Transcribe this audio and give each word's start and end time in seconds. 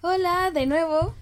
Hola, 0.00 0.52
de 0.52 0.66
nuevo. 0.66 1.12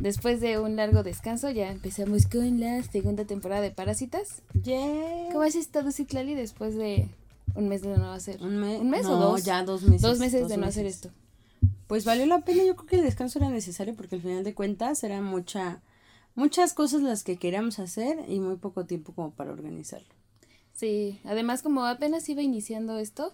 Después 0.00 0.40
de 0.40 0.58
un 0.58 0.74
largo 0.74 1.04
descanso, 1.04 1.50
ya 1.50 1.70
empezamos 1.70 2.26
con 2.26 2.58
la 2.58 2.82
segunda 2.82 3.24
temporada 3.24 3.62
de 3.62 3.70
Parásitas. 3.70 4.42
Yeah. 4.64 5.28
¿Cómo 5.30 5.42
has 5.42 5.54
estado, 5.54 5.92
Citlali, 5.92 6.34
después 6.34 6.74
de 6.74 7.08
un 7.54 7.68
mes 7.68 7.82
de 7.82 7.96
no 7.96 8.12
hacer? 8.12 8.42
¿Un, 8.42 8.56
mes? 8.56 8.80
¿Un 8.80 8.90
mes 8.90 9.04
no, 9.04 9.12
o 9.12 9.16
dos? 9.30 9.44
ya 9.44 9.62
dos 9.62 9.82
meses. 9.82 10.02
Dos 10.02 10.18
meses 10.18 10.40
dos 10.40 10.50
de 10.50 10.56
no 10.56 10.66
hacer 10.66 10.84
esto. 10.84 11.10
Pues 11.86 12.04
valió 12.04 12.26
la 12.26 12.40
pena, 12.40 12.64
yo 12.64 12.74
creo 12.74 12.88
que 12.88 12.96
el 12.96 13.02
descanso 13.04 13.38
era 13.38 13.50
necesario 13.50 13.94
porque 13.94 14.16
al 14.16 14.22
final 14.22 14.42
de 14.42 14.52
cuentas 14.52 15.04
era 15.04 15.20
mucha, 15.20 15.80
muchas 16.34 16.74
cosas 16.74 17.02
las 17.02 17.22
que 17.22 17.36
queríamos 17.36 17.78
hacer 17.78 18.18
y 18.26 18.40
muy 18.40 18.56
poco 18.56 18.84
tiempo 18.84 19.12
como 19.12 19.30
para 19.30 19.52
organizarlo. 19.52 20.08
Sí, 20.72 21.20
además 21.22 21.62
como 21.62 21.84
apenas 21.86 22.28
iba 22.28 22.42
iniciando 22.42 22.98
esto, 22.98 23.32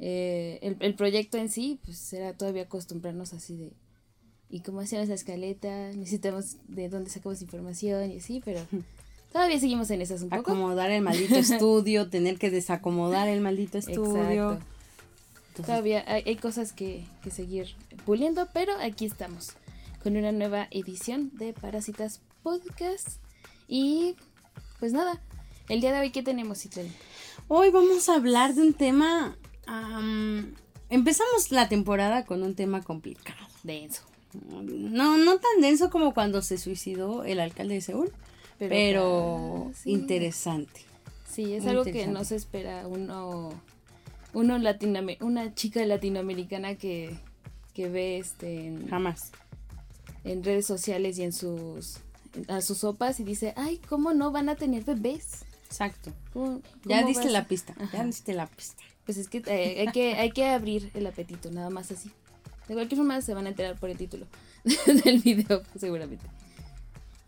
eh, 0.00 0.58
el, 0.60 0.76
el 0.80 0.96
proyecto 0.96 1.38
en 1.38 1.48
sí, 1.50 1.78
pues 1.84 2.12
era 2.12 2.32
todavía 2.32 2.62
acostumbrarnos 2.62 3.32
así 3.32 3.54
de... 3.56 3.72
¿Y 4.54 4.60
cómo 4.60 4.78
hacemos 4.78 5.08
la 5.08 5.16
escaleta? 5.16 5.88
Necesitamos 5.96 6.58
de 6.68 6.88
dónde 6.88 7.10
sacamos 7.10 7.42
información 7.42 8.12
y 8.12 8.18
así, 8.18 8.40
pero 8.44 8.60
todavía 9.32 9.58
seguimos 9.58 9.90
en 9.90 10.00
esas 10.00 10.22
un 10.22 10.28
poco. 10.28 10.52
Acomodar 10.52 10.92
el 10.92 11.02
maldito 11.02 11.34
estudio, 11.34 12.08
tener 12.08 12.38
que 12.38 12.52
desacomodar 12.52 13.26
el 13.26 13.40
maldito 13.40 13.78
estudio. 13.78 14.52
Exacto. 14.52 14.66
Entonces, 15.48 15.66
Todavía 15.66 16.04
hay, 16.06 16.22
hay 16.24 16.36
cosas 16.36 16.72
que, 16.72 17.04
que 17.24 17.32
seguir 17.32 17.74
puliendo, 18.06 18.48
pero 18.54 18.74
aquí 18.80 19.06
estamos 19.06 19.54
con 20.04 20.16
una 20.16 20.30
nueva 20.30 20.68
edición 20.70 21.32
de 21.34 21.52
Parásitas 21.52 22.20
Podcast. 22.44 23.08
Y 23.66 24.14
pues 24.78 24.92
nada, 24.92 25.20
el 25.68 25.80
día 25.80 25.92
de 25.92 25.98
hoy, 25.98 26.10
¿qué 26.12 26.22
tenemos, 26.22 26.62
Citlali? 26.62 26.92
Hoy 27.48 27.70
vamos 27.70 28.08
a 28.08 28.14
hablar 28.14 28.54
de 28.54 28.62
un 28.62 28.72
tema... 28.72 29.36
am, 29.66 30.54
empezamos 30.90 31.50
la 31.50 31.68
temporada 31.68 32.24
con 32.24 32.44
un 32.44 32.54
tema 32.54 32.84
complicado. 32.84 33.48
Denso. 33.64 34.13
No, 34.50 35.16
no 35.18 35.38
tan 35.38 35.60
denso 35.60 35.90
como 35.90 36.12
cuando 36.14 36.42
se 36.42 36.58
suicidó 36.58 37.24
el 37.24 37.40
alcalde 37.40 37.74
de 37.74 37.80
Seúl, 37.80 38.12
Pero, 38.58 38.70
pero, 38.70 39.70
sí. 39.74 39.90
interesante. 39.90 40.80
Sí, 41.30 41.54
es 41.54 41.66
algo 41.66 41.84
que 41.84 42.06
no 42.06 42.24
se 42.24 42.36
espera 42.36 42.86
uno, 42.86 43.52
uno 44.32 44.56
una 45.20 45.54
chica 45.54 45.84
latinoamericana 45.84 46.76
que, 46.76 47.16
que 47.74 47.88
ve 47.88 48.18
este 48.18 48.66
en, 48.66 48.88
Jamás. 48.88 49.32
en 50.24 50.44
redes 50.44 50.66
sociales 50.66 51.18
y 51.18 51.22
en 51.24 51.32
sus 51.32 51.98
a 52.48 52.60
sus 52.60 52.78
sopas 52.78 53.20
y 53.20 53.24
dice, 53.24 53.52
ay, 53.56 53.80
¿cómo 53.88 54.12
no 54.12 54.32
van 54.32 54.48
a 54.48 54.56
tener 54.56 54.84
bebés? 54.84 55.44
Exacto. 55.66 56.12
¿Cómo- 56.32 56.60
Ya 56.84 57.04
diste 57.04 57.24
vas? 57.24 57.32
la 57.32 57.46
pista. 57.46 57.74
Ajá. 57.78 57.98
Ya 57.98 58.04
diste 58.04 58.32
la 58.34 58.46
pista. 58.48 58.82
Pues 59.04 59.18
es 59.18 59.28
que 59.28 59.38
eh, 59.46 59.80
hay 59.80 59.92
que 59.92 60.14
hay 60.14 60.30
que 60.30 60.46
abrir 60.46 60.90
el 60.94 61.06
apetito, 61.06 61.50
nada 61.50 61.70
más 61.70 61.92
así. 61.92 62.10
De 62.68 62.74
cualquier 62.74 62.98
forma 62.98 63.20
se 63.20 63.34
van 63.34 63.46
a 63.46 63.50
enterar 63.50 63.78
por 63.78 63.90
el 63.90 63.96
título 63.96 64.26
del 65.04 65.20
video, 65.20 65.62
seguramente. 65.78 66.24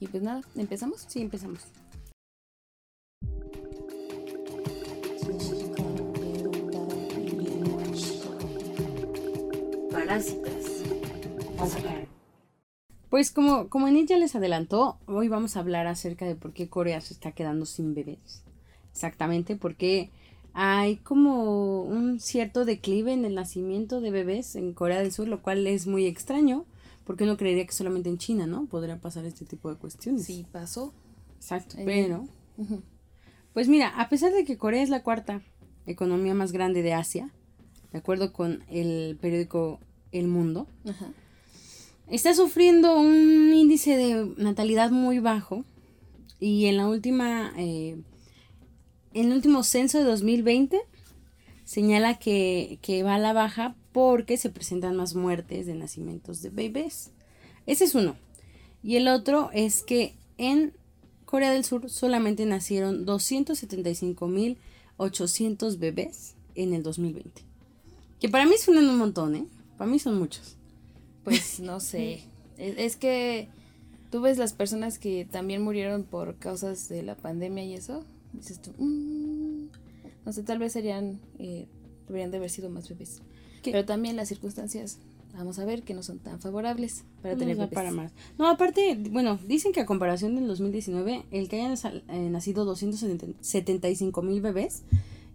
Y 0.01 0.07
pues 0.07 0.23
nada, 0.23 0.43
¿empezamos? 0.57 1.05
Sí, 1.09 1.21
empezamos. 1.21 1.61
Parásitas. 9.91 10.67
Pues 13.09 13.31
como, 13.31 13.69
como 13.69 13.89
en 13.89 13.97
ella 13.97 14.19
les 14.19 14.35
adelantó, 14.37 14.99
hoy 15.07 15.29
vamos 15.29 15.57
a 15.57 15.61
hablar 15.61 15.87
acerca 15.87 16.27
de 16.27 16.35
por 16.35 16.53
qué 16.53 16.69
Corea 16.69 17.01
se 17.01 17.15
está 17.15 17.33
quedando 17.33 17.65
sin 17.65 17.95
bebés. 17.95 18.43
Exactamente, 18.93 19.57
porque 19.57 20.11
hay 20.59 20.97
como 20.97 21.83
un 21.83 22.19
cierto 22.19 22.65
declive 22.65 23.13
en 23.13 23.27
el 23.27 23.35
nacimiento 23.35 24.01
de 24.01 24.11
bebés 24.11 24.57
en 24.57 24.73
Corea 24.73 25.03
del 25.03 25.13
Sur, 25.13 25.29
lo 25.29 25.43
cual 25.43 25.67
es 25.67 25.87
muy 25.87 26.07
extraño, 26.07 26.65
porque 27.05 27.25
uno 27.25 27.37
creería 27.37 27.67
que 27.67 27.73
solamente 27.75 28.09
en 28.09 28.17
China, 28.17 28.47
¿no? 28.47 28.65
Podría 28.65 28.99
pasar 28.99 29.27
este 29.27 29.45
tipo 29.45 29.69
de 29.69 29.77
cuestiones. 29.77 30.25
Sí, 30.25 30.47
pasó. 30.51 30.95
Exacto, 31.37 31.77
Eh, 31.79 31.83
pero... 31.85 32.27
Pues 33.53 33.69
mira, 33.69 33.89
a 34.01 34.09
pesar 34.09 34.33
de 34.33 34.45
que 34.47 34.57
Corea 34.57 34.83
es 34.83 34.89
la 34.89 35.03
cuarta 35.03 35.43
economía 35.87 36.33
más 36.35 36.53
grande 36.53 36.81
de 36.83 36.95
Asia, 36.95 37.31
de 37.93 37.99
acuerdo 37.99 38.33
con 38.33 38.65
el 38.71 39.19
periódico 39.21 39.79
El 40.11 40.27
Mundo, 40.27 40.67
Ajá. 40.89 41.09
está 42.09 42.33
sufriendo 42.35 42.99
un 42.99 43.53
índice 43.53 43.95
de 43.99 44.35
natalidad 44.39 44.91
muy 44.91 45.19
bajo 45.19 45.65
y 46.41 46.65
en 46.65 46.79
la 46.79 46.89
última, 46.89 47.53
eh, 47.59 47.99
el 49.17 49.33
último 49.33 49.63
censo 49.63 49.99
de 49.99 50.05
2020 50.05 50.81
señala 51.65 52.19
que, 52.19 52.79
que 52.83 53.03
va 53.03 53.15
a 53.17 53.19
la 53.19 53.33
baja 53.33 53.75
porque 53.93 54.37
se 54.37 54.51
presentan 54.51 54.95
más 54.97 55.15
muertes 55.15 55.65
de 55.67 55.75
nacimientos 55.75 56.43
de 56.43 56.51
bebés. 56.51 57.13
Ese 57.67 57.85
es 57.85 57.95
uno. 57.95 58.17
Y 58.83 58.97
el 58.97 59.09
otro 59.09 59.51
es 59.53 59.83
que 59.83 60.15
en 60.39 60.73
Corea 61.25 61.51
del 61.51 61.65
Sur 61.65 61.89
solamente 61.91 62.47
nacieron 62.47 63.05
275.800 63.07 65.79
bebés 65.79 66.35
en 66.55 66.73
el 66.73 66.83
2020. 66.83 67.43
Que 68.21 68.29
para 68.29 68.47
mí 68.47 68.57
suenan 68.59 68.89
un 68.89 68.99
montón, 68.99 69.35
¿eh? 69.35 69.47
Para 69.77 69.91
mí 69.91 69.99
son 69.99 70.17
muchos. 70.19 70.55
Pues 71.25 71.59
no 71.61 71.81
sé. 71.81 72.23
Es, 72.57 72.79
es 72.79 72.97
que 72.97 73.51
tú 74.11 74.23
ves 74.23 74.39
las 74.39 74.55
personas 74.55 74.99
que 74.99 75.27
también 75.31 75.61
murieron 75.61 76.05
por 76.05 76.37
causas 76.37 76.89
de 76.89 77.03
la 77.03 77.15
pandemia 77.15 77.65
y 77.65 77.75
eso. 77.75 78.03
Dices 78.33 78.61
tú, 78.61 78.73
"Mm, 78.79 79.69
no 80.25 80.33
sé, 80.33 80.43
tal 80.43 80.59
vez 80.59 80.73
serían, 80.73 81.21
eh, 81.39 81.67
deberían 82.07 82.31
de 82.31 82.37
haber 82.39 82.51
sido 82.51 82.69
más 82.71 82.89
bebés. 82.89 83.23
¿Qué? 83.63 83.73
Pero 83.73 83.85
también 83.85 84.17
las 84.17 84.29
circunstancias, 84.29 84.99
vamos 85.37 85.59
a 85.59 85.65
ver, 85.65 85.83
que 85.83 85.95
no 85.95 86.03
son 86.03 86.19
tan 86.19 86.41
favorables 86.41 87.05
para 87.23 87.35
No 87.35 87.39
tener 87.41 87.57
bebés. 87.57 87.73
para 87.73 87.91
más. 87.91 88.13
No, 88.39 88.49
aparte, 88.49 88.97
bueno, 89.11 89.39
dicen 89.47 89.73
que 89.73 89.81
a 89.81 89.87
comparación 89.87 90.35
del 90.35 90.47
2019, 90.47 91.25
el 91.31 91.49
que 91.49 91.61
hayan 91.63 91.77
eh, 92.09 92.29
nacido 92.31 92.65
275 92.65 94.23
mil 94.23 94.41
bebés 94.41 94.83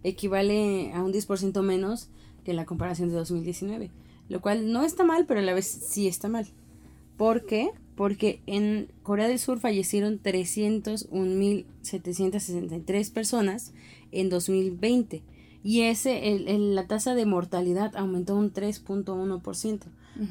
equivale 0.04 0.92
a 0.92 1.02
un 1.02 1.12
10% 1.12 1.62
menos 1.62 2.08
que 2.44 2.52
la 2.54 2.64
comparación 2.66 3.08
de 3.08 3.14
2019. 3.16 3.90
Lo 4.28 4.40
cual 4.40 4.72
no 4.72 4.82
está 4.82 5.04
mal, 5.04 5.26
pero 5.26 5.40
a 5.40 5.42
la 5.42 5.52
vez 5.54 5.66
sí 5.66 6.08
está 6.08 6.28
mal. 6.28 6.46
¿Por 7.16 7.44
qué? 7.46 7.70
Porque 7.96 8.40
en 8.46 8.88
Corea 9.02 9.28
del 9.28 9.38
Sur 9.38 9.60
fallecieron 9.60 10.20
301.763 11.82 13.12
personas 13.12 13.72
en 14.12 14.28
2020. 14.28 15.22
Y 15.64 15.82
ese, 15.82 16.28
el, 16.32 16.48
el- 16.48 16.74
la 16.74 16.86
tasa 16.86 17.14
de 17.14 17.24
mortalidad 17.26 17.94
aumentó 17.96 18.34
un 18.36 18.52
3.1%, 18.52 19.80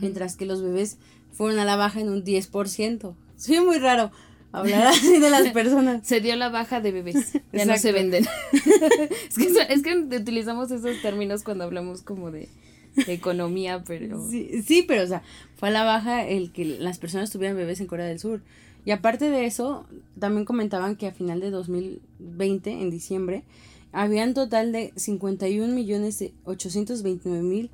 mientras 0.01 0.35
que 0.35 0.45
los 0.45 0.61
bebés 0.61 0.97
fueron 1.31 1.59
a 1.59 1.66
la 1.66 1.75
baja 1.77 2.01
en 2.01 2.09
un 2.09 2.23
10%. 2.25 3.13
Sí, 3.38 3.59
muy 3.61 3.78
raro 3.79 4.11
hablar 4.51 4.88
así 4.88 5.19
de 5.19 5.29
las 5.29 5.47
personas. 5.53 6.05
Se 6.05 6.19
dio 6.19 6.35
la 6.35 6.49
baja 6.49 6.81
de 6.81 6.91
bebés. 6.91 7.33
Ya 7.53 7.66
no 7.66 7.78
se 7.78 7.91
venden. 7.93 8.25
es, 8.51 9.38
que, 9.38 9.47
es 9.73 9.81
que 9.81 9.95
utilizamos 10.17 10.69
esos 10.72 11.01
términos 11.01 11.43
cuando 11.43 11.63
hablamos 11.63 12.01
como 12.01 12.29
de, 12.31 12.49
de 13.06 13.13
economía, 13.13 13.84
pero... 13.85 14.28
Sí, 14.29 14.63
sí, 14.63 14.84
pero 14.88 15.03
o 15.03 15.07
sea, 15.07 15.24
fue 15.56 15.69
a 15.69 15.72
la 15.72 15.84
baja 15.84 16.28
el 16.28 16.52
que 16.52 16.66
las 16.66 17.00
personas 17.00 17.31
tuvieran 17.31 17.57
bebés 17.57 17.79
en 17.79 17.88
Corea 17.88 18.06
del 18.06 18.19
Sur. 18.19 18.41
Y 18.85 18.91
aparte 18.91 19.29
de 19.29 19.46
eso, 19.46 19.85
también 20.19 20.46
comentaban 20.46 20.96
que 20.96 21.07
a 21.07 21.12
final 21.12 21.40
de 21.40 21.52
2020, 21.52 22.72
en 22.72 22.90
diciembre, 22.90 23.44
había 23.91 24.24
un 24.24 24.34
total 24.34 24.72
de 24.72 24.94
51 24.96 25.74
millones 25.74 26.18
de 26.19 26.34
829 26.46 27.44
mil 27.44 27.69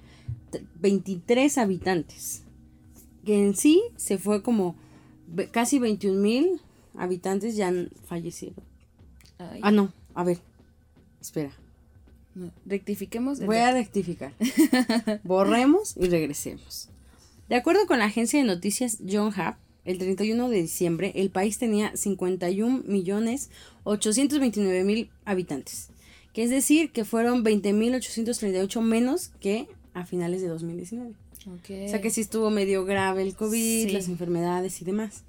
23 0.80 1.58
habitantes. 1.58 2.44
Que 3.26 3.44
en 3.44 3.56
sí 3.56 3.82
se 3.96 4.18
fue 4.18 4.42
como 4.42 4.76
casi 5.52 5.80
21 5.80 6.20
mil 6.20 6.62
habitantes 6.98 7.56
ya 7.56 7.68
han 7.68 7.90
fallecido. 8.06 8.56
Ay, 9.38 9.60
Ah, 9.64 9.72
no, 9.72 9.92
a 10.14 10.24
ver, 10.24 10.40
espera. 11.22 11.52
Rectifiquemos. 12.66 13.40
el 13.40 13.48
Voy 13.48 13.58
a 13.58 13.72
rectificar. 13.72 14.34
Borremos 15.24 15.96
y 15.98 16.08
regresemos. 16.08 16.90
De 17.50 17.56
acuerdo 17.56 17.86
con 17.88 18.00
la 18.00 18.06
agencia 18.06 18.40
de 18.40 18.46
noticias 18.46 18.98
John 19.10 19.32
Hap, 19.36 19.58
el 19.86 20.00
31 20.00 20.50
de 20.50 20.62
diciembre 20.62 21.14
el 21.16 21.30
país 21.30 21.58
tenía 21.58 21.96
51 21.96 22.84
millones 22.86 23.50
829 23.86 24.84
mil 24.84 25.10
habitantes, 25.24 25.88
que 26.34 26.44
es 26.44 26.50
decir 26.50 26.92
que 26.92 27.06
fueron 27.06 27.44
20 27.44 27.72
mil 27.74 27.96
838 27.96 28.82
menos 28.82 29.32
que 29.40 29.68
a 29.94 30.06
finales 30.06 30.42
de 30.42 30.48
2019. 30.50 31.12
Ok. 31.48 31.70
O 31.86 31.90
sea 31.90 32.02
que 32.02 32.10
sí 32.10 32.20
estuvo 32.20 32.50
medio 32.50 32.84
grave 32.84 33.22
el 33.22 33.34
COVID, 33.36 33.88
Sí. 33.88 33.90
las 33.92 34.10
enfermedades 34.10 34.82
y 34.82 34.86
demás. 34.86 35.24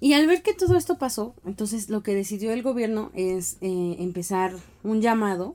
Y 0.00 0.14
al 0.14 0.26
ver 0.26 0.42
que 0.42 0.54
todo 0.54 0.76
esto 0.78 0.96
pasó, 0.96 1.34
entonces 1.44 1.90
lo 1.90 2.02
que 2.02 2.14
decidió 2.14 2.52
el 2.52 2.62
gobierno 2.62 3.10
es 3.14 3.58
eh, 3.60 3.96
empezar 3.98 4.54
un 4.84 5.02
llamado 5.02 5.54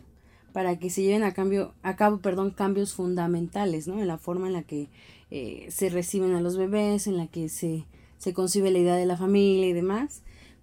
para 0.54 0.78
que 0.78 0.90
se 0.90 1.02
lleven 1.02 1.24
a, 1.24 1.34
cambio, 1.34 1.74
a 1.82 1.96
cabo 1.96 2.20
perdón, 2.20 2.52
cambios 2.52 2.94
fundamentales, 2.94 3.88
¿no? 3.88 4.00
En 4.00 4.08
la 4.08 4.18
forma 4.18 4.48
en 4.48 4.54
la 4.54 4.62
que 4.62 4.88
eh, 5.32 5.66
se 5.70 5.90
reciben 5.90 6.36
a 6.36 6.42
los 6.42 6.56
bebés, 6.56 7.08
en 7.08 7.18
la 7.18 7.28
que 7.28 7.50
se, 7.50 7.86
se 8.20 8.34
concibe 8.34 8.72
la 8.72 8.78
idea 8.78 8.96
de 8.96 9.08
la 9.08 9.18
familia 9.18 9.68
y 9.68 9.74
demás. 9.74 10.22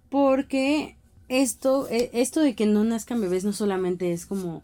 Porque 0.09 0.95
esto, 1.27 1.87
eh, 1.89 2.09
esto 2.13 2.39
de 2.39 2.55
que 2.55 2.65
no 2.65 2.83
nazcan 2.85 3.21
bebés 3.21 3.43
no 3.43 3.51
solamente 3.51 4.13
es 4.13 4.25
como 4.25 4.63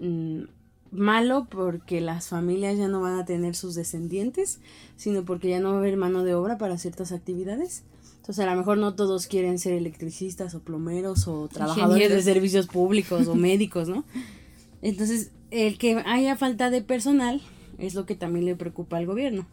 mm, 0.00 0.44
malo 0.90 1.46
porque 1.50 2.00
las 2.00 2.28
familias 2.28 2.78
ya 2.78 2.88
no 2.88 3.02
van 3.02 3.18
a 3.18 3.26
tener 3.26 3.54
sus 3.54 3.74
descendientes, 3.74 4.60
sino 4.96 5.24
porque 5.24 5.50
ya 5.50 5.60
no 5.60 5.70
va 5.70 5.76
a 5.76 5.78
haber 5.78 5.98
mano 5.98 6.24
de 6.24 6.34
obra 6.34 6.56
para 6.56 6.78
ciertas 6.78 7.12
actividades. 7.12 7.82
Entonces 8.16 8.46
a 8.46 8.50
lo 8.50 8.56
mejor 8.56 8.78
no 8.78 8.94
todos 8.94 9.26
quieren 9.26 9.58
ser 9.58 9.74
electricistas 9.74 10.54
o 10.54 10.60
plomeros 10.60 11.28
o 11.28 11.48
trabajadores 11.48 12.10
de 12.10 12.22
servicios 12.22 12.66
públicos 12.66 13.28
o 13.28 13.34
médicos, 13.34 13.88
¿no? 13.90 14.04
Entonces 14.84 15.30
el 15.50 15.78
que 15.78 16.02
haya 16.04 16.36
falta 16.36 16.68
de 16.68 16.82
personal 16.82 17.40
es 17.78 17.94
lo 17.94 18.04
que 18.04 18.14
también 18.14 18.44
le 18.44 18.54
preocupa 18.54 18.98
al 18.98 19.06
gobierno. 19.06 19.46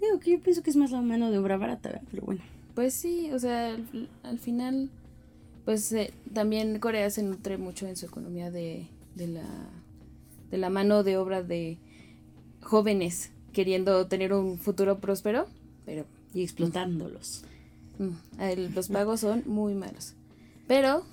Digo 0.00 0.20
que 0.20 0.30
yo 0.30 0.40
pienso 0.40 0.62
que 0.62 0.70
es 0.70 0.76
más 0.76 0.92
la 0.92 1.02
mano 1.02 1.32
de 1.32 1.38
obra 1.38 1.56
barata, 1.56 2.00
pero 2.10 2.24
bueno. 2.24 2.40
Pues 2.76 2.94
sí, 2.94 3.30
o 3.32 3.38
sea, 3.40 3.76
al, 4.22 4.38
final, 4.38 4.88
pues 5.64 5.92
eh, 5.92 6.14
también 6.32 6.78
Corea 6.78 7.10
se 7.10 7.24
nutre 7.24 7.58
mucho 7.58 7.88
en 7.88 7.96
su 7.96 8.06
economía 8.06 8.52
de, 8.52 8.86
de, 9.16 9.26
la, 9.26 9.44
de 10.50 10.58
la 10.58 10.70
mano 10.70 11.02
de 11.02 11.16
obra 11.16 11.42
de 11.42 11.76
jóvenes 12.62 13.32
queriendo 13.52 14.06
tener 14.06 14.32
un 14.32 14.58
futuro 14.58 15.00
próspero, 15.00 15.46
pero... 15.84 16.06
Y 16.34 16.42
explotándolos. 16.42 17.44
Mm, 17.98 18.74
los 18.74 18.88
pagos 18.88 19.20
son 19.20 19.42
muy 19.44 19.74
malos. 19.74 20.14
Pero 20.66 21.04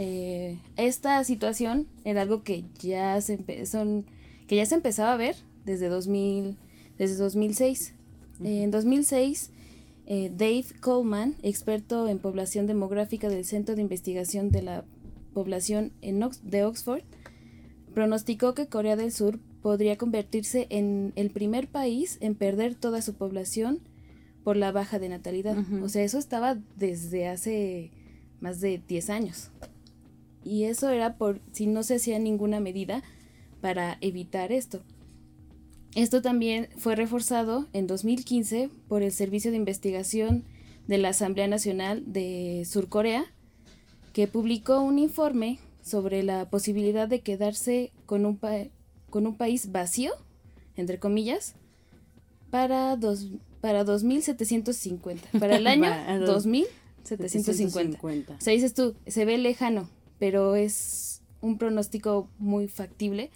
eh, 0.00 0.58
esta 0.76 1.22
situación 1.24 1.88
era 2.04 2.22
algo 2.22 2.44
que 2.44 2.64
ya 2.78 3.20
se 3.20 3.66
son 3.66 4.06
que 4.46 4.54
ya 4.54 4.64
se 4.64 4.76
empezaba 4.76 5.12
a 5.12 5.16
ver 5.16 5.34
desde 5.64 5.88
2000 5.88 6.56
desde 6.98 7.16
2006 7.16 7.94
en 8.44 8.70
2006 8.70 9.50
eh, 10.06 10.30
Dave 10.32 10.66
Coleman 10.80 11.34
experto 11.42 12.06
en 12.06 12.20
población 12.20 12.68
demográfica 12.68 13.28
del 13.28 13.44
Centro 13.44 13.74
de 13.74 13.82
Investigación 13.82 14.50
de 14.50 14.62
la 14.62 14.84
Población 15.34 15.92
en 16.00 16.20
de 16.42 16.64
Oxford 16.64 17.02
pronosticó 17.92 18.54
que 18.54 18.68
Corea 18.68 18.94
del 18.94 19.10
Sur 19.10 19.40
podría 19.62 19.98
convertirse 19.98 20.68
en 20.70 21.12
el 21.16 21.30
primer 21.30 21.66
país 21.66 22.18
en 22.20 22.36
perder 22.36 22.76
toda 22.76 23.02
su 23.02 23.14
población 23.14 23.80
por 24.44 24.56
la 24.56 24.70
baja 24.70 25.00
de 25.00 25.08
natalidad. 25.08 25.58
O 25.82 25.88
sea, 25.88 26.04
eso 26.04 26.18
estaba 26.18 26.56
desde 26.76 27.26
hace 27.26 27.90
más 28.40 28.60
de 28.60 28.80
10 28.86 29.10
años. 29.10 29.50
Y 30.48 30.64
eso 30.64 30.88
era 30.88 31.16
por 31.16 31.40
si 31.52 31.66
no 31.66 31.82
se 31.82 31.96
hacía 31.96 32.18
ninguna 32.18 32.58
medida 32.58 33.02
para 33.60 33.98
evitar 34.00 34.50
esto. 34.50 34.82
Esto 35.94 36.22
también 36.22 36.68
fue 36.76 36.96
reforzado 36.96 37.66
en 37.72 37.86
2015 37.86 38.70
por 38.88 39.02
el 39.02 39.12
Servicio 39.12 39.50
de 39.50 39.58
Investigación 39.58 40.44
de 40.86 40.98
la 40.98 41.10
Asamblea 41.10 41.48
Nacional 41.48 42.02
de 42.06 42.66
Surcorea, 42.66 43.26
que 44.12 44.26
publicó 44.26 44.80
un 44.80 44.98
informe 44.98 45.58
sobre 45.82 46.22
la 46.22 46.48
posibilidad 46.48 47.08
de 47.08 47.20
quedarse 47.20 47.92
con 48.06 48.26
un, 48.26 48.38
con 49.10 49.26
un 49.26 49.36
país 49.36 49.70
vacío, 49.70 50.12
entre 50.76 50.98
comillas, 50.98 51.54
para, 52.50 52.96
dos, 52.96 53.28
para 53.60 53.84
2750, 53.84 55.38
para 55.38 55.56
el 55.56 55.66
año 55.66 55.90
2750. 56.24 58.34
O 58.34 58.40
sea, 58.40 58.52
dices 58.52 58.74
tú, 58.74 58.94
se 59.06 59.24
ve 59.24 59.36
lejano, 59.36 59.88
pero 60.18 60.56
es 60.56 61.22
un 61.40 61.58
pronóstico 61.58 62.28
muy 62.38 62.68
factible 62.68 63.30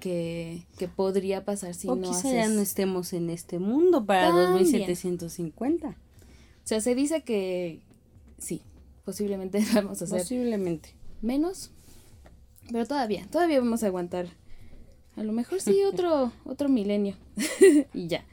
que, 0.00 0.66
podría 0.94 1.44
pasar 1.44 1.74
si 1.74 1.88
o 1.88 1.96
no 1.96 2.08
quizá 2.08 2.32
ya 2.32 2.48
no 2.48 2.60
estemos 2.60 3.12
en 3.12 3.30
este 3.30 3.58
mundo 3.58 4.04
para 4.04 4.30
2750. 4.30 5.88
O 5.88 5.94
sea, 6.64 6.80
se 6.80 6.94
dice 6.94 7.22
que 7.22 7.80
sí, 8.38 8.62
posiblemente 9.04 9.64
vamos 9.74 10.00
a 10.02 10.04
hacer 10.04 10.18
posiblemente 10.20 10.90
menos, 11.22 11.70
pero 12.70 12.86
todavía, 12.86 13.26
todavía 13.30 13.60
vamos 13.60 13.82
a 13.82 13.86
aguantar. 13.86 14.28
A 15.16 15.22
lo 15.22 15.32
mejor 15.32 15.60
sí 15.60 15.82
otro 15.92 16.32
otro 16.44 16.68
milenio 16.68 17.16
y 17.94 18.08
ya. 18.08 18.24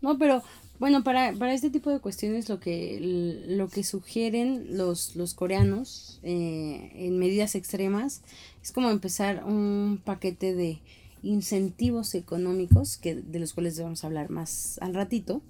No, 0.00 0.18
pero 0.18 0.42
bueno, 0.82 1.04
para, 1.04 1.32
para 1.34 1.54
este 1.54 1.70
tipo 1.70 1.90
de 1.90 2.00
cuestiones 2.00 2.48
lo 2.48 2.58
que, 2.58 2.98
lo 3.46 3.68
que 3.68 3.84
sugieren 3.84 4.76
los, 4.76 5.14
los 5.14 5.32
coreanos 5.32 6.18
eh, 6.24 6.90
en 6.96 7.20
medidas 7.20 7.54
extremas 7.54 8.22
es 8.60 8.72
como 8.72 8.90
empezar 8.90 9.44
un 9.44 10.02
paquete 10.04 10.56
de 10.56 10.80
incentivos 11.22 12.16
económicos, 12.16 12.96
que, 12.96 13.14
de 13.14 13.38
los 13.38 13.52
cuales 13.52 13.80
vamos 13.80 14.02
a 14.02 14.08
hablar 14.08 14.30
más 14.30 14.80
al 14.82 14.92
ratito. 14.92 15.40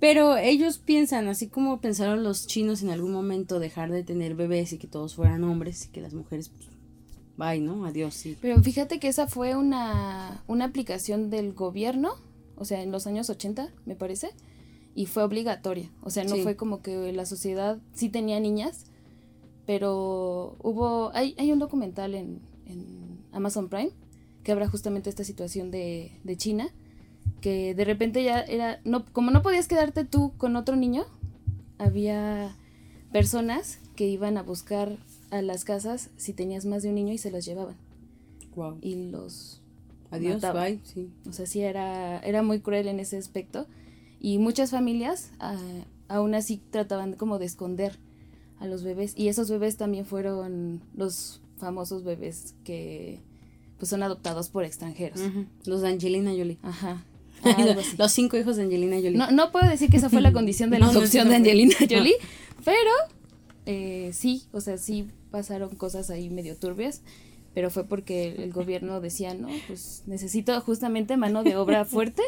Pero 0.00 0.36
ellos 0.36 0.78
piensan, 0.78 1.28
así 1.28 1.46
como 1.46 1.80
pensaron 1.80 2.24
los 2.24 2.48
chinos 2.48 2.82
en 2.82 2.90
algún 2.90 3.12
momento 3.12 3.60
dejar 3.60 3.92
de 3.92 4.02
tener 4.02 4.34
bebés 4.34 4.72
y 4.72 4.78
que 4.78 4.88
todos 4.88 5.14
fueran 5.14 5.44
hombres 5.44 5.84
y 5.84 5.90
que 5.90 6.00
las 6.00 6.14
mujeres, 6.14 6.48
pues, 6.48 6.68
bye, 7.36 7.60
¿no? 7.60 7.84
Adiós, 7.86 8.14
sí. 8.14 8.36
Pero 8.42 8.60
fíjate 8.60 8.98
que 8.98 9.06
esa 9.06 9.28
fue 9.28 9.54
una, 9.54 10.42
una 10.48 10.64
aplicación 10.64 11.30
del 11.30 11.52
gobierno 11.52 12.16
o 12.56 12.64
sea, 12.64 12.82
en 12.82 12.92
los 12.92 13.06
años 13.06 13.30
80, 13.30 13.72
me 13.86 13.96
parece, 13.96 14.30
y 14.94 15.06
fue 15.06 15.22
obligatoria. 15.22 15.90
O 16.02 16.10
sea, 16.10 16.24
no 16.24 16.36
fue 16.36 16.56
como 16.56 16.82
que 16.82 17.12
la 17.12 17.26
sociedad 17.26 17.78
sí 17.94 18.08
tenía 18.08 18.38
niñas, 18.40 18.86
pero 19.66 20.56
hubo, 20.62 21.10
hay, 21.14 21.34
hay 21.38 21.52
un 21.52 21.58
documental 21.58 22.14
en, 22.14 22.40
Amazon 23.32 23.70
Prime 23.70 23.92
que 24.44 24.52
habla 24.52 24.68
justamente 24.68 25.08
esta 25.08 25.24
situación 25.24 25.70
de, 25.70 26.12
de 26.22 26.36
China, 26.36 26.68
que 27.40 27.74
de 27.74 27.84
repente 27.84 28.22
ya 28.22 28.40
era, 28.40 28.80
no, 28.84 29.06
como 29.06 29.30
no 29.30 29.40
podías 29.40 29.68
quedarte 29.68 30.04
tú 30.04 30.32
con 30.36 30.54
otro 30.56 30.76
niño, 30.76 31.04
había 31.78 32.56
personas 33.10 33.78
que 33.96 34.06
iban 34.06 34.36
a 34.36 34.42
buscar 34.42 34.98
a 35.30 35.40
las 35.40 35.64
casas 35.64 36.10
si 36.16 36.34
tenías 36.34 36.66
más 36.66 36.82
de 36.82 36.90
un 36.90 36.96
niño 36.96 37.12
y 37.14 37.18
se 37.18 37.30
los 37.30 37.44
llevaban. 37.44 37.76
Wow. 38.54 38.78
Y 38.82 39.10
los 39.10 39.61
Adiós, 40.12 40.42
bye, 40.42 40.78
sí. 40.84 41.10
O 41.28 41.32
sea, 41.32 41.46
sí 41.46 41.62
era, 41.62 42.18
era 42.20 42.42
muy 42.42 42.60
cruel 42.60 42.86
en 42.86 43.00
ese 43.00 43.16
aspecto. 43.16 43.66
Y 44.20 44.38
muchas 44.38 44.70
familias 44.70 45.32
ah, 45.40 45.56
aún 46.08 46.34
así 46.34 46.60
trataban 46.70 47.14
como 47.14 47.38
de 47.38 47.46
esconder 47.46 47.98
a 48.60 48.66
los 48.66 48.84
bebés. 48.84 49.14
Y 49.16 49.28
esos 49.28 49.50
bebés 49.50 49.76
también 49.76 50.04
fueron 50.04 50.82
los 50.94 51.40
famosos 51.56 52.04
bebés 52.04 52.54
que 52.62 53.20
pues 53.78 53.88
son 53.90 54.02
adoptados 54.02 54.48
por 54.48 54.64
extranjeros. 54.64 55.18
Los 55.64 55.80
de 55.80 55.88
Angelina 55.88 56.30
Jolie. 56.30 56.58
Ajá. 56.62 57.04
los 57.98 58.12
cinco 58.12 58.36
hijos 58.36 58.56
de 58.56 58.62
Angelina 58.62 58.96
Jolie. 58.96 59.16
No, 59.16 59.30
no 59.30 59.50
puedo 59.50 59.68
decir 59.68 59.90
que 59.90 59.96
esa 59.96 60.08
fue 60.08 60.20
la 60.20 60.32
condición 60.34 60.70
de 60.70 60.78
la 60.78 60.86
adopción 60.86 61.28
de 61.28 61.36
Angelina 61.36 61.74
Jolie, 61.90 62.14
pero 62.64 62.90
eh, 63.66 64.10
sí, 64.12 64.44
o 64.52 64.60
sea, 64.60 64.78
sí 64.78 65.08
pasaron 65.30 65.74
cosas 65.74 66.10
ahí 66.10 66.30
medio 66.30 66.56
turbias 66.56 67.02
pero 67.54 67.70
fue 67.70 67.84
porque 67.84 68.34
el 68.42 68.52
gobierno 68.52 69.00
decía, 69.00 69.34
no, 69.34 69.48
pues 69.66 70.02
necesito 70.06 70.58
justamente 70.60 71.16
mano 71.16 71.42
de 71.42 71.56
obra 71.56 71.84
fuerte 71.86 72.22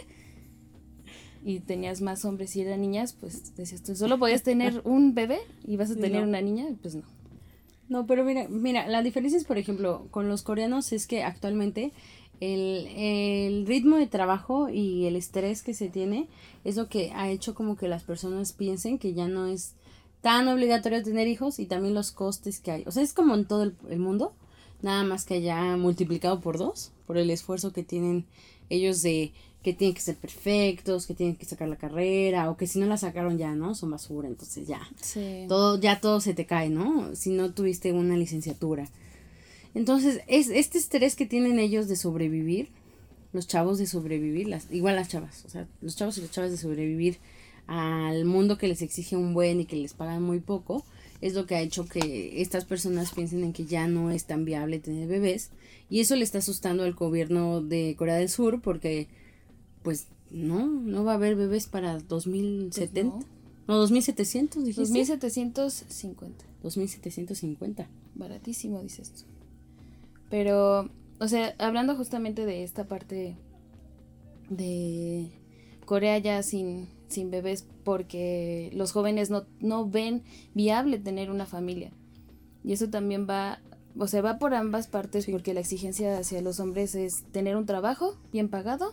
y 1.44 1.60
tenías 1.60 2.00
más 2.00 2.25
hombres 2.25 2.56
y 2.56 2.62
eran 2.62 2.80
niñas, 2.80 3.12
pues 3.12 3.54
decías 3.56 3.82
tú, 3.82 3.94
solo 3.94 4.18
podías 4.18 4.42
tener 4.42 4.80
un 4.84 5.14
bebé 5.14 5.38
y 5.66 5.76
vas 5.76 5.90
a 5.90 5.96
tener 5.96 6.22
una 6.22 6.40
niña, 6.40 6.66
pues 6.80 6.94
no. 6.94 7.02
No, 7.87 8.06
pero 8.06 8.25
mira, 8.25 8.49
mira, 8.49 8.88
la 8.88 9.02
diferencia 9.02 9.38
es, 9.38 9.44
por 9.44 9.58
ejemplo, 9.58 10.08
con 10.10 10.26
los 10.26 10.42
coreanos 10.42 10.90
es 10.92 11.06
que 11.06 11.22
actualmente 11.22 11.92
el, 12.40 12.87
el 12.96 13.66
ritmo 13.66 13.96
de 13.96 14.06
trabajo 14.06 14.70
y 14.70 15.04
el 15.04 15.16
estrés 15.16 15.62
que 15.62 15.75
se 15.75 15.90
tiene 15.90 16.28
es 16.64 16.76
lo 16.76 16.88
que 16.88 17.12
ha 17.14 17.28
hecho 17.28 17.54
como 17.54 17.76
que 17.76 17.88
las 17.88 18.02
personas 18.02 18.54
piensen 18.54 18.99
que 18.99 19.12
ya 19.12 19.28
no 19.28 19.46
es 19.46 19.75
tan 20.22 20.49
obligatorio 20.49 21.02
tener 21.02 21.28
hijos 21.28 21.58
y 21.58 21.66
también 21.66 21.92
los 21.92 22.10
costes 22.10 22.58
que 22.60 22.70
hay. 22.70 22.84
O 22.87 22.90
sea, 22.90 23.02
es 23.02 23.12
como 23.12 23.34
en 23.34 23.44
todo 23.44 23.64
el 23.64 23.99
mundo 23.99 24.32
nada 24.83 25.04
más 25.04 25.25
que 25.25 25.35
haya 25.35 25.76
multiplicado 25.76 26.40
por 26.40 26.59
dos, 26.59 26.93
por 27.07 27.19
el 27.19 27.31
esfuerzo 27.31 27.73
que 27.73 27.83
tienen 27.83 28.26
ellos 28.69 29.02
de 29.02 29.33
que 29.62 29.73
tienen 29.73 29.95
que 29.95 30.02
ser 30.02 30.16
perfectos, 30.16 31.07
que 31.07 31.14
tienen 31.14 31.37
que 31.37 31.47
sacar 31.47 31.69
la 31.69 31.76
carrera, 31.76 32.50
o 32.50 32.57
que 32.59 32.66
si 32.66 32.78
no 32.78 32.85
la 32.85 32.99
sacaron 32.99 33.38
ya, 33.38 33.54
¿no? 33.54 33.75
Son 33.75 33.90
basura, 33.90 34.28
entonces 34.28 34.69
ya. 34.69 34.87
Todo, 35.49 35.81
ya 35.81 36.02
todo 36.02 36.21
se 36.21 36.35
te 36.35 36.45
cae, 36.45 36.69
¿no? 36.69 37.16
Si 37.16 37.31
no 37.31 37.54
tuviste 37.54 37.90
una 37.93 38.14
licenciatura. 38.19 38.90
Entonces, 39.75 40.21
es 40.26 40.50
este 40.50 40.76
estrés 40.76 41.16
que 41.16 41.25
tienen 41.25 41.59
ellos 41.59 41.88
de 41.88 41.97
sobrevivir, 41.97 42.69
los 43.33 43.49
chavos 43.49 43.78
de 43.78 43.87
sobrevivir, 43.87 44.49
las, 44.49 44.71
igual 44.71 44.97
las 44.97 45.09
chavas, 45.09 45.45
o 45.47 45.49
sea, 45.49 45.66
los 45.81 45.97
chavos 45.97 46.19
y 46.19 46.21
las 46.21 46.31
chavas 46.31 46.50
de 46.50 46.59
sobrevivir 46.59 47.19
al 47.66 48.26
mundo 48.26 48.59
que 48.59 48.69
les 48.69 48.83
exige 48.83 49.16
un 49.16 49.33
buen 49.33 49.61
y 49.61 49.64
que 49.64 49.76
les 49.76 49.95
pagan 49.95 50.23
muy 50.23 50.40
poco, 50.40 50.85
es 51.21 51.35
lo 51.35 51.47
que 51.47 51.54
ha 51.54 51.61
hecho 51.61 51.87
que 51.87 52.42
estas 52.42 52.64
personas 52.64 53.12
piensen 53.12 53.44
en 53.44 53.52
que 53.52 53.64
ya 53.64 53.88
no 53.88 54.11
es 54.11 54.25
tan 54.25 54.44
viable 54.44 54.78
tener 54.78 55.09
bebés 55.09 55.50
y 55.88 56.00
eso 56.00 56.16
le 56.16 56.25
está 56.25 56.38
asustando 56.38 56.83
al 56.83 56.94
gobierno 56.94 57.62
de 57.62 57.94
Corea 57.99 58.16
del 58.16 58.28
Sur 58.28 58.61
porque 58.61 59.09
pues 59.83 60.09
no, 60.30 60.66
no 60.66 61.04
va 61.04 61.12
a 61.12 61.14
haber 61.14 61.37
bebés 61.37 61.66
para 61.66 61.99
2070. 61.99 63.12
Pues 63.12 63.26
no. 63.68 63.75
no, 63.75 63.80
2700 63.80 64.64
dijiste. 64.64 64.83
2750. 64.83 66.44
2750. 66.62 67.88
Baratísimo 68.14 68.83
dices 68.83 69.11
tú. 69.12 69.23
Pero, 70.30 70.90
o 71.21 71.28
sea, 71.28 71.54
hablando 71.59 71.97
justamente 71.97 72.47
de 72.47 72.64
esta 72.64 72.88
parte 72.88 73.37
de 74.50 75.30
Corea 75.85 76.18
ya 76.18 76.42
sin 76.42 76.88
sin 77.14 77.30
bebés 77.30 77.66
porque 77.85 78.71
los 78.75 78.92
jóvenes 78.92 79.30
no, 79.30 79.44
no 79.61 79.88
ven 79.88 80.23
viable 80.54 80.99
tener 80.99 81.30
una 81.30 81.47
familia. 81.47 81.90
Y 82.62 82.73
eso 82.73 82.88
también 82.88 83.26
va 83.28 83.61
o 83.99 84.09
sea, 84.09 84.23
va 84.23 84.38
por 84.38 84.54
ambas 84.54 84.87
partes 84.88 85.26
porque 85.30 85.54
la 85.54 85.61
exigencia 85.61 86.18
hacia 86.18 86.42
los 86.42 86.61
hombres 86.61 86.94
es 86.94 87.23
tener 87.30 87.56
un 87.56 87.66
trabajo 87.66 88.16
bien 88.33 88.49
pagado, 88.49 88.92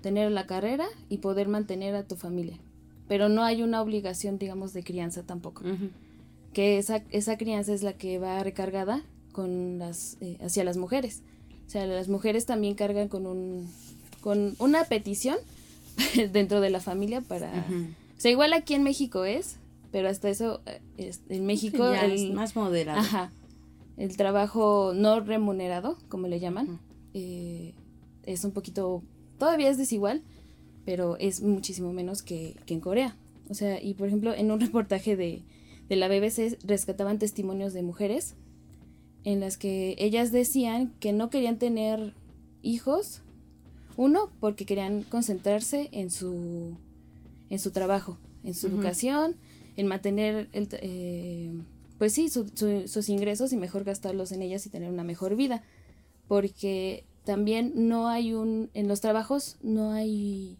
tener 0.00 0.30
la 0.30 0.46
carrera 0.46 0.86
y 1.08 1.18
poder 1.18 1.48
mantener 1.48 1.94
a 1.94 2.04
tu 2.04 2.16
familia. 2.16 2.58
Pero 3.08 3.28
no 3.28 3.44
hay 3.44 3.62
una 3.62 3.82
obligación, 3.82 4.38
digamos, 4.38 4.72
de 4.72 4.84
crianza 4.84 5.22
tampoco. 5.22 5.62
Que 6.54 6.78
esa, 6.78 7.02
esa 7.10 7.36
crianza 7.36 7.74
es 7.74 7.82
la 7.82 7.92
que 7.94 8.18
va 8.18 8.42
recargada 8.42 9.02
con 9.32 9.78
las, 9.78 10.16
eh, 10.20 10.38
hacia 10.40 10.64
las 10.64 10.76
mujeres. 10.76 11.22
O 11.66 11.70
sea, 11.70 11.86
las 11.86 12.08
mujeres 12.08 12.46
también 12.46 12.74
cargan 12.74 13.08
con, 13.08 13.26
un, 13.26 13.68
con 14.20 14.54
una 14.58 14.84
petición 14.84 15.36
dentro 16.32 16.60
de 16.60 16.70
la 16.70 16.80
familia 16.80 17.20
para... 17.20 17.66
O 18.16 18.20
sea, 18.20 18.30
igual 18.30 18.52
aquí 18.52 18.74
en 18.74 18.82
México 18.82 19.24
es, 19.24 19.58
pero 19.90 20.08
hasta 20.08 20.28
eso, 20.28 20.60
eh, 20.96 21.12
en 21.28 21.46
México... 21.46 21.92
es 21.92 22.30
más 22.32 22.54
moderado. 22.56 23.00
Ajá. 23.00 23.32
El 23.96 24.16
trabajo 24.16 24.92
no 24.94 25.20
remunerado, 25.20 25.98
como 26.08 26.28
le 26.28 26.40
llaman, 26.40 26.80
eh, 27.14 27.74
es 28.24 28.44
un 28.44 28.52
poquito... 28.52 29.02
Todavía 29.38 29.70
es 29.70 29.78
desigual, 29.78 30.22
pero 30.84 31.16
es 31.18 31.42
muchísimo 31.42 31.92
menos 31.92 32.22
que, 32.22 32.56
que 32.64 32.74
en 32.74 32.80
Corea. 32.80 33.16
O 33.48 33.54
sea, 33.54 33.82
y 33.82 33.94
por 33.94 34.06
ejemplo, 34.06 34.32
en 34.34 34.50
un 34.50 34.60
reportaje 34.60 35.16
de, 35.16 35.42
de 35.88 35.96
la 35.96 36.08
BBC 36.08 36.58
rescataban 36.64 37.18
testimonios 37.18 37.72
de 37.72 37.82
mujeres 37.82 38.36
en 39.24 39.40
las 39.40 39.56
que 39.56 39.94
ellas 39.98 40.32
decían 40.32 40.92
que 41.00 41.12
no 41.12 41.30
querían 41.30 41.58
tener 41.58 42.14
hijos, 42.62 43.22
uno, 43.96 44.30
porque 44.40 44.66
querían 44.66 45.02
concentrarse 45.02 45.88
en 45.92 46.10
su, 46.10 46.76
en 47.50 47.58
su 47.58 47.70
trabajo, 47.70 48.18
en 48.44 48.54
su 48.54 48.68
educación, 48.68 49.36
en 49.76 49.86
mantener, 49.86 50.48
el, 50.52 50.68
eh, 50.72 51.52
pues 51.98 52.12
sí, 52.12 52.28
sus 52.28 53.08
ingresos 53.08 53.52
y 53.52 53.56
mejor 53.56 53.84
gastarlos 53.84 54.32
en 54.32 54.42
ellas 54.42 54.66
y 54.66 54.70
tener 54.70 54.90
una 54.90 55.04
mejor 55.04 55.36
vida, 55.36 55.62
porque 56.28 57.04
también 57.24 57.72
no 57.88 58.08
hay 58.08 58.32
un, 58.32 58.70
en 58.74 58.88
los 58.88 59.00
trabajos 59.00 59.56
no 59.62 59.92
hay 59.92 60.58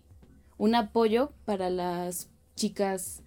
un 0.59 0.75
apoyo 0.75 1.33
para 1.45 1.71
las 1.71 2.29
chicas 2.55 3.23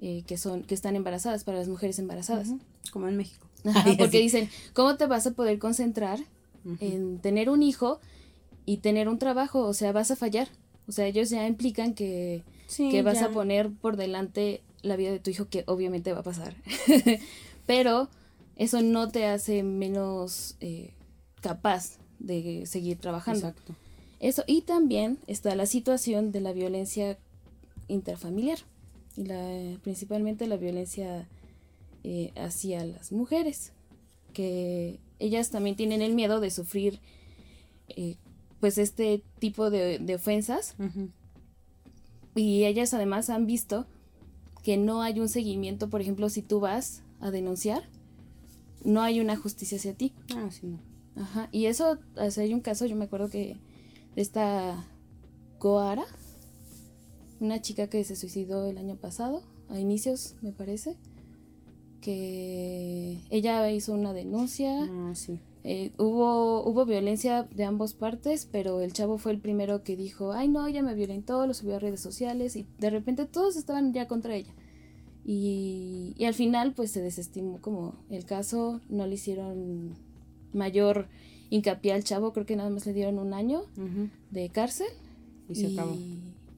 eh, 0.00 0.22
que 0.26 0.38
son, 0.38 0.62
que 0.62 0.74
están 0.74 0.96
embarazadas, 0.96 1.44
para 1.44 1.58
las 1.58 1.68
mujeres 1.68 1.98
embarazadas. 1.98 2.48
Como 2.92 3.08
en 3.08 3.16
México. 3.16 3.46
porque 3.98 4.20
dicen, 4.20 4.48
¿cómo 4.72 4.96
te 4.96 5.06
vas 5.06 5.26
a 5.26 5.32
poder 5.32 5.58
concentrar 5.58 6.18
en 6.78 7.18
tener 7.18 7.48
un 7.50 7.62
hijo 7.62 8.00
y 8.66 8.78
tener 8.78 9.08
un 9.08 9.18
trabajo? 9.18 9.60
O 9.60 9.74
sea, 9.74 9.92
vas 9.92 10.10
a 10.10 10.16
fallar. 10.16 10.48
O 10.88 10.92
sea, 10.92 11.06
ellos 11.06 11.30
ya 11.30 11.46
implican 11.46 11.94
que, 11.94 12.42
que 12.76 13.02
vas 13.02 13.22
a 13.22 13.30
poner 13.30 13.70
por 13.70 13.96
delante 13.96 14.62
la 14.82 14.96
vida 14.96 15.10
de 15.10 15.20
tu 15.20 15.30
hijo, 15.30 15.48
que 15.48 15.64
obviamente 15.66 16.12
va 16.12 16.20
a 16.20 16.24
pasar. 16.24 16.54
Pero 17.66 18.08
eso 18.56 18.82
no 18.82 19.08
te 19.08 19.26
hace 19.26 19.62
menos 19.62 20.56
eh, 20.60 20.90
capaz 21.40 21.98
de 22.18 22.64
seguir 22.66 22.98
trabajando. 22.98 23.48
Exacto. 23.48 23.74
Eso, 24.20 24.44
y 24.46 24.62
también 24.62 25.18
está 25.26 25.54
la 25.54 25.66
situación 25.66 26.30
de 26.30 26.40
la 26.40 26.52
violencia 26.52 27.18
interfamiliar, 27.88 28.58
y 29.16 29.24
la, 29.24 29.78
principalmente 29.82 30.46
la 30.46 30.56
violencia 30.56 31.26
eh, 32.04 32.32
hacia 32.36 32.84
las 32.84 33.12
mujeres, 33.12 33.72
que 34.32 35.00
ellas 35.18 35.50
también 35.50 35.76
tienen 35.76 36.02
el 36.02 36.14
miedo 36.14 36.40
de 36.40 36.50
sufrir 36.50 37.00
eh, 37.88 38.16
pues 38.60 38.78
este 38.78 39.24
tipo 39.38 39.70
de, 39.70 40.14
ofensas 40.14 40.76
y 42.34 42.64
ellas 42.64 42.94
además 42.94 43.30
han 43.30 43.46
visto 43.46 43.86
que 44.62 44.76
no 44.76 45.02
hay 45.02 45.18
un 45.18 45.28
seguimiento, 45.28 45.88
por 45.88 46.00
ejemplo, 46.00 46.28
si 46.28 46.42
tú 46.42 46.60
vas 46.60 47.02
a 47.20 47.30
denunciar, 47.30 47.82
no 48.84 49.00
hay 49.00 49.20
una 49.20 49.36
justicia 49.36 49.78
hacia 49.78 49.94
ti. 49.94 50.12
Ah, 50.36 50.48
sí, 50.50 50.66
no. 50.66 50.78
Ajá, 51.16 51.48
y 51.50 51.66
eso, 51.66 51.98
hay 52.16 52.54
un 52.54 52.60
caso, 52.60 52.86
yo 52.86 52.96
me 52.96 53.06
acuerdo 53.06 53.30
que 53.30 53.56
esta 54.16 54.86
Goara, 55.58 56.04
una 57.40 57.60
chica 57.60 57.88
que 57.88 58.04
se 58.04 58.16
suicidó 58.16 58.66
el 58.66 58.78
año 58.78 58.96
pasado, 58.96 59.42
a 59.68 59.78
inicios, 59.78 60.36
me 60.42 60.52
parece, 60.52 60.96
que 62.00 63.20
ella 63.30 63.70
hizo 63.70 63.92
una 63.92 64.12
denuncia. 64.12 64.84
Ah, 64.84 65.12
sí. 65.14 65.40
Eh, 65.62 65.92
hubo, 65.98 66.66
hubo 66.66 66.86
violencia 66.86 67.42
de 67.54 67.64
ambas 67.64 67.92
partes, 67.92 68.48
pero 68.50 68.80
el 68.80 68.92
chavo 68.94 69.18
fue 69.18 69.32
el 69.32 69.40
primero 69.40 69.82
que 69.82 69.94
dijo, 69.96 70.32
ay 70.32 70.48
no, 70.48 70.66
ella 70.66 70.82
me 70.82 70.94
violentó, 70.94 71.46
lo 71.46 71.52
subió 71.52 71.76
a 71.76 71.78
redes 71.78 72.00
sociales 72.00 72.56
y 72.56 72.66
de 72.78 72.88
repente 72.88 73.26
todos 73.26 73.56
estaban 73.56 73.92
ya 73.92 74.08
contra 74.08 74.34
ella. 74.34 74.54
Y, 75.24 76.14
y 76.16 76.24
al 76.24 76.34
final 76.34 76.72
pues 76.72 76.92
se 76.92 77.02
desestimó 77.02 77.60
como 77.60 77.94
el 78.08 78.24
caso, 78.24 78.80
no 78.88 79.06
le 79.06 79.14
hicieron 79.14 79.96
mayor 80.54 81.08
hincapié 81.50 81.92
al 81.92 82.04
chavo, 82.04 82.32
creo 82.32 82.46
que 82.46 82.56
nada 82.56 82.70
más 82.70 82.86
le 82.86 82.94
dieron 82.94 83.18
un 83.18 83.34
año 83.34 83.62
de 84.30 84.48
cárcel. 84.48 84.88
Y 85.48 85.56
se 85.56 85.66
acabó. 85.72 85.96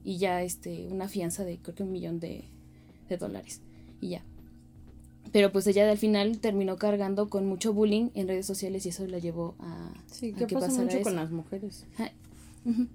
Y 0.03 0.17
ya 0.17 0.43
este, 0.43 0.87
una 0.91 1.07
fianza 1.07 1.43
de 1.43 1.57
creo 1.57 1.75
que 1.75 1.83
un 1.83 1.91
millón 1.91 2.19
de, 2.19 2.45
de 3.09 3.17
dólares. 3.17 3.61
Y 3.99 4.09
ya 4.09 4.23
pero 5.33 5.51
pues 5.51 5.65
ella 5.65 5.89
al 5.89 5.97
final 5.97 6.37
terminó 6.37 6.77
cargando 6.77 7.27
con 7.27 7.47
mucho 7.47 7.73
bullying 7.73 8.09
en 8.13 8.27
redes 8.27 8.45
sociales 8.45 8.85
y 8.85 8.89
eso 8.89 9.05
la 9.07 9.17
llevó 9.17 9.55
a 9.59 9.91
sí 10.05 10.31
que 10.31 10.47
pasa 10.47 10.81
mucho 10.81 11.01
con 11.01 11.15
las 11.15 11.31
mujeres. 11.31 11.85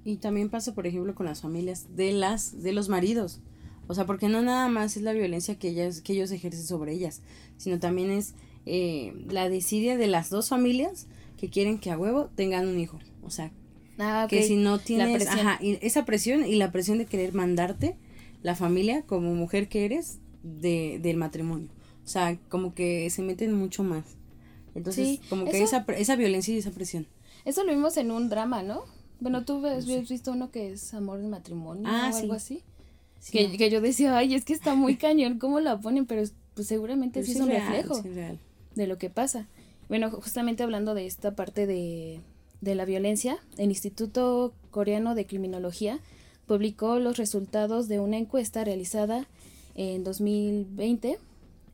Y 0.04 0.16
también 0.16 0.48
pasa 0.48 0.72
por 0.72 0.86
ejemplo 0.86 1.14
con 1.16 1.26
las 1.26 1.42
familias 1.42 1.88
de 1.96 2.12
las 2.12 2.62
de 2.62 2.72
los 2.72 2.88
maridos. 2.88 3.40
O 3.88 3.94
sea 3.94 4.06
porque 4.06 4.28
no 4.28 4.40
nada 4.40 4.68
más 4.68 4.96
es 4.96 5.02
la 5.02 5.12
violencia 5.12 5.58
que 5.58 5.68
ellas 5.68 6.00
que 6.00 6.12
ellos 6.12 6.30
ejercen 6.30 6.64
sobre 6.64 6.92
ellas 6.92 7.22
sino 7.56 7.80
también 7.80 8.10
es 8.10 8.34
eh, 8.66 9.14
la 9.28 9.48
desidia 9.48 9.96
de 9.96 10.06
las 10.06 10.30
dos 10.30 10.48
familias 10.48 11.08
que 11.38 11.50
quieren 11.50 11.78
que 11.78 11.90
a 11.90 11.98
huevo 11.98 12.30
tengan 12.36 12.68
un 12.68 12.78
hijo. 12.78 13.00
O 13.24 13.30
sea 13.30 13.50
ah, 13.98 14.28
que 14.30 14.44
si 14.44 14.54
no 14.54 14.78
tienes 14.78 15.26
ajá, 15.26 15.58
esa 15.60 16.04
presión 16.04 16.46
y 16.46 16.54
la 16.54 16.70
presión 16.70 16.98
de 16.98 17.06
querer 17.06 17.34
mandarte 17.34 17.96
la 18.42 18.54
familia 18.54 19.02
como 19.02 19.34
mujer 19.34 19.68
que 19.68 19.84
eres 19.84 20.20
de, 20.44 21.00
del 21.02 21.16
matrimonio 21.16 21.68
o 22.08 22.10
sea, 22.10 22.38
como 22.48 22.72
que 22.72 23.10
se 23.10 23.20
meten 23.20 23.52
mucho 23.52 23.84
más. 23.84 24.02
Entonces, 24.74 25.20
como 25.28 25.44
que 25.44 25.62
esa, 25.62 25.84
esa 25.94 26.16
violencia 26.16 26.54
y 26.54 26.56
esa 26.56 26.70
presión. 26.70 27.06
Eso 27.44 27.64
lo 27.64 27.72
vimos 27.72 27.98
en 27.98 28.10
un 28.10 28.30
drama, 28.30 28.62
¿no? 28.62 28.84
Bueno, 29.20 29.44
tú 29.44 29.66
has 29.66 29.84
visto 29.84 30.32
uno 30.32 30.50
que 30.50 30.72
es 30.72 30.94
Amor 30.94 31.20
de 31.20 31.28
Matrimonio 31.28 31.82
ah, 31.86 32.10
o 32.10 32.16
algo 32.16 32.32
así. 32.32 32.62
que, 33.30 33.54
que, 33.58 33.68
yo 33.68 33.82
decía, 33.82 34.16
ay, 34.16 34.34
es 34.34 34.46
que 34.46 34.54
está 34.54 34.74
muy 34.74 34.96
cañón 34.96 35.38
cómo 35.38 35.60
lo 35.60 35.78
ponen, 35.82 36.06
pero 36.06 36.22
pues 36.54 36.66
seguramente 36.66 37.22
sí 37.24 37.32
es 37.32 37.40
un 37.40 37.50
reflejo 37.50 38.00
de 38.74 38.86
lo 38.86 38.96
que 38.96 39.10
pasa. 39.10 39.46
Bueno, 39.90 40.10
justamente 40.10 40.62
hablando 40.62 40.94
de 40.94 41.04
esta 41.04 41.36
parte 41.36 41.66
de, 41.66 42.22
de 42.62 42.74
la 42.74 42.86
violencia, 42.86 43.36
el 43.58 43.68
Instituto 43.68 44.54
Coreano 44.70 45.14
de 45.14 45.26
Criminología 45.26 46.00
publicó 46.46 47.00
los 47.00 47.18
resultados 47.18 47.86
de 47.86 48.00
una 48.00 48.16
encuesta 48.16 48.64
realizada 48.64 49.28
en 49.74 50.04
2020 50.04 51.18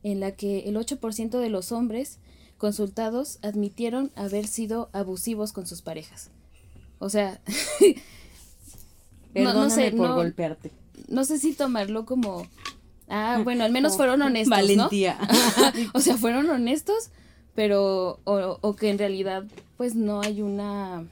en 0.05 0.19
la 0.19 0.31
que 0.31 0.69
el 0.69 0.75
8% 0.75 1.39
de 1.39 1.49
los 1.49 1.71
hombres 1.71 2.19
consultados 2.59 3.39
admitieron 3.41 4.11
haber 4.15 4.45
sido 4.45 4.89
abusivos 4.93 5.51
con 5.51 5.65
sus 5.65 5.81
parejas. 5.81 6.29
O 6.99 7.09
sea, 7.09 7.41
no, 9.33 9.69
sé, 9.71 9.91
por 9.91 10.13
golpearte. 10.13 10.71
No 11.07 11.25
sé 11.25 11.39
si 11.39 11.53
tomarlo 11.53 12.05
como 12.05 12.45
ah, 13.09 13.41
bueno, 13.43 13.63
al 13.63 13.71
menos 13.71 13.97
fueron 13.97 14.21
honestos, 14.21 14.51
Valentía. 14.51 15.17
o 15.95 15.99
sea, 15.99 16.17
fueron 16.17 16.51
honestos, 16.51 17.09
pero 17.55 18.19
o, 18.25 18.59
o 18.61 18.75
que 18.75 18.91
en 18.91 18.99
realidad 18.99 19.43
pues 19.75 19.95
no 19.95 20.21
hay 20.21 20.43
una 20.43 21.03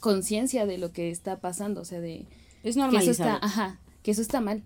conciencia 0.00 0.66
de 0.66 0.78
lo 0.78 0.90
que 0.90 1.12
está 1.12 1.38
pasando, 1.38 1.82
o 1.82 1.84
sea, 1.84 2.00
de 2.00 2.26
es 2.64 2.76
normalizado. 2.76 3.16
Que 3.16 3.22
eso 3.22 3.22
está, 3.22 3.46
ajá, 3.46 3.78
que 4.02 4.10
eso 4.10 4.22
está 4.22 4.40
mal. 4.40 4.64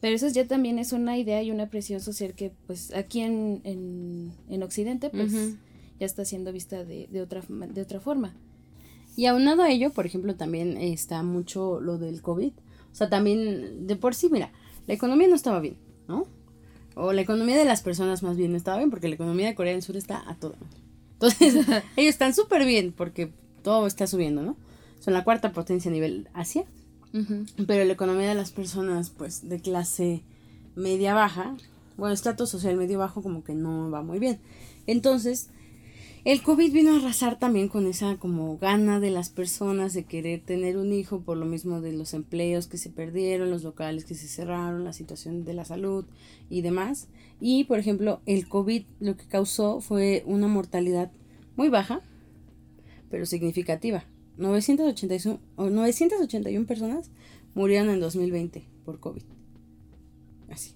Pero 0.00 0.14
eso 0.14 0.28
ya 0.28 0.46
también 0.46 0.78
es 0.78 0.92
una 0.92 1.16
idea 1.16 1.42
y 1.42 1.50
una 1.50 1.68
presión 1.68 2.00
social 2.00 2.34
que 2.34 2.52
pues 2.66 2.92
aquí 2.94 3.20
en, 3.20 3.60
en, 3.64 4.32
en 4.48 4.62
Occidente 4.62 5.10
pues 5.10 5.32
ya 5.98 6.06
está 6.06 6.24
siendo 6.24 6.52
vista 6.52 6.84
de, 6.84 7.08
de, 7.10 7.22
otra, 7.22 7.42
de 7.48 7.80
otra 7.80 8.00
forma. 8.00 8.34
Y 9.16 9.26
aunado 9.26 9.62
a 9.62 9.70
ello, 9.70 9.90
por 9.90 10.04
ejemplo, 10.04 10.34
también 10.36 10.76
está 10.76 11.22
mucho 11.22 11.80
lo 11.80 11.96
del 11.96 12.20
COVID. 12.20 12.52
O 12.52 12.94
sea, 12.94 13.08
también 13.08 13.86
de 13.86 13.96
por 13.96 14.14
sí, 14.14 14.28
mira, 14.30 14.52
la 14.86 14.94
economía 14.94 15.28
no 15.28 15.34
estaba 15.34 15.60
bien, 15.60 15.78
¿no? 16.06 16.26
O 16.94 17.12
la 17.12 17.22
economía 17.22 17.56
de 17.56 17.64
las 17.64 17.82
personas 17.82 18.22
más 18.22 18.36
bien 18.36 18.52
no 18.52 18.56
estaba 18.56 18.78
bien 18.78 18.90
porque 18.90 19.08
la 19.08 19.14
economía 19.14 19.46
de 19.46 19.54
Corea 19.54 19.72
del 19.72 19.82
Sur 19.82 19.96
está 19.96 20.22
a 20.28 20.34
todo. 20.34 20.56
Entonces, 21.14 21.54
ellos 21.96 22.10
están 22.10 22.34
súper 22.34 22.66
bien 22.66 22.92
porque 22.92 23.32
todo 23.62 23.86
está 23.86 24.06
subiendo, 24.06 24.42
¿no? 24.42 24.56
Son 25.00 25.14
la 25.14 25.24
cuarta 25.24 25.52
potencia 25.52 25.90
a 25.90 25.94
nivel 25.94 26.28
Asia. 26.34 26.64
Pero 27.66 27.84
la 27.84 27.92
economía 27.92 28.28
de 28.28 28.34
las 28.34 28.50
personas, 28.50 29.10
pues, 29.10 29.48
de 29.48 29.60
clase 29.60 30.22
media 30.74 31.14
baja, 31.14 31.56
bueno, 31.96 32.12
estatus 32.12 32.50
social 32.50 32.76
medio 32.76 32.98
bajo 32.98 33.22
como 33.22 33.42
que 33.42 33.54
no 33.54 33.90
va 33.90 34.02
muy 34.02 34.18
bien. 34.18 34.38
Entonces, 34.86 35.48
El 36.26 36.42
COVID 36.42 36.72
vino 36.72 36.92
a 36.92 36.96
arrasar 36.96 37.38
también 37.38 37.68
con 37.68 37.86
esa 37.86 38.16
como 38.16 38.58
gana 38.58 38.98
de 38.98 39.10
las 39.10 39.30
personas 39.30 39.94
de 39.94 40.06
querer 40.06 40.40
tener 40.40 40.76
un 40.76 40.92
hijo 40.92 41.20
por 41.20 41.36
lo 41.36 41.46
mismo 41.46 41.80
de 41.80 41.92
los 41.92 42.14
empleos 42.14 42.66
que 42.66 42.78
se 42.78 42.90
perdieron, 42.90 43.48
los 43.48 43.62
locales 43.62 44.04
que 44.04 44.16
se 44.16 44.26
cerraron, 44.26 44.82
la 44.82 44.92
situación 44.92 45.44
de 45.44 45.54
la 45.54 45.64
salud 45.64 46.04
y 46.50 46.62
demás. 46.62 47.06
Y 47.40 47.62
por 47.62 47.78
ejemplo, 47.78 48.22
el 48.26 48.48
COVID 48.48 48.82
lo 48.98 49.16
que 49.16 49.26
causó 49.26 49.80
fue 49.80 50.24
una 50.26 50.48
mortalidad 50.48 51.12
muy 51.54 51.68
baja, 51.68 52.00
pero 53.08 53.24
significativa. 53.24 54.02
981, 54.36 55.40
981 55.56 56.66
personas 56.66 57.10
murieron 57.54 57.90
en 57.90 58.00
2020 58.00 58.64
por 58.84 59.00
COVID. 59.00 59.22
Así. 60.50 60.74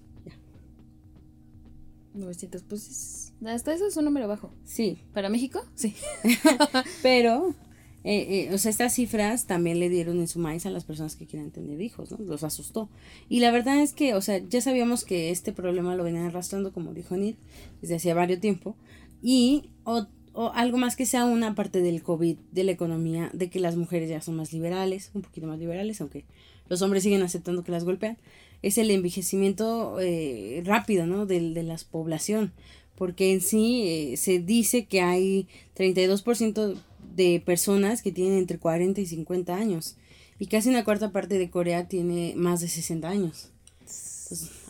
900, 2.13 2.63
pues 2.63 3.33
hasta 3.45 3.73
eso 3.73 3.87
es 3.87 3.97
un 3.97 4.05
número 4.05 4.27
bajo. 4.27 4.51
Sí. 4.65 4.99
¿Para 5.13 5.29
México? 5.29 5.63
Sí. 5.75 5.95
Pero, 7.01 7.55
eh, 8.03 8.47
eh, 8.49 8.53
o 8.53 8.57
sea, 8.57 8.69
estas 8.69 8.93
cifras 8.93 9.45
también 9.45 9.79
le 9.79 9.89
dieron 9.89 10.19
en 10.19 10.27
su 10.27 10.39
maíz 10.39 10.65
a 10.65 10.69
las 10.69 10.83
personas 10.83 11.15
que 11.15 11.25
quieren 11.25 11.51
tener 11.51 11.81
hijos, 11.81 12.11
¿no? 12.11 12.17
Los 12.19 12.43
asustó. 12.43 12.89
Y 13.29 13.39
la 13.39 13.51
verdad 13.51 13.81
es 13.81 13.93
que, 13.93 14.13
o 14.13 14.21
sea, 14.21 14.39
ya 14.39 14.61
sabíamos 14.61 15.05
que 15.05 15.29
este 15.31 15.53
problema 15.53 15.95
lo 15.95 16.03
venían 16.03 16.25
arrastrando, 16.25 16.73
como 16.73 16.93
dijo 16.93 17.15
Nid, 17.15 17.35
desde 17.81 17.95
hacía 17.95 18.13
varios 18.13 18.39
tiempo. 18.39 18.75
Y 19.21 19.69
o, 20.33 20.51
algo 20.53 20.77
más 20.77 20.95
que 20.95 21.05
sea 21.05 21.25
una 21.25 21.55
parte 21.55 21.81
del 21.81 22.03
COVID, 22.03 22.37
de 22.51 22.63
la 22.63 22.71
economía, 22.71 23.29
de 23.33 23.49
que 23.49 23.59
las 23.59 23.75
mujeres 23.75 24.09
ya 24.09 24.21
son 24.21 24.35
más 24.35 24.53
liberales, 24.53 25.11
un 25.13 25.21
poquito 25.21 25.47
más 25.47 25.59
liberales, 25.59 26.01
aunque 26.01 26.25
los 26.69 26.81
hombres 26.81 27.03
siguen 27.03 27.21
aceptando 27.21 27.63
que 27.63 27.71
las 27.71 27.83
golpean 27.83 28.17
es 28.61 28.77
el 28.77 28.91
envejecimiento 28.91 29.99
eh, 29.99 30.61
rápido, 30.65 31.07
¿no? 31.07 31.25
De, 31.25 31.53
de 31.53 31.63
la 31.63 31.77
población, 31.89 32.51
porque 32.95 33.33
en 33.33 33.41
sí 33.41 33.83
eh, 33.87 34.17
se 34.17 34.39
dice 34.39 34.85
que 34.85 35.01
hay 35.01 35.47
32% 35.75 36.77
de 37.15 37.41
personas 37.43 38.01
que 38.01 38.11
tienen 38.11 38.37
entre 38.37 38.59
40 38.59 39.01
y 39.01 39.05
50 39.05 39.55
años, 39.55 39.97
y 40.39 40.47
casi 40.47 40.69
una 40.69 40.83
cuarta 40.83 41.11
parte 41.11 41.37
de 41.37 41.49
Corea 41.49 41.87
tiene 41.87 42.33
más 42.35 42.61
de 42.61 42.67
60 42.67 43.07
años. 43.07 43.49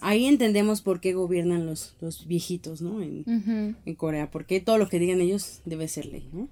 Ahí 0.01 0.25
entendemos 0.25 0.81
por 0.81 0.99
qué 0.99 1.13
gobiernan 1.13 1.65
los, 1.65 1.95
los 2.01 2.27
viejitos, 2.27 2.81
¿no? 2.81 3.01
En, 3.01 3.75
en 3.85 3.95
Corea, 3.95 4.29
porque 4.31 4.59
todo 4.59 4.77
lo 4.77 4.89
que 4.89 4.99
digan 4.99 5.21
ellos 5.21 5.61
debe 5.65 5.87
ser 5.87 6.05
ley, 6.05 6.29
¿no? 6.33 6.47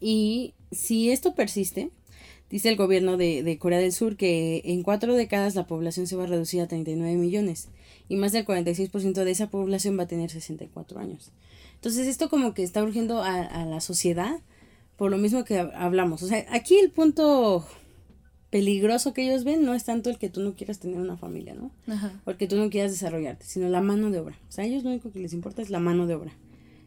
Y 0.00 0.54
si 0.70 1.10
esto 1.10 1.34
persiste, 1.34 1.90
Dice 2.50 2.68
el 2.68 2.76
gobierno 2.76 3.16
de, 3.16 3.56
Corea 3.60 3.78
del 3.78 3.92
Sur 3.92 4.16
que 4.16 4.62
en 4.64 4.82
cuatro 4.82 5.14
décadas 5.14 5.54
la 5.54 5.68
población 5.68 6.08
se 6.08 6.16
va 6.16 6.24
a 6.24 6.26
reducir 6.26 6.60
a 6.60 6.66
39 6.66 7.14
millones 7.14 7.68
y 8.08 8.16
más 8.16 8.32
del 8.32 8.44
46% 8.44 9.12
de 9.22 9.30
esa 9.30 9.50
población 9.50 9.96
va 9.96 10.02
a 10.02 10.08
tener 10.08 10.30
64 10.30 10.98
años. 10.98 11.30
Entonces 11.76 12.08
esto 12.08 12.28
como 12.28 12.52
que 12.52 12.64
está 12.64 12.82
urgiendo 12.82 13.22
a, 13.22 13.64
la 13.66 13.80
sociedad 13.80 14.40
por 14.96 15.12
lo 15.12 15.16
mismo 15.16 15.44
que 15.44 15.60
hablamos. 15.60 16.24
O 16.24 16.26
sea, 16.26 16.44
aquí 16.50 16.76
el 16.76 16.90
punto 16.90 17.64
peligroso 18.50 19.14
que 19.14 19.22
ellos 19.22 19.44
ven 19.44 19.64
no 19.64 19.74
es 19.74 19.84
tanto 19.84 20.10
el 20.10 20.18
que 20.18 20.28
tú 20.28 20.40
no 20.40 20.54
quieras 20.54 20.80
tener 20.80 20.98
una 21.00 21.16
familia, 21.16 21.54
¿no? 21.54 21.70
Ajá. 21.86 22.20
O 22.24 22.30
el 22.30 22.36
que 22.36 22.48
tú 22.48 22.56
no 22.56 22.68
quieras 22.68 22.90
desarrollarte, 22.90 23.44
sino 23.46 23.68
la 23.68 23.80
mano 23.80 24.10
de 24.10 24.18
obra. 24.18 24.36
O 24.48 24.52
sea, 24.52 24.64
a 24.64 24.66
ellos 24.66 24.82
lo 24.82 24.90
único 24.90 25.12
que 25.12 25.20
les 25.20 25.32
importa 25.32 25.62
es 25.62 25.70
la 25.70 25.78
mano 25.78 26.06
de 26.06 26.14
obra. 26.14 26.32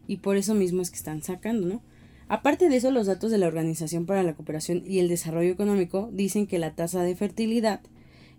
Y 0.07 0.17
por 0.17 0.35
eso 0.35 0.53
mismo 0.53 0.81
es 0.81 0.89
que 0.89 0.97
están 0.97 1.23
sacando, 1.23 1.67
¿no? 1.67 1.81
Aparte 2.27 2.69
de 2.69 2.75
eso, 2.77 2.91
los 2.91 3.07
datos 3.07 3.31
de 3.31 3.37
la 3.37 3.47
Organización 3.47 4.05
para 4.05 4.23
la 4.23 4.33
Cooperación 4.33 4.83
y 4.85 4.99
el 4.99 5.07
Desarrollo 5.07 5.51
Económico 5.51 6.09
dicen 6.11 6.47
que 6.47 6.59
la 6.59 6.75
tasa 6.75 7.03
de 7.03 7.15
fertilidad 7.15 7.81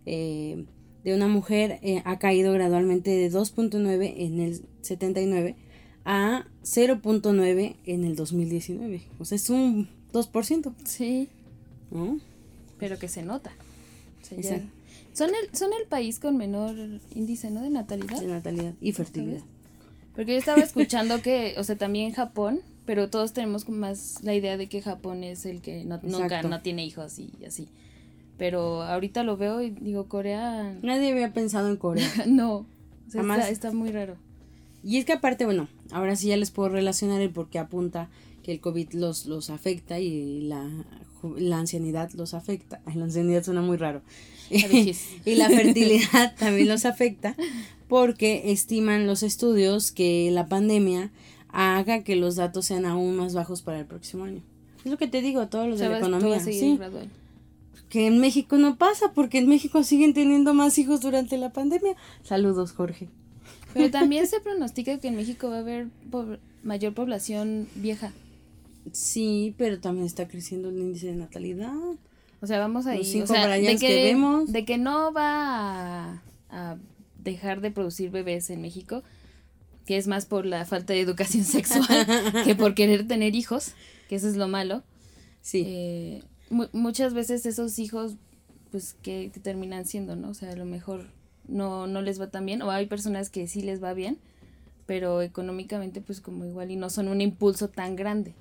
eh, 0.07 0.65
de 1.05 1.15
una 1.15 1.29
mujer 1.29 1.79
eh, 1.83 2.03
ha 2.05 2.19
caído 2.19 2.53
gradualmente 2.53 3.11
de 3.11 3.31
2.9 3.31 4.15
en 4.17 4.41
el 4.41 4.63
79 4.83 5.57
a 6.05 6.47
0.9 6.63 7.77
en 7.85 8.05
el 8.05 8.17
2019. 8.17 9.03
O 9.19 9.25
sea, 9.25 9.37
es 9.37 9.49
un 9.51 9.89
2%. 10.13 10.75
Sí. 10.85 11.29
Pero 12.79 12.99
que 12.99 13.09
se 13.09 13.23
nota. 13.23 13.53
son, 15.13 15.31
el, 15.31 15.57
son 15.57 15.73
el 15.73 15.87
país 15.89 16.19
con 16.19 16.37
menor 16.37 16.75
índice, 17.15 17.51
¿no? 17.51 17.63
De 17.63 17.71
natalidad. 17.71 18.21
De 18.21 18.27
natalidad 18.27 18.75
y 18.81 18.93
fertilidad. 18.93 19.43
Porque 20.15 20.33
yo 20.33 20.39
estaba 20.39 20.63
escuchando 20.63 21.23
que, 21.23 21.55
o 21.59 21.65
sea, 21.65 21.77
también 21.77 22.13
Japón 22.13 22.61
pero 22.87 23.09
todos 23.09 23.33
tenemos 23.33 23.69
más 23.69 24.23
la 24.23 24.35
idea 24.35 24.57
de 24.57 24.69
que 24.69 24.83
Japón 24.83 25.25
es 25.25 25.47
el 25.47 25.63
que 25.63 25.85
no, 25.85 26.01
nunca 26.03 26.43
no 26.43 26.61
tiene 26.61 26.85
hijos 26.85 27.19
y 27.19 27.33
así. 27.47 27.69
Pero 28.37 28.83
ahorita 28.83 29.23
lo 29.23 29.37
veo 29.37 29.63
y 29.63 29.71
digo, 29.71 30.09
Corea... 30.09 30.77
Nadie 30.83 31.13
había 31.13 31.33
pensado 31.33 31.69
en 31.71 31.77
Corea. 31.77 32.11
no, 32.27 32.67
está, 33.49 33.73
muy 33.73 33.91
raro. 33.91 34.17
Y 34.83 34.99
es 34.99 35.05
que 35.05 35.13
aparte, 35.13 35.45
bueno, 35.45 35.69
ahora 35.93 36.17
sí 36.17 36.29
ya 36.29 36.37
les 36.37 36.51
puedo 36.51 36.69
relacionar 36.69 37.21
el 37.21 37.31
por 37.31 37.49
qué 37.49 37.59
apunta 37.59 38.11
que 38.43 38.53
el 38.53 38.61
COVID 38.61 38.93
los, 38.93 39.27
los 39.27 39.49
afecta 39.49 39.99
y 39.99 40.43
la, 40.43 40.69
la 41.39 41.59
ancianidad 41.59 42.11
los 42.13 42.35
afecta. 42.35 42.81
la 42.95 43.05
ancianidad 43.05 43.43
suena 43.45 43.63
muy 43.63 43.77
raro. 43.77 44.03
y 44.51 45.35
la 45.37 45.49
fertilidad 45.49 46.37
también 46.37 46.69
los 46.69 46.85
afecta 46.85 47.35
porque 47.89 48.53
estiman 48.53 49.07
los 49.07 49.23
estudios 49.23 49.93
que 49.93 50.31
la 50.31 50.49
pandemia 50.49 51.11
haga 51.49 52.03
que 52.03 52.17
los 52.17 52.37
datos 52.37 52.67
sean 52.67 52.85
aún 52.85 53.17
más 53.17 53.35
bajos 53.35 53.63
para 53.63 53.79
el 53.79 53.87
próximo 53.87 54.25
año. 54.25 54.43
Es 54.85 54.91
lo 54.91 54.99
que 54.99 55.07
te 55.07 55.23
digo, 55.23 55.47
todos 55.49 55.69
los 55.69 55.79
de 55.79 55.89
la 55.89 55.99
economía. 55.99 56.41
Sí. 56.41 56.79
Que 57.89 58.07
en 58.07 58.19
México 58.19 58.59
no 58.59 58.77
pasa, 58.77 59.13
porque 59.13 59.39
en 59.39 59.49
México 59.49 59.83
siguen 59.85 60.15
teniendo 60.15 60.53
más 60.53 60.79
hijos 60.79 61.01
durante 61.01 61.39
la 61.39 61.53
pandemia. 61.53 61.95
Saludos, 62.23 62.73
Jorge. 62.73 63.09
Pero 63.73 63.91
también 63.91 64.27
se 64.27 64.41
pronostica 64.45 64.99
que 64.99 65.09
en 65.09 65.17
México 65.17 65.49
va 65.49 65.57
a 65.57 65.61
haber 65.61 65.89
mayor 66.63 66.95
población 66.95 67.69
vieja. 67.77 68.13
Sí, 68.93 69.55
pero 69.59 69.81
también 69.81 70.07
está 70.07 70.29
creciendo 70.29 70.69
el 70.69 70.79
índice 70.79 71.09
de 71.09 71.17
natalidad. 71.17 71.75
O 72.41 72.47
sea, 72.47 72.59
vamos 72.59 72.87
ahí. 72.87 73.23
o 73.23 73.27
sea, 73.27 73.49
de 73.49 73.77
que, 73.77 74.05
vemos. 74.05 74.53
de 74.53 74.65
que 74.65 74.77
no 74.77 75.13
va 75.13 76.23
a 76.51 76.77
dejar 77.25 77.61
de 77.61 77.71
producir 77.71 78.11
bebés 78.11 78.51
en 78.51 78.61
México, 78.61 79.03
que 79.87 79.97
es 79.97 80.07
más 80.07 80.27
por 80.27 80.47
la 80.47 80.65
falta 80.65 80.93
de 80.93 81.01
educación 81.01 81.45
sexual 81.45 82.07
que 82.45 82.55
por 82.55 82.75
querer 82.75 83.09
tener 83.09 83.35
hijos, 83.35 83.73
que 84.09 84.17
eso 84.17 84.29
es 84.29 84.37
lo 84.37 84.47
malo. 84.47 84.83
Sí. 85.41 85.65
Eh, 85.67 86.23
muchas 86.73 87.15
veces 87.15 87.47
esos 87.47 87.79
hijos, 87.79 88.17
pues, 88.71 88.95
que, 89.03 89.31
terminan 89.43 89.87
siendo, 89.87 90.17
¿no? 90.17 90.31
O 90.31 90.35
sea, 90.35 90.53
a 90.53 90.57
lo 90.57 90.65
mejor 90.65 91.07
no, 91.49 91.87
no 91.87 92.03
les 92.03 92.21
va 92.21 92.31
tan 92.31 92.47
bien, 92.47 92.63
o 92.63 92.71
hay 92.71 92.87
personas 92.87 93.31
que 93.31 93.47
sí 93.47 93.63
les 93.63 93.83
va 93.83 93.95
bien, 93.95 94.19
pero 94.87 95.23
económicamente, 95.23 96.01
pues, 96.01 96.21
como 96.21 96.45
igual 96.45 96.71
y 96.71 96.77
no 96.77 96.91
son 96.91 97.09
un 97.09 97.21
impulso 97.21 97.69
tan 97.69 97.97
grande. 97.97 98.35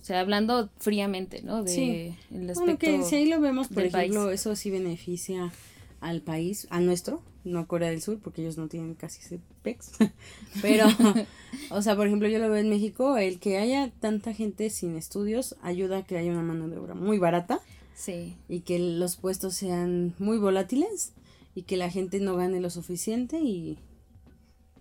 O 0.00 0.04
sea, 0.04 0.20
hablando 0.20 0.70
fríamente, 0.78 1.42
¿no? 1.42 1.62
De 1.62 1.70
sí. 1.70 2.16
el 2.30 2.50
aspecto 2.50 2.60
bueno, 2.60 2.78
que 2.78 3.02
si 3.02 3.16
ahí 3.16 3.28
lo 3.28 3.40
vemos, 3.40 3.68
por 3.68 3.84
ejemplo, 3.84 4.30
eso 4.30 4.56
sí 4.56 4.70
beneficia 4.70 5.52
al 6.00 6.22
país, 6.22 6.66
a 6.70 6.80
nuestro, 6.80 7.22
no 7.44 7.66
Corea 7.66 7.90
del 7.90 8.00
Sur, 8.00 8.18
porque 8.18 8.40
ellos 8.40 8.56
no 8.56 8.68
tienen 8.68 8.94
casi 8.94 9.20
ese 9.20 9.40
pex. 9.62 9.92
Pero, 10.62 10.86
o 11.70 11.82
sea, 11.82 11.96
por 11.96 12.06
ejemplo, 12.06 12.28
yo 12.28 12.38
lo 12.38 12.48
veo 12.48 12.56
en 12.56 12.70
México, 12.70 13.18
el 13.18 13.38
que 13.38 13.58
haya 13.58 13.90
tanta 14.00 14.32
gente 14.32 14.70
sin 14.70 14.96
estudios 14.96 15.56
ayuda 15.62 15.98
a 15.98 16.04
que 16.04 16.16
haya 16.16 16.32
una 16.32 16.42
mano 16.42 16.68
de 16.68 16.78
obra 16.78 16.94
muy 16.94 17.18
barata. 17.18 17.60
Sí. 17.94 18.36
Y 18.48 18.60
que 18.60 18.78
los 18.78 19.16
puestos 19.16 19.54
sean 19.54 20.14
muy 20.18 20.38
volátiles 20.38 21.12
y 21.54 21.62
que 21.62 21.76
la 21.76 21.90
gente 21.90 22.20
no 22.20 22.36
gane 22.36 22.60
lo 22.60 22.70
suficiente 22.70 23.40
y, 23.40 23.78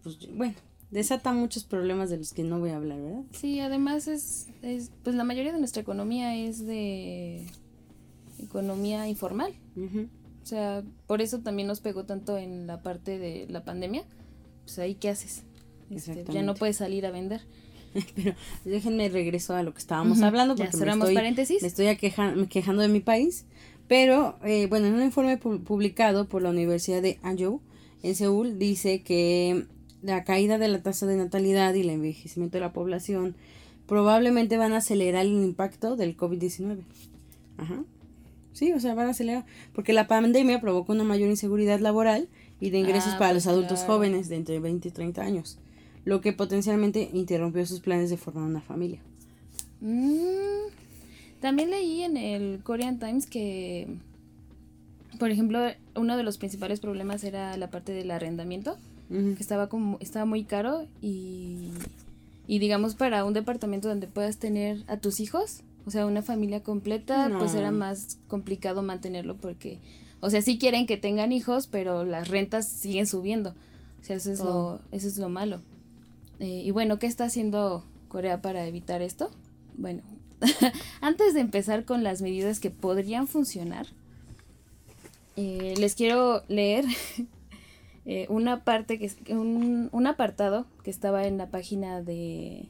pues, 0.03 0.17
bueno, 0.34 0.55
desata 0.91 1.34
muchos 1.34 1.63
problemas 1.63 2.10
de 2.10 2.17
los 2.17 2.34
que 2.34 2.43
no 2.43 2.60
voy 2.60 2.71
a 2.71 2.78
hablar, 2.78 2.99
¿verdad? 2.99 3.23
Sí, 3.32 3.60
además 3.60 4.08
es, 4.08 4.47
es 4.62 4.91
pues 5.04 5.15
la 5.15 5.23
mayoría 5.23 5.52
de 5.52 5.60
nuestra 5.60 5.82
economía 5.82 6.36
es 6.36 6.65
de 6.65 7.45
economía 8.41 9.08
informal. 9.08 9.54
O 10.41 10.45
sea, 10.45 10.84
por 11.08 11.21
eso 11.21 11.39
también 11.39 11.67
nos 11.67 11.80
pegó 11.80 12.06
tanto 12.06 12.38
en 12.38 12.67
la 12.67 12.82
parte 12.82 13.17
de 13.19 13.45
la 13.49 13.63
pandemia. 13.63 14.04
Pues 14.63 14.80
ahí, 14.80 14.95
¿qué 14.95 15.10
haces? 15.10 15.43
Este, 15.89 16.25
ya 16.32 16.43
no 16.43 16.56
puedes 16.56 16.78
salir 16.78 17.06
a 17.06 17.12
vender. 17.12 17.41
Pero 18.15 18.36
déjenme 18.65 19.10
regreso 19.10 19.56
a 19.56 19.63
lo 19.63 19.73
que 19.73 19.80
estábamos 19.80 20.21
hablando 20.21 20.56
porque 20.56 20.78
me 20.78 20.91
estoy, 20.91 21.15
paréntesis. 21.15 21.62
me 21.62 21.67
estoy 21.67 21.95
quejando 21.95 22.82
de 22.82 22.88
mi 22.88 22.99
país. 22.99 23.45
Pero, 23.88 24.38
eh, 24.43 24.67
bueno, 24.67 24.88
en 24.88 24.93
un 24.93 25.02
informe 25.02 25.38
publicado 25.38 26.28
por 26.28 26.43
la 26.43 26.49
Universidad 26.52 27.02
de 27.02 27.19
Anjou 27.23 27.62
en 28.04 28.15
Seúl 28.15 28.60
dice 28.60 29.02
que 29.02 29.65
la 30.01 30.23
caída 30.23 30.57
de 30.57 30.67
la 30.67 30.81
tasa 30.81 31.05
de 31.05 31.17
natalidad 31.17 31.73
y 31.73 31.81
el 31.81 31.89
envejecimiento 31.89 32.57
de 32.57 32.62
la 32.62 32.73
población 32.73 33.35
probablemente 33.88 34.57
van 34.57 34.73
a 34.73 34.77
acelerar 34.77 35.25
el 35.25 35.33
impacto 35.33 35.95
del 35.95 36.15
COVID-19. 36.15 36.79
Ajá. 37.57 37.83
Sí, 38.53 38.73
o 38.73 38.79
sea, 38.79 38.93
van 38.93 39.07
a 39.07 39.12
acelerar. 39.12 39.45
Porque 39.73 39.93
la 39.93 40.07
pandemia 40.07 40.62
provocó 40.62 40.91
una 40.91 41.03
mayor 41.03 41.29
inseguridad 41.29 41.79
laboral 41.79 42.27
y 42.59 42.71
de 42.71 42.79
ingresos 42.79 43.13
ah, 43.15 43.19
para 43.19 43.33
los 43.33 43.43
pues 43.43 43.53
adultos 43.53 43.83
jóvenes 43.83 44.29
de 44.29 44.35
entre 44.35 44.59
20 44.59 44.88
y 44.88 44.91
30 44.91 45.21
años, 45.21 45.57
lo 46.05 46.21
que 46.21 46.33
potencialmente 46.33 47.09
interrumpió 47.13 47.65
sus 47.65 47.79
planes 47.79 48.09
de 48.09 48.17
formar 48.17 48.43
una 48.43 48.62
familia. 48.62 48.99
Mm, 49.81 50.69
también 51.39 51.69
leí 51.69 52.03
en 52.03 52.17
el 52.17 52.62
Korean 52.63 52.99
Times 52.99 53.27
que, 53.27 53.88
por 55.19 55.31
ejemplo, 55.31 55.59
uno 55.95 56.17
de 56.17 56.23
los 56.23 56.38
principales 56.38 56.79
problemas 56.79 57.23
era 57.23 57.55
la 57.57 57.69
parte 57.69 57.93
del 57.93 58.12
arrendamiento, 58.12 58.77
que 59.09 59.37
estaba 59.39 59.69
como 59.69 59.97
estaba 59.99 60.25
muy 60.25 60.43
caro 60.43 60.85
y 61.01 61.71
Y 62.47 62.59
digamos 62.59 62.95
para 62.95 63.25
un 63.25 63.33
departamento 63.33 63.87
donde 63.87 64.07
puedas 64.07 64.37
tener 64.37 64.83
a 64.87 64.97
tus 64.97 65.19
hijos, 65.19 65.61
o 65.85 65.91
sea, 65.91 66.05
una 66.05 66.21
familia 66.21 66.61
completa, 66.61 67.31
pues 67.37 67.53
era 67.55 67.71
más 67.71 68.17
complicado 68.27 68.81
mantenerlo 68.81 69.35
porque, 69.37 69.79
o 70.19 70.29
sea, 70.29 70.41
sí 70.41 70.57
quieren 70.57 70.85
que 70.85 70.97
tengan 70.97 71.31
hijos, 71.31 71.67
pero 71.67 72.05
las 72.05 72.27
rentas 72.27 72.67
siguen 72.67 73.07
subiendo. 73.07 73.55
O 74.01 74.03
sea, 74.03 74.15
eso 74.15 74.31
es, 74.31 74.39
lo, 74.39 74.79
eso 74.91 75.07
es 75.07 75.17
lo 75.17 75.29
malo. 75.29 75.61
Eh, 76.39 76.63
y 76.65 76.71
bueno, 76.71 76.99
¿qué 76.99 77.07
está 77.07 77.25
haciendo 77.25 77.83
Corea 78.07 78.41
para 78.41 78.65
evitar 78.65 79.01
esto? 79.01 79.29
Bueno, 79.77 80.01
antes 81.01 81.33
de 81.33 81.41
empezar 81.41 81.85
con 81.85 82.03
las 82.03 82.21
medidas 82.21 82.59
que 82.59 82.69
podrían 82.69 83.27
funcionar, 83.27 83.87
eh, 85.35 85.73
les 85.77 85.95
quiero 85.95 86.43
leer 86.47 86.85
eh, 88.05 88.25
una 88.29 88.63
parte 88.63 88.97
que 88.99 89.12
un, 89.33 89.89
un 89.91 90.07
apartado 90.07 90.65
que 90.83 90.89
estaba 90.89 91.27
en 91.27 91.38
la 91.38 91.49
página 91.49 92.01
de, 92.01 92.69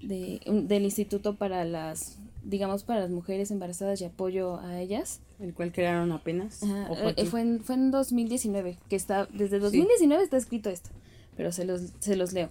de 0.00 0.40
del 0.46 0.84
Instituto 0.84 1.36
para 1.36 1.64
las 1.64 2.18
digamos 2.42 2.82
para 2.82 3.00
las 3.00 3.10
mujeres 3.10 3.50
embarazadas 3.50 4.00
y 4.00 4.04
apoyo 4.04 4.58
a 4.60 4.80
ellas. 4.80 5.20
El 5.38 5.54
cual 5.54 5.72
crearon 5.72 6.12
apenas 6.12 6.62
eh, 6.62 7.26
fue 7.26 7.40
en, 7.40 7.60
fue 7.60 7.74
en 7.74 7.90
2019 7.90 8.78
que 8.88 8.96
está 8.96 9.26
desde 9.32 9.58
2019 9.58 10.22
está 10.22 10.36
escrito 10.36 10.70
esto 10.70 10.90
pero 11.36 11.52
se 11.52 11.64
los 11.64 11.92
se 12.00 12.16
los 12.16 12.32
leo. 12.32 12.50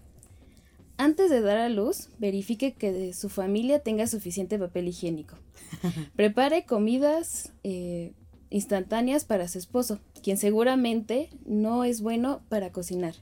Antes 0.97 1.31
de 1.31 1.41
dar 1.41 1.57
a 1.57 1.69
luz 1.69 2.09
verifique 2.19 2.73
que 2.73 3.13
su 3.13 3.29
familia 3.29 3.79
tenga 3.79 4.05
suficiente 4.07 4.59
papel 4.59 4.87
higiénico. 4.87 5.35
Prepare 6.15 6.65
comidas 6.65 7.53
eh, 7.63 8.13
instantáneas 8.51 9.25
para 9.25 9.47
su 9.47 9.57
esposo, 9.57 9.99
quien 10.21 10.37
seguramente 10.37 11.29
no 11.45 11.83
es 11.83 12.01
bueno 12.01 12.41
para 12.49 12.71
cocinar. 12.71 13.15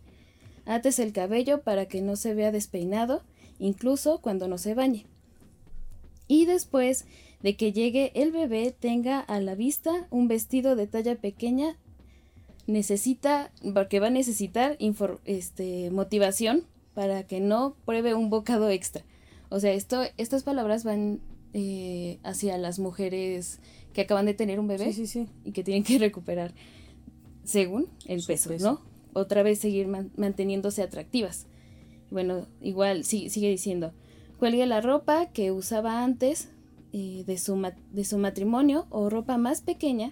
Ates 0.66 1.00
el 1.00 1.14
cabello 1.14 1.62
para 1.62 1.86
que 1.86 2.02
no 2.02 2.18
se 2.18 2.34
vea 2.34 2.52
despeinado, 2.52 3.24
incluso 3.60 4.20
cuando 4.20 4.50
no 4.50 4.58
se 4.58 4.74
bañe. 4.74 5.06
Y 6.28 6.46
después 6.46 7.06
de 7.42 7.56
que 7.56 7.72
llegue 7.72 8.12
el 8.16 8.32
bebé 8.32 8.76
tenga 8.78 9.20
a 9.20 9.40
la 9.40 9.56
vista 9.56 10.08
un 10.10 10.28
vestido 10.28 10.76
de 10.76 10.88
talla 10.88 11.16
pequeña, 11.16 11.78
necesita, 12.68 13.52
porque 13.74 14.00
va 14.00 14.08
a 14.08 14.12
necesitar 14.12 14.78
este, 15.26 15.90
motivación 15.92 16.66
para 16.94 17.24
que 17.24 17.40
no 17.40 17.76
pruebe 17.86 18.14
un 18.14 18.30
bocado 18.30 18.70
extra. 18.70 19.04
O 19.50 19.60
sea, 19.60 19.72
esto, 19.72 20.04
estas 20.18 20.44
palabras 20.44 20.84
van 20.84 21.22
eh, 21.54 22.20
hacia 22.24 22.58
las 22.58 22.78
mujeres 22.78 23.60
que 23.94 24.02
acaban 24.02 24.26
de 24.26 24.34
tener 24.34 24.60
un 24.60 24.68
bebé 24.68 24.94
y 25.44 25.52
que 25.52 25.64
tienen 25.64 25.84
que 25.84 25.98
recuperar 25.98 26.54
según 27.44 27.88
el 28.06 28.24
peso, 28.24 28.52
¿no? 28.60 28.82
Otra 29.14 29.44
vez 29.44 29.60
seguir 29.60 29.88
manteniéndose 29.88 30.84
atractivas. 30.84 31.48
Bueno, 32.12 32.48
igual 32.62 33.04
sigue 33.04 33.50
diciendo, 33.50 33.94
cuelgue 34.38 34.66
la 34.66 34.82
ropa 34.82 35.28
que 35.28 35.52
usaba 35.52 36.04
antes 36.04 36.50
eh, 36.94 37.24
de, 37.26 37.38
su 37.38 37.62
de 37.92 38.04
su 38.04 38.18
matrimonio 38.18 38.88
o 38.90 39.10
ropa 39.10 39.38
más 39.38 39.62
pequeña 39.62 40.12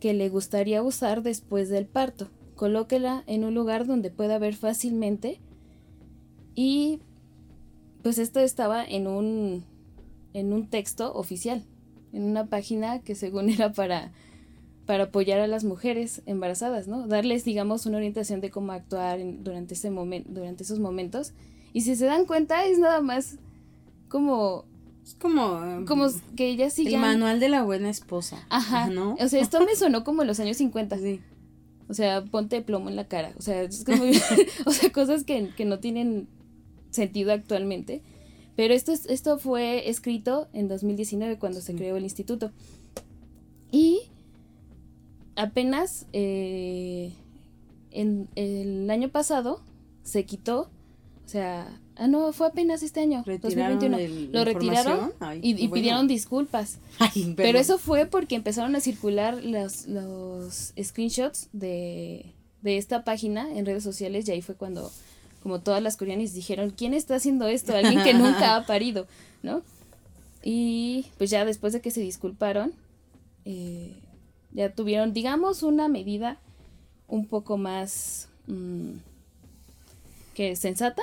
que 0.00 0.14
le 0.14 0.28
gustaría 0.28 0.82
usar 0.82 1.22
después 1.22 1.68
del 1.68 1.86
parto. 1.86 2.28
Colóquela 2.56 3.24
en 3.26 3.44
un 3.44 3.54
lugar 3.54 3.86
donde 3.86 4.10
pueda 4.10 4.38
ver 4.38 4.54
fácilmente 4.54 5.38
y 6.54 7.00
pues 8.02 8.18
esto 8.18 8.40
estaba 8.40 8.84
en 8.84 9.06
un 9.06 9.64
en 10.32 10.52
un 10.52 10.68
texto 10.68 11.12
oficial, 11.14 11.64
en 12.12 12.24
una 12.24 12.46
página 12.46 13.00
que 13.00 13.14
según 13.14 13.50
era 13.50 13.72
para, 13.72 14.12
para 14.86 15.04
apoyar 15.04 15.40
a 15.40 15.46
las 15.46 15.64
mujeres 15.64 16.22
embarazadas, 16.26 16.88
¿no? 16.88 17.06
Darles, 17.06 17.44
digamos, 17.44 17.86
una 17.86 17.98
orientación 17.98 18.40
de 18.40 18.50
cómo 18.50 18.72
actuar 18.72 19.20
durante, 19.38 19.74
ese 19.74 19.90
momento 19.90 20.30
durante 20.32 20.64
esos 20.64 20.78
momentos. 20.78 21.32
Y 21.72 21.82
si 21.82 21.96
se 21.96 22.06
dan 22.06 22.24
cuenta, 22.24 22.64
es 22.64 22.78
nada 22.78 23.00
más 23.00 23.38
como... 24.08 24.64
Es 25.04 25.14
como... 25.14 25.84
Como 25.86 26.06
que 26.36 26.48
ella 26.50 26.68
sigan... 26.70 26.94
El 26.94 27.00
manual 27.00 27.40
de 27.40 27.48
la 27.48 27.62
buena 27.62 27.88
esposa. 27.88 28.44
Ajá. 28.50 28.88
¿no? 28.88 29.16
O 29.18 29.28
sea, 29.28 29.40
esto 29.40 29.64
me 29.64 29.74
sonó 29.76 30.04
como 30.04 30.22
en 30.22 30.28
los 30.28 30.40
años 30.40 30.56
50. 30.56 30.98
Sí. 30.98 31.20
O 31.88 31.94
sea, 31.94 32.22
ponte 32.24 32.60
plomo 32.62 32.88
en 32.88 32.96
la 32.96 33.08
cara. 33.08 33.32
O 33.38 33.42
sea, 33.42 33.62
es 33.62 33.84
como... 33.84 34.04
o 34.66 34.70
sea, 34.70 34.92
cosas 34.92 35.24
que, 35.24 35.50
que 35.56 35.64
no 35.64 35.78
tienen 35.78 36.28
sentido 36.90 37.32
actualmente. 37.32 38.02
Pero 38.60 38.74
esto, 38.74 38.92
esto 38.92 39.38
fue 39.38 39.88
escrito 39.88 40.48
en 40.52 40.68
2019 40.68 41.38
cuando 41.38 41.62
se 41.62 41.74
creó 41.74 41.96
el 41.96 42.02
instituto. 42.02 42.50
Y 43.72 44.02
apenas 45.34 46.04
eh, 46.12 47.14
en 47.90 48.28
el 48.34 48.90
año 48.90 49.08
pasado 49.08 49.62
se 50.02 50.26
quitó, 50.26 50.68
o 51.24 51.28
sea, 51.28 51.74
ah 51.96 52.06
no, 52.06 52.34
fue 52.34 52.48
apenas 52.48 52.82
este 52.82 53.00
año, 53.00 53.24
2021. 53.24 53.96
lo 54.30 54.44
retiraron 54.44 55.14
y, 55.40 55.66
pidieron 55.68 56.06
disculpas. 56.06 56.80
pero 57.36 57.58
eso 57.58 57.78
fue 57.78 58.04
porque 58.04 58.34
empezaron 58.34 58.76
a 58.76 58.80
circular 58.80 59.42
los, 59.42 59.86
los 59.86 60.74
screenshots 60.78 61.48
de, 61.54 62.34
de 62.60 62.76
esta 62.76 63.04
página 63.04 63.50
en 63.56 63.64
redes 63.64 63.84
sociales 63.84 64.28
y 64.28 64.32
ahí 64.32 64.42
fue 64.42 64.54
cuando 64.54 64.92
como 65.42 65.60
todas 65.60 65.82
las 65.82 65.96
coreanas 65.96 66.34
dijeron, 66.34 66.70
¿quién 66.70 66.94
está 66.94 67.16
haciendo 67.16 67.46
esto? 67.46 67.74
Alguien 67.74 68.02
que 68.02 68.14
nunca 68.14 68.56
ha 68.56 68.66
parido, 68.66 69.06
¿no? 69.42 69.62
Y 70.42 71.06
pues 71.18 71.30
ya 71.30 71.44
después 71.44 71.72
de 71.72 71.80
que 71.80 71.90
se 71.90 72.00
disculparon, 72.00 72.72
eh, 73.44 73.96
ya 74.52 74.72
tuvieron, 74.74 75.12
digamos, 75.12 75.62
una 75.62 75.88
medida 75.88 76.38
un 77.08 77.26
poco 77.26 77.56
más, 77.56 78.28
mm, 78.46 78.92
que 80.34 80.56
sensata. 80.56 81.02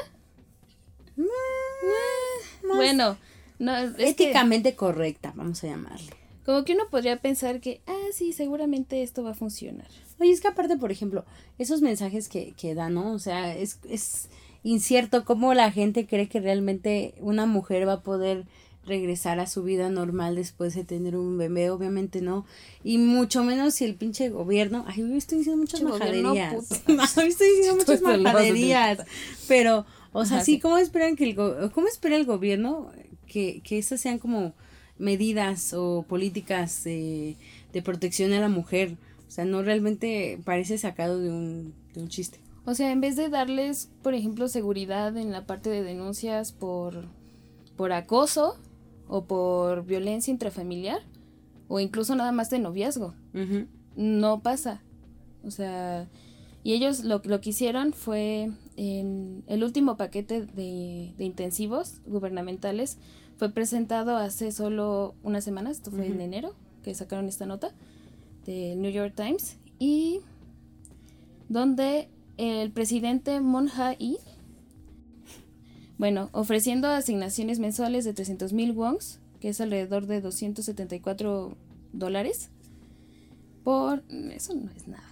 bueno, 2.64 3.18
no, 3.60 3.76
éticamente 3.98 4.76
correcta, 4.76 5.34
vamos 5.36 5.64
a 5.64 5.68
llamarle. 5.68 6.12
Como 6.46 6.64
que 6.64 6.74
uno 6.74 6.90
podría 6.90 7.18
pensar 7.18 7.60
que, 7.60 7.82
ah, 7.88 8.08
sí, 8.14 8.34
seguramente 8.34 9.04
esto 9.04 9.24
va 9.24 9.32
a 9.32 9.36
funcionar. 9.36 9.88
Oye, 10.20 10.32
es 10.32 10.42
que 10.42 10.48
aparte, 10.48 10.78
por 10.78 10.92
ejemplo, 10.92 11.26
esos 11.58 11.82
mensajes 11.82 12.30
que, 12.30 12.54
que 12.54 12.76
dan, 12.76 12.96
¿no? 12.96 13.14
O 13.14 13.20
sea, 13.20 13.56
es, 13.56 13.80
es 13.90 14.30
incierto 14.64 15.26
cómo 15.26 15.54
la 15.54 15.72
gente 15.72 16.08
cree 16.08 16.28
que 16.28 16.40
realmente 16.40 17.14
una 17.20 17.46
mujer 17.46 17.88
va 17.88 17.94
a 17.94 18.02
poder 18.02 18.46
regresar 18.86 19.40
a 19.40 19.48
su 19.48 19.64
vida 19.64 19.90
normal 19.90 20.36
después 20.36 20.74
de 20.74 20.84
tener 20.84 21.16
un 21.16 21.38
bebé, 21.38 21.70
obviamente 21.70 22.22
no. 22.22 22.46
Y 22.84 22.98
mucho 22.98 23.44
menos 23.44 23.76
si 23.76 23.86
el 23.86 23.96
pinche 23.96 24.30
gobierno, 24.30 24.86
ay, 24.88 25.04
hoy 25.04 25.18
estoy 25.18 25.40
diciendo 25.40 25.60
muchas 25.60 25.82
majaderías. 25.82 26.54
estoy 26.88 27.28
diciendo 27.28 27.76
muchas 27.78 28.02
majaderías. 28.02 29.00
Pero, 29.48 29.86
o 30.14 30.26
sea, 30.26 30.44
sí, 30.44 30.60
¿cómo 30.60 30.78
esperan 30.78 31.16
que 31.16 31.26
el 31.26 31.36
cómo 31.36 31.88
espera 31.88 32.16
el 32.16 32.26
gobierno 32.26 32.92
que, 33.28 33.62
que 33.64 33.78
esas 33.78 34.00
sean 34.00 34.20
como 34.20 34.54
medidas 34.98 35.74
o 35.74 36.06
políticas 36.08 36.84
de 36.84 37.36
protección 37.84 38.34
a 38.34 38.40
la 38.40 38.50
mujer? 38.50 38.98
O 39.28 39.32
sea, 39.32 39.46
no 39.46 39.62
realmente 39.62 40.40
parece 40.46 40.78
sacado 40.78 41.20
de 41.20 41.30
un, 41.30 41.74
de 41.94 42.02
un 42.02 42.08
chiste. 42.08 42.40
O 42.66 42.74
sea, 42.74 42.92
en 42.92 43.02
vez 43.02 43.16
de 43.16 43.30
darles, 43.30 43.90
por 44.02 44.14
ejemplo, 44.14 44.48
seguridad 44.48 45.16
en 45.18 45.32
la 45.32 45.46
parte 45.46 45.70
de 45.70 45.84
denuncias 45.84 46.52
por, 46.52 47.06
por 47.76 47.92
acoso 47.94 48.58
o 49.08 49.26
por 49.26 49.86
violencia 49.86 50.32
intrafamiliar, 50.32 51.00
o 51.68 51.80
incluso 51.80 52.16
nada 52.16 52.32
más 52.32 52.50
de 52.50 52.60
noviazgo, 52.60 53.14
no 53.96 54.42
pasa. 54.42 54.82
O 55.44 55.52
sea, 55.52 56.10
y 56.64 56.74
ellos 56.74 57.06
lo, 57.06 57.22
lo 57.24 57.40
que 57.40 57.52
hicieron 57.52 57.94
fue 57.94 58.52
en 58.76 59.44
el 59.48 59.64
último 59.64 59.96
paquete 59.96 60.42
de, 60.42 61.14
de 61.18 61.24
intensivos 61.24 62.02
gubernamentales 62.06 62.98
fue 63.38 63.50
presentado 63.50 64.18
hace 64.18 64.52
solo 64.52 65.16
unas 65.24 65.44
semanas, 65.44 65.78
esto 65.78 65.92
fue 65.92 66.08
en 66.08 66.20
enero 66.20 66.54
que 66.84 66.94
sacaron 66.94 67.28
esta 67.28 67.46
nota 67.46 67.72
del 68.48 68.82
New 68.82 68.92
York 68.92 69.14
Times 69.16 69.58
y 69.78 70.22
donde 71.50 72.10
el 72.38 72.72
presidente 72.72 73.40
Moon 73.42 73.68
Jae 73.68 74.18
bueno, 75.98 76.30
ofreciendo 76.32 76.90
asignaciones 76.90 77.60
mensuales 77.60 78.06
de 78.06 78.14
300 78.14 78.54
mil 78.54 78.72
wons, 78.72 79.20
que 79.40 79.50
es 79.50 79.60
alrededor 79.62 80.06
de 80.06 80.22
274 80.22 81.58
dólares, 81.94 82.50
por... 83.64 84.04
Eso 84.32 84.54
no 84.54 84.70
es 84.76 84.88
nada. 84.88 85.04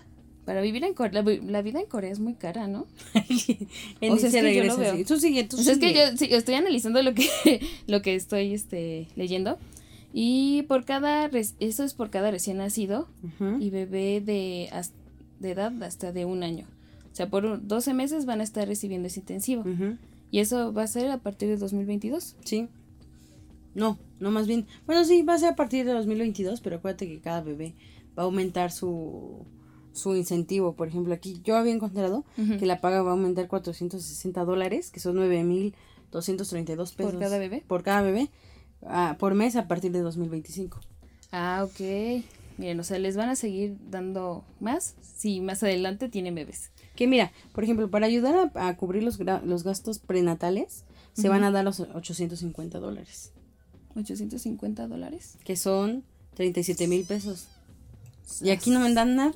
Para 0.46 0.62
vivir 0.62 0.84
en 0.84 0.94
Corea, 0.94 1.24
la, 1.24 1.62
vida 1.64 1.80
en 1.80 1.88
Corea 1.88 2.12
es 2.12 2.20
muy 2.20 2.36
cara, 2.36 2.68
¿no? 2.68 2.82
o 3.16 4.18
sea, 4.18 4.30
es 4.30 4.36
que 4.36 4.56
yo 4.56 4.64
lo 4.64 4.78
veo. 4.78 5.04
Tú 5.06 5.20
sigue, 5.20 5.44
tú 5.46 5.58
Es 5.58 5.80
que 5.80 5.92
yo 5.94 6.38
estoy 6.38 6.54
analizando 6.54 7.02
lo 7.02 7.16
que, 7.16 7.28
lo 7.88 8.04
que 8.04 8.14
estoy 8.14 8.54
este, 8.54 9.08
leyendo. 9.16 9.58
Y 10.18 10.64
por 10.70 10.86
cada, 10.86 11.26
eso 11.26 11.84
es 11.84 11.94
por 11.94 12.10
cada 12.10 12.32
recién 12.32 12.56
nacido 12.56 13.10
y 13.60 13.70
bebé 13.70 14.22
de, 14.22 14.70
de 15.42 15.52
edad 15.52 15.84
hasta 15.84 16.14
de 16.14 16.24
un 16.24 16.42
año. 16.42 16.68
O 17.12 17.16
sea, 17.16 17.30
por 17.30 17.68
12 17.68 17.94
meses 17.94 18.26
van 18.26 18.40
a 18.40 18.46
estar 18.46 18.66
recibiendo 18.66 19.10
ese 19.10 19.20
intensivo. 19.20 19.66
Y 20.32 20.40
eso 20.40 20.72
va 20.72 20.84
a 20.84 20.88
ser 20.88 21.12
a 21.12 21.18
partir 21.18 21.50
de 21.50 21.58
2022. 21.58 22.38
Sí. 22.46 22.70
No, 23.74 24.00
no 24.22 24.32
más 24.32 24.48
bien. 24.48 24.68
Bueno, 24.86 25.04
sí, 25.04 25.22
va 25.22 25.34
a 25.34 25.38
ser 25.38 25.50
a 25.50 25.56
partir 25.58 25.86
de 25.86 25.92
2022, 25.92 26.62
pero 26.62 26.78
acuérdate 26.78 27.10
que 27.10 27.20
cada 27.20 27.42
bebé 27.42 27.76
va 28.18 28.24
a 28.24 28.26
aumentar 28.26 28.72
su, 28.72 29.46
su 29.92 30.16
incentivo. 30.16 30.78
Por 30.78 30.88
ejemplo, 30.88 31.14
aquí 31.14 31.42
yo 31.44 31.58
había 31.58 31.74
encontrado 31.74 32.24
que 32.58 32.66
la 32.66 32.80
paga 32.80 33.02
va 33.02 33.10
a 33.10 33.16
aumentar 33.16 33.50
460 33.50 34.46
dólares, 34.46 34.92
que 34.92 35.02
son 35.02 35.18
9 35.18 35.44
mil 35.44 35.76
232 36.14 36.94
pesos. 36.94 37.12
¿Por 37.12 37.20
cada 37.20 37.38
bebé? 37.38 37.66
Por 37.68 37.84
cada 37.84 38.02
bebé, 38.02 38.30
ah, 38.88 39.16
por 39.20 39.34
mes 39.36 39.56
a 39.56 39.68
partir 39.68 39.92
de 39.92 40.00
2025. 40.00 40.80
Ah, 41.32 41.66
ok. 41.66 42.24
Miren, 42.58 42.80
o 42.80 42.84
sea, 42.84 43.00
les 43.00 43.18
van 43.18 43.30
a 43.30 43.36
seguir 43.36 43.76
dando 43.90 44.46
más 44.60 44.96
si 45.02 45.42
más 45.42 45.62
adelante 45.64 46.08
tienen 46.08 46.36
bebés. 46.36 46.72
Que 46.96 47.08
mira, 47.08 47.34
por 47.54 47.64
ejemplo, 47.64 47.90
para 47.90 48.06
ayudar 48.06 48.52
a, 48.54 48.68
a 48.68 48.78
cubrir 48.78 49.04
los, 49.04 49.20
los 49.20 49.64
gastos 49.64 50.00
prenatales, 50.00 50.86
se 51.14 51.30
van 51.30 51.44
a 51.44 51.52
dar 51.52 51.64
los 51.66 51.80
850 51.80 52.80
dólares, 52.80 53.32
850 53.96 54.88
dólares. 54.88 55.38
que 55.44 55.56
son 55.56 56.04
37 56.36 56.88
mil 56.88 57.06
pesos. 57.06 57.48
Y 58.42 58.50
aquí 58.50 58.72
no 58.72 58.80
me 58.80 58.94
dan 58.94 59.16
nada. 59.16 59.34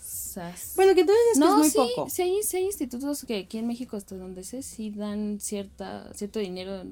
Sas. 0.00 0.72
Bueno, 0.76 0.94
que 0.94 1.04
tú 1.04 1.10
dices 1.10 1.34
que 1.34 1.40
no, 1.40 1.52
es 1.54 1.58
muy 1.58 1.70
sí, 1.70 1.76
poco. 1.76 2.08
sí 2.08 2.22
hay, 2.22 2.42
sí 2.42 2.56
hay 2.58 2.64
institutos 2.66 3.24
que 3.26 3.38
aquí 3.38 3.58
en 3.58 3.66
México, 3.66 3.96
hasta 3.96 4.16
donde 4.16 4.44
sé, 4.44 4.62
sí 4.62 4.90
dan 4.90 5.38
cierta, 5.40 6.12
cierto 6.14 6.38
dinero 6.38 6.84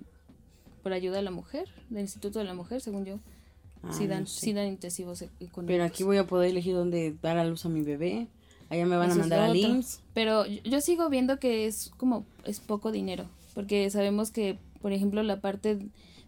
por 0.82 0.92
ayuda 0.92 1.18
a 1.18 1.22
la 1.22 1.30
mujer, 1.30 1.68
del 1.88 2.02
Instituto 2.02 2.38
de 2.38 2.44
la 2.44 2.54
Mujer, 2.54 2.80
según 2.80 3.04
yo. 3.04 3.18
Ah, 3.82 3.92
sí, 3.92 4.06
dan, 4.06 4.20
no 4.20 4.26
sé. 4.26 4.40
sí 4.40 4.52
dan 4.52 4.66
intensivos 4.66 5.22
e- 5.22 5.30
económicos. 5.40 5.66
Pero 5.66 5.84
aquí 5.84 6.02
voy 6.02 6.18
a 6.18 6.26
poder 6.26 6.50
elegir 6.50 6.74
dónde 6.74 7.14
dar 7.22 7.38
a 7.38 7.44
luz 7.44 7.64
a 7.64 7.68
mi 7.68 7.82
bebé. 7.82 8.26
Allá 8.68 8.86
me 8.86 8.96
van 8.96 9.10
Eso 9.10 9.18
a 9.18 9.20
mandar 9.20 9.40
al. 9.40 9.56
IMSS. 9.56 10.00
Pero 10.14 10.46
yo, 10.46 10.60
yo 10.62 10.80
sigo 10.80 11.08
viendo 11.08 11.38
que 11.38 11.66
es 11.66 11.90
como, 11.96 12.24
es 12.44 12.60
poco 12.60 12.92
dinero, 12.92 13.24
porque 13.54 13.90
sabemos 13.90 14.30
que, 14.30 14.58
por 14.80 14.92
ejemplo, 14.92 15.22
la 15.22 15.40
parte 15.40 15.78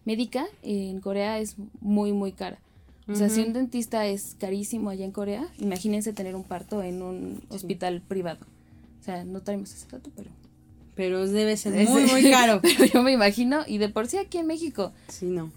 médica 0.05 0.45
en 0.61 0.99
Corea 0.99 1.39
es 1.39 1.55
muy, 1.79 2.11
muy 2.11 2.31
cara. 2.31 2.59
O 3.07 3.15
sea, 3.15 3.27
si 3.29 3.41
un 3.41 3.51
dentista 3.51 4.07
es 4.07 4.37
carísimo 4.39 4.89
allá 4.89 5.03
en 5.03 5.11
Corea, 5.11 5.45
imagínense 5.59 6.13
tener 6.13 6.35
un 6.35 6.45
parto 6.45 6.81
en 6.81 7.01
un 7.01 7.43
hospital 7.49 8.01
privado. 8.01 8.45
O 9.01 9.03
sea, 9.03 9.25
no 9.25 9.41
traemos 9.41 9.73
ese 9.73 9.87
dato, 9.89 10.09
pero... 10.15 10.29
Pero 10.95 11.27
debe 11.27 11.57
ser 11.57 11.75
Es- 11.75 11.89
muy, 11.89 12.03
muy 12.03 12.23
caro. 12.31 12.59
pero 12.61 12.85
yo 12.93 13.01
me 13.03 13.11
imagino, 13.11 13.61
y 13.67 13.77
de 13.77 13.89
por 13.89 14.07
sí 14.07 14.17
aquí 14.17 14.37
en 14.37 14.47
México. 14.47 14.91
Sí, 15.07 15.25
no. 15.27 15.51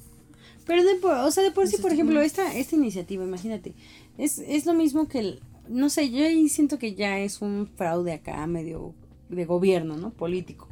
Pero 0.67 0.83
de 0.85 0.97
por, 0.97 1.13
o 1.13 1.31
sea, 1.31 1.43
de 1.45 1.53
por 1.53 1.69
sí, 1.69 1.77
por 1.77 1.93
ejemplo, 1.93 2.21
esta, 2.21 2.55
esta 2.57 2.75
iniciativa, 2.75 3.23
imagínate, 3.25 3.75
es, 4.19 4.39
es 4.39 4.67
lo 4.67 4.75
mismo 4.75 5.07
que 5.07 5.21
el, 5.21 5.41
no 5.69 5.91
sé, 5.91 6.11
yo 6.11 6.25
ahí 6.25 6.49
siento 6.49 6.79
que 6.79 6.95
ya 6.95 7.21
es 7.21 7.41
un 7.41 7.69
fraude 7.77 8.13
acá 8.13 8.45
medio 8.49 8.93
de 9.29 9.45
gobierno, 9.45 9.97
¿no? 9.97 10.11
Político. 10.11 10.67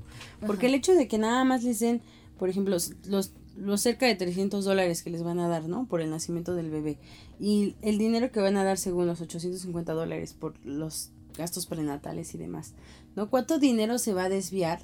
Porque 0.46 0.66
el 0.66 0.74
hecho 0.74 0.94
de 0.94 1.06
que 1.08 1.18
nada 1.18 1.44
más 1.44 1.62
les 1.62 1.78
den, 1.80 2.00
por 2.38 2.48
ejemplo, 2.48 2.74
los, 2.74 2.92
los, 3.06 3.32
los 3.56 3.80
cerca 3.80 4.06
de 4.06 4.14
300 4.16 4.64
dólares 4.64 5.02
que 5.04 5.10
les 5.10 5.22
van 5.22 5.38
a 5.38 5.46
dar, 5.48 5.68
¿no? 5.68 5.86
Por 5.86 6.00
el 6.00 6.10
nacimiento 6.10 6.54
del 6.54 6.70
bebé. 6.70 6.98
Y 7.38 7.76
el 7.82 7.96
dinero 7.98 8.32
que 8.32 8.40
van 8.40 8.56
a 8.56 8.64
dar 8.64 8.78
según 8.78 9.06
los 9.06 9.20
850 9.20 9.92
dólares 9.92 10.34
por 10.34 10.54
los 10.66 11.10
gastos 11.38 11.66
prenatales 11.66 12.34
y 12.34 12.38
demás, 12.38 12.74
¿no? 13.16 13.30
¿Cuánto 13.30 13.58
dinero 13.58 13.98
se 13.98 14.14
va 14.14 14.24
a 14.24 14.28
desviar 14.28 14.80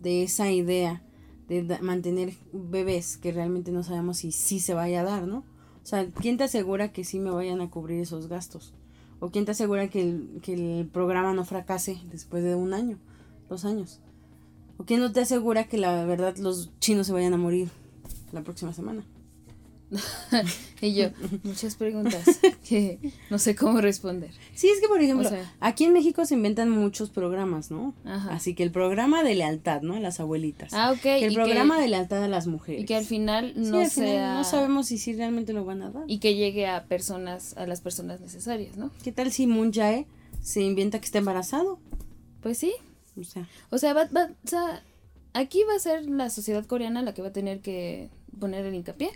de 0.00 0.22
esa 0.22 0.50
idea 0.50 1.02
de 1.48 1.78
mantener 1.80 2.34
bebés 2.52 3.16
que 3.16 3.32
realmente 3.32 3.72
no 3.72 3.82
sabemos 3.82 4.18
si 4.18 4.32
sí 4.32 4.60
se 4.60 4.74
vaya 4.74 5.00
a 5.00 5.04
dar, 5.04 5.26
¿no? 5.26 5.38
O 5.82 5.86
sea, 5.86 6.06
¿quién 6.06 6.36
te 6.36 6.44
asegura 6.44 6.92
que 6.92 7.04
sí 7.04 7.18
me 7.18 7.30
vayan 7.30 7.62
a 7.62 7.70
cubrir 7.70 8.00
esos 8.00 8.28
gastos? 8.28 8.74
¿O 9.20 9.30
quién 9.30 9.46
te 9.46 9.52
asegura 9.52 9.88
que 9.88 10.02
el, 10.02 10.40
que 10.42 10.52
el 10.52 10.86
programa 10.86 11.32
no 11.32 11.44
fracase 11.44 11.98
después 12.10 12.44
de 12.44 12.54
un 12.54 12.74
año, 12.74 12.98
dos 13.48 13.64
años? 13.64 14.00
¿O 14.76 14.84
quién 14.84 15.00
no 15.00 15.10
te 15.10 15.20
asegura 15.20 15.64
que 15.64 15.78
la 15.78 16.04
verdad 16.04 16.36
los 16.36 16.70
chinos 16.78 17.06
se 17.06 17.12
vayan 17.14 17.32
a 17.32 17.38
morir 17.38 17.70
la 18.32 18.42
próxima 18.42 18.74
semana? 18.74 19.04
Y 20.80 20.94
yo, 20.94 21.08
muchas 21.42 21.74
preguntas 21.74 22.24
que 22.68 22.98
no 23.30 23.38
sé 23.40 23.56
cómo 23.56 23.80
responder. 23.80 24.30
Sí, 24.54 24.68
es 24.68 24.80
que 24.80 24.86
por 24.86 25.00
ejemplo, 25.00 25.26
O 25.26 25.30
sea- 25.30 25.52
aquí 25.58 25.84
en 25.84 25.92
México 25.92 26.24
se 26.24 26.34
inventan 26.34 26.70
muchos 26.70 27.10
programas, 27.10 27.70
¿no? 27.72 27.94
Ajá. 28.04 28.32
Así 28.34 28.54
que 28.54 28.62
el 28.62 28.70
programa 28.70 29.24
de 29.24 29.34
lealtad, 29.34 29.82
¿no? 29.82 29.94
A 29.94 30.00
las 30.00 30.20
abuelitas. 30.20 30.72
Ah, 30.74 30.92
ok. 30.92 31.00
Que 31.00 31.24
el 31.26 31.34
programa 31.34 31.76
que, 31.76 31.82
de 31.82 31.88
lealtad 31.88 32.22
a 32.22 32.28
las 32.28 32.46
mujeres. 32.46 32.82
y 32.82 32.84
que 32.84 32.94
al 32.94 33.04
final 33.04 33.52
Sí, 33.56 33.60
no 33.70 33.78
al 33.80 33.90
final 33.90 34.08
sea... 34.10 34.34
no 34.34 34.44
sabemos 34.44 34.86
si 34.86 34.98
sí 34.98 35.14
realmente 35.14 35.52
lo 35.52 35.64
van 35.64 35.82
a 35.82 35.90
dar. 35.90 36.04
Y 36.06 36.18
que 36.18 36.36
llegue 36.36 36.66
a 36.68 36.84
personas, 36.84 37.56
a 37.56 37.66
las 37.66 37.80
personas 37.80 38.20
necesarias, 38.20 38.76
¿no? 38.76 38.90
¿Qué 39.02 39.10
tal 39.10 39.32
si 39.32 39.46
Moon 39.48 39.72
Jae 39.72 40.06
se 40.42 40.60
inventa 40.62 41.00
que 41.00 41.06
está 41.06 41.18
embarazado? 41.18 41.80
Pues 42.40 42.58
sí. 42.58 42.72
O 43.18 43.24
sea, 43.24 43.48
O 43.70 43.78
sea, 43.78 43.94
va, 43.94 44.04
va- 44.16 44.30
o 44.44 44.48
sea, 44.48 44.84
aquí 45.32 45.64
va 45.68 45.74
a 45.74 45.78
ser 45.80 46.08
la 46.08 46.30
sociedad 46.30 46.64
coreana 46.66 47.02
la 47.02 47.14
que 47.14 47.22
va 47.22 47.28
a 47.28 47.32
tener 47.32 47.60
que 47.60 48.10
poner 48.38 48.64
el 48.64 48.74
hincapié 48.76 49.10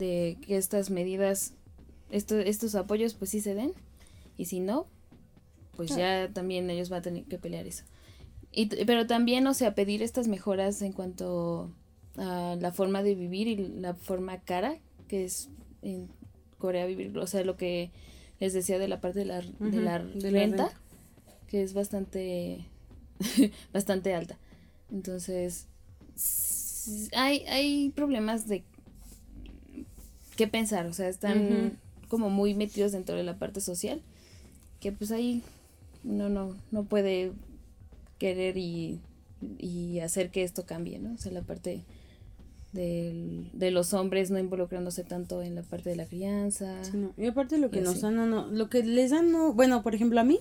de 0.00 0.38
que 0.40 0.56
estas 0.56 0.90
medidas, 0.90 1.52
esto, 2.10 2.38
estos 2.40 2.74
apoyos 2.74 3.14
pues 3.14 3.30
sí 3.30 3.40
se 3.40 3.54
den. 3.54 3.72
Y 4.36 4.46
si 4.46 4.58
no, 4.60 4.88
pues 5.76 5.94
ya 5.94 6.30
también 6.32 6.68
ellos 6.70 6.88
van 6.88 7.00
a 7.00 7.02
tener 7.02 7.24
que 7.24 7.38
pelear 7.38 7.66
eso. 7.66 7.84
Y, 8.52 8.66
pero 8.84 9.06
también, 9.06 9.46
o 9.46 9.54
sea, 9.54 9.74
pedir 9.76 10.02
estas 10.02 10.26
mejoras 10.26 10.82
en 10.82 10.92
cuanto 10.92 11.70
a 12.16 12.56
la 12.58 12.72
forma 12.72 13.02
de 13.02 13.14
vivir 13.14 13.46
y 13.46 13.56
la 13.56 13.94
forma 13.94 14.40
cara, 14.40 14.78
que 15.08 15.24
es 15.24 15.48
en 15.82 16.08
Corea 16.58 16.86
vivir, 16.86 17.16
o 17.18 17.26
sea, 17.26 17.44
lo 17.44 17.56
que 17.56 17.90
les 18.40 18.52
decía 18.52 18.78
de 18.78 18.88
la 18.88 19.00
parte 19.00 19.20
de 19.20 19.24
la, 19.26 19.42
de 19.42 19.46
Ujú, 19.60 19.80
la 19.80 19.98
de 19.98 20.30
la 20.30 20.30
renta, 20.30 20.64
renta. 20.64 20.80
que 21.46 21.62
es 21.62 21.74
bastante, 21.74 22.66
bastante 23.72 24.14
alta. 24.14 24.38
Entonces, 24.90 25.68
hay, 27.14 27.44
hay 27.46 27.90
problemas 27.90 28.48
de 28.48 28.64
qué 30.40 30.48
pensar, 30.48 30.86
o 30.86 30.92
sea, 30.94 31.08
están 31.08 31.78
como 32.08 32.30
muy 32.30 32.54
metidos 32.54 32.92
dentro 32.92 33.14
de 33.14 33.22
la 33.24 33.38
parte 33.38 33.60
social, 33.60 34.00
que 34.80 34.90
pues 34.90 35.10
ahí 35.12 35.42
uno 36.04 36.28
no, 36.30 36.56
no 36.70 36.84
puede 36.84 37.32
querer 38.18 38.56
y, 38.56 38.98
y 39.58 40.00
hacer 40.00 40.30
que 40.30 40.42
esto 40.42 40.64
cambie, 40.64 40.98
¿no? 40.98 41.12
O 41.12 41.18
sea, 41.18 41.30
la 41.32 41.42
parte 41.42 41.82
del- 42.72 43.50
de 43.52 43.70
los 43.70 43.92
hombres 43.94 44.30
no 44.30 44.38
involucrándose 44.38 45.04
tanto 45.04 45.42
en 45.42 45.54
la 45.56 45.62
parte 45.62 45.90
de 45.90 45.96
la 45.96 46.06
crianza. 46.06 46.82
sí, 46.84 46.92
no. 46.96 47.12
Y 47.16 47.26
aparte 47.26 47.58
lo 47.58 47.70
que 47.70 47.80
nos 47.80 48.00
dan, 48.00 48.14
no, 48.16 48.26
no, 48.26 48.46
lo 48.46 48.68
que 48.70 48.82
les 48.82 49.10
dan, 49.10 49.30
no, 49.32 49.52
bueno, 49.52 49.82
por 49.82 49.94
ejemplo, 49.94 50.20
a 50.20 50.24
mí 50.24 50.38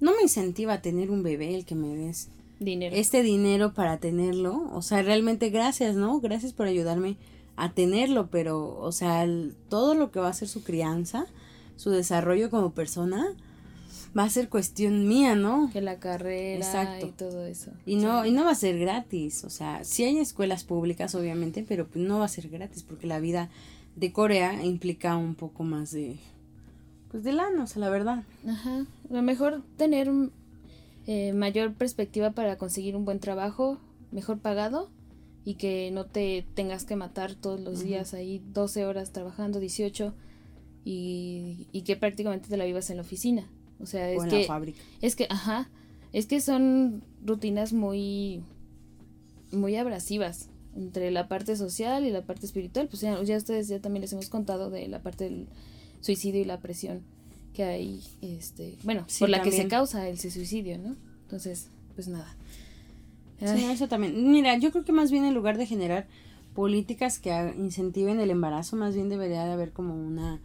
no 0.00 0.14
me 0.14 0.22
incentiva 0.22 0.74
a 0.74 0.82
tener 0.82 1.10
un 1.10 1.22
bebé 1.22 1.54
el 1.54 1.64
que 1.64 1.74
me 1.74 1.88
des 1.96 2.28
Dinero. 2.60 2.94
este 2.96 3.22
dinero 3.22 3.72
para 3.74 3.98
tenerlo. 3.98 4.68
O 4.72 4.82
sea, 4.82 5.02
realmente 5.02 5.50
gracias, 5.50 5.94
¿no? 5.96 6.20
Gracias 6.20 6.52
por 6.52 6.66
ayudarme 6.66 7.16
a 7.58 7.72
tenerlo, 7.72 8.28
pero, 8.30 8.78
o 8.78 8.92
sea, 8.92 9.24
el- 9.24 9.54
todo 9.68 9.94
lo 9.94 10.10
que 10.10 10.20
va 10.20 10.28
a 10.28 10.32
ser 10.32 10.48
su 10.48 10.62
crianza, 10.62 11.26
su 11.76 11.90
desarrollo 11.90 12.50
como 12.50 12.72
persona, 12.72 13.26
va 14.18 14.24
a 14.24 14.30
ser 14.30 14.48
cuestión 14.48 15.06
mía, 15.06 15.34
¿no? 15.36 15.70
que 15.72 15.80
la 15.80 15.98
carrera 15.98 16.56
Exacto. 16.64 17.06
y 17.06 17.10
todo 17.10 17.44
eso. 17.46 17.70
Y 17.86 17.96
no, 17.96 18.24
y 18.24 18.32
no 18.32 18.44
va 18.44 18.52
a 18.52 18.54
ser 18.54 18.78
gratis, 18.78 19.44
o 19.44 19.50
sea, 19.50 19.84
sí 19.84 20.04
hay 20.04 20.18
escuelas 20.18 20.64
públicas, 20.64 21.14
obviamente, 21.14 21.64
pero 21.68 21.86
pues 21.86 22.04
no 22.04 22.18
va 22.18 22.24
a 22.24 22.28
ser 22.28 22.48
gratis, 22.48 22.82
porque 22.82 23.06
la 23.06 23.20
vida 23.20 23.48
de 23.96 24.12
Corea 24.12 24.64
implica 24.64 25.16
un 25.16 25.34
poco 25.34 25.62
más 25.64 25.90
de, 25.90 26.16
pues 27.10 27.22
de 27.24 27.32
lana, 27.32 27.64
o 27.64 27.66
sea, 27.66 27.80
la 27.80 27.90
verdad. 27.90 28.22
Ajá. 28.48 28.86
Lo 29.10 29.22
mejor 29.22 29.62
tener 29.76 30.10
eh, 31.06 31.32
mayor 31.32 31.72
perspectiva 31.74 32.30
para 32.30 32.56
conseguir 32.58 32.96
un 32.96 33.04
buen 33.04 33.18
trabajo, 33.20 33.78
mejor 34.12 34.38
pagado 34.38 34.88
y 35.48 35.54
que 35.54 35.90
no 35.92 36.04
te 36.04 36.44
tengas 36.52 36.84
que 36.84 36.94
matar 36.94 37.34
todos 37.34 37.58
los 37.58 37.82
días 37.82 38.12
ahí 38.12 38.42
12 38.52 38.84
horas 38.84 39.12
trabajando, 39.12 39.60
18 39.60 40.12
y, 40.84 41.68
y 41.72 41.82
que 41.84 41.96
prácticamente 41.96 42.50
te 42.50 42.58
la 42.58 42.66
vivas 42.66 42.90
en 42.90 42.96
la 42.96 43.02
oficina. 43.02 43.48
O 43.80 43.86
sea, 43.86 44.12
es 44.12 44.18
o 44.20 44.24
en 44.24 44.28
que 44.28 44.40
la 44.40 44.46
fábrica. 44.46 44.78
es 45.00 45.16
que 45.16 45.26
ajá, 45.30 45.70
es 46.12 46.26
que 46.26 46.42
son 46.42 47.02
rutinas 47.24 47.72
muy 47.72 48.42
muy 49.50 49.74
abrasivas 49.76 50.50
entre 50.76 51.10
la 51.10 51.28
parte 51.28 51.56
social 51.56 52.04
y 52.04 52.10
la 52.10 52.26
parte 52.26 52.44
espiritual, 52.44 52.88
pues 52.88 53.00
ya, 53.00 53.22
ya 53.22 53.38
ustedes 53.38 53.68
ya 53.68 53.80
también 53.80 54.02
les 54.02 54.12
hemos 54.12 54.28
contado 54.28 54.68
de 54.68 54.86
la 54.86 55.00
parte 55.00 55.24
del 55.24 55.46
suicidio 56.02 56.42
y 56.42 56.44
la 56.44 56.60
presión 56.60 57.00
que 57.54 57.64
hay, 57.64 58.02
este, 58.20 58.76
bueno, 58.82 59.04
Sí, 59.06 59.20
por 59.20 59.30
la 59.30 59.40
que 59.40 59.50
se 59.50 59.66
causa 59.66 60.06
el 60.10 60.18
suicidio, 60.18 60.76
¿no? 60.76 60.94
Entonces, 61.22 61.70
pues 61.94 62.06
nada. 62.06 62.36
Sí, 63.40 63.64
eso 63.64 63.88
también. 63.88 64.30
Mira, 64.30 64.56
yo 64.58 64.70
creo 64.72 64.84
que 64.84 64.92
más 64.92 65.10
bien 65.10 65.24
en 65.24 65.34
lugar 65.34 65.58
de 65.58 65.66
generar 65.66 66.06
políticas 66.54 67.18
que 67.18 67.54
incentiven 67.56 68.18
el 68.20 68.30
embarazo, 68.30 68.76
más 68.76 68.94
bien 68.94 69.08
debería 69.08 69.44
de 69.44 69.52
haber 69.52 69.72
como 69.72 69.94
una 69.94 70.40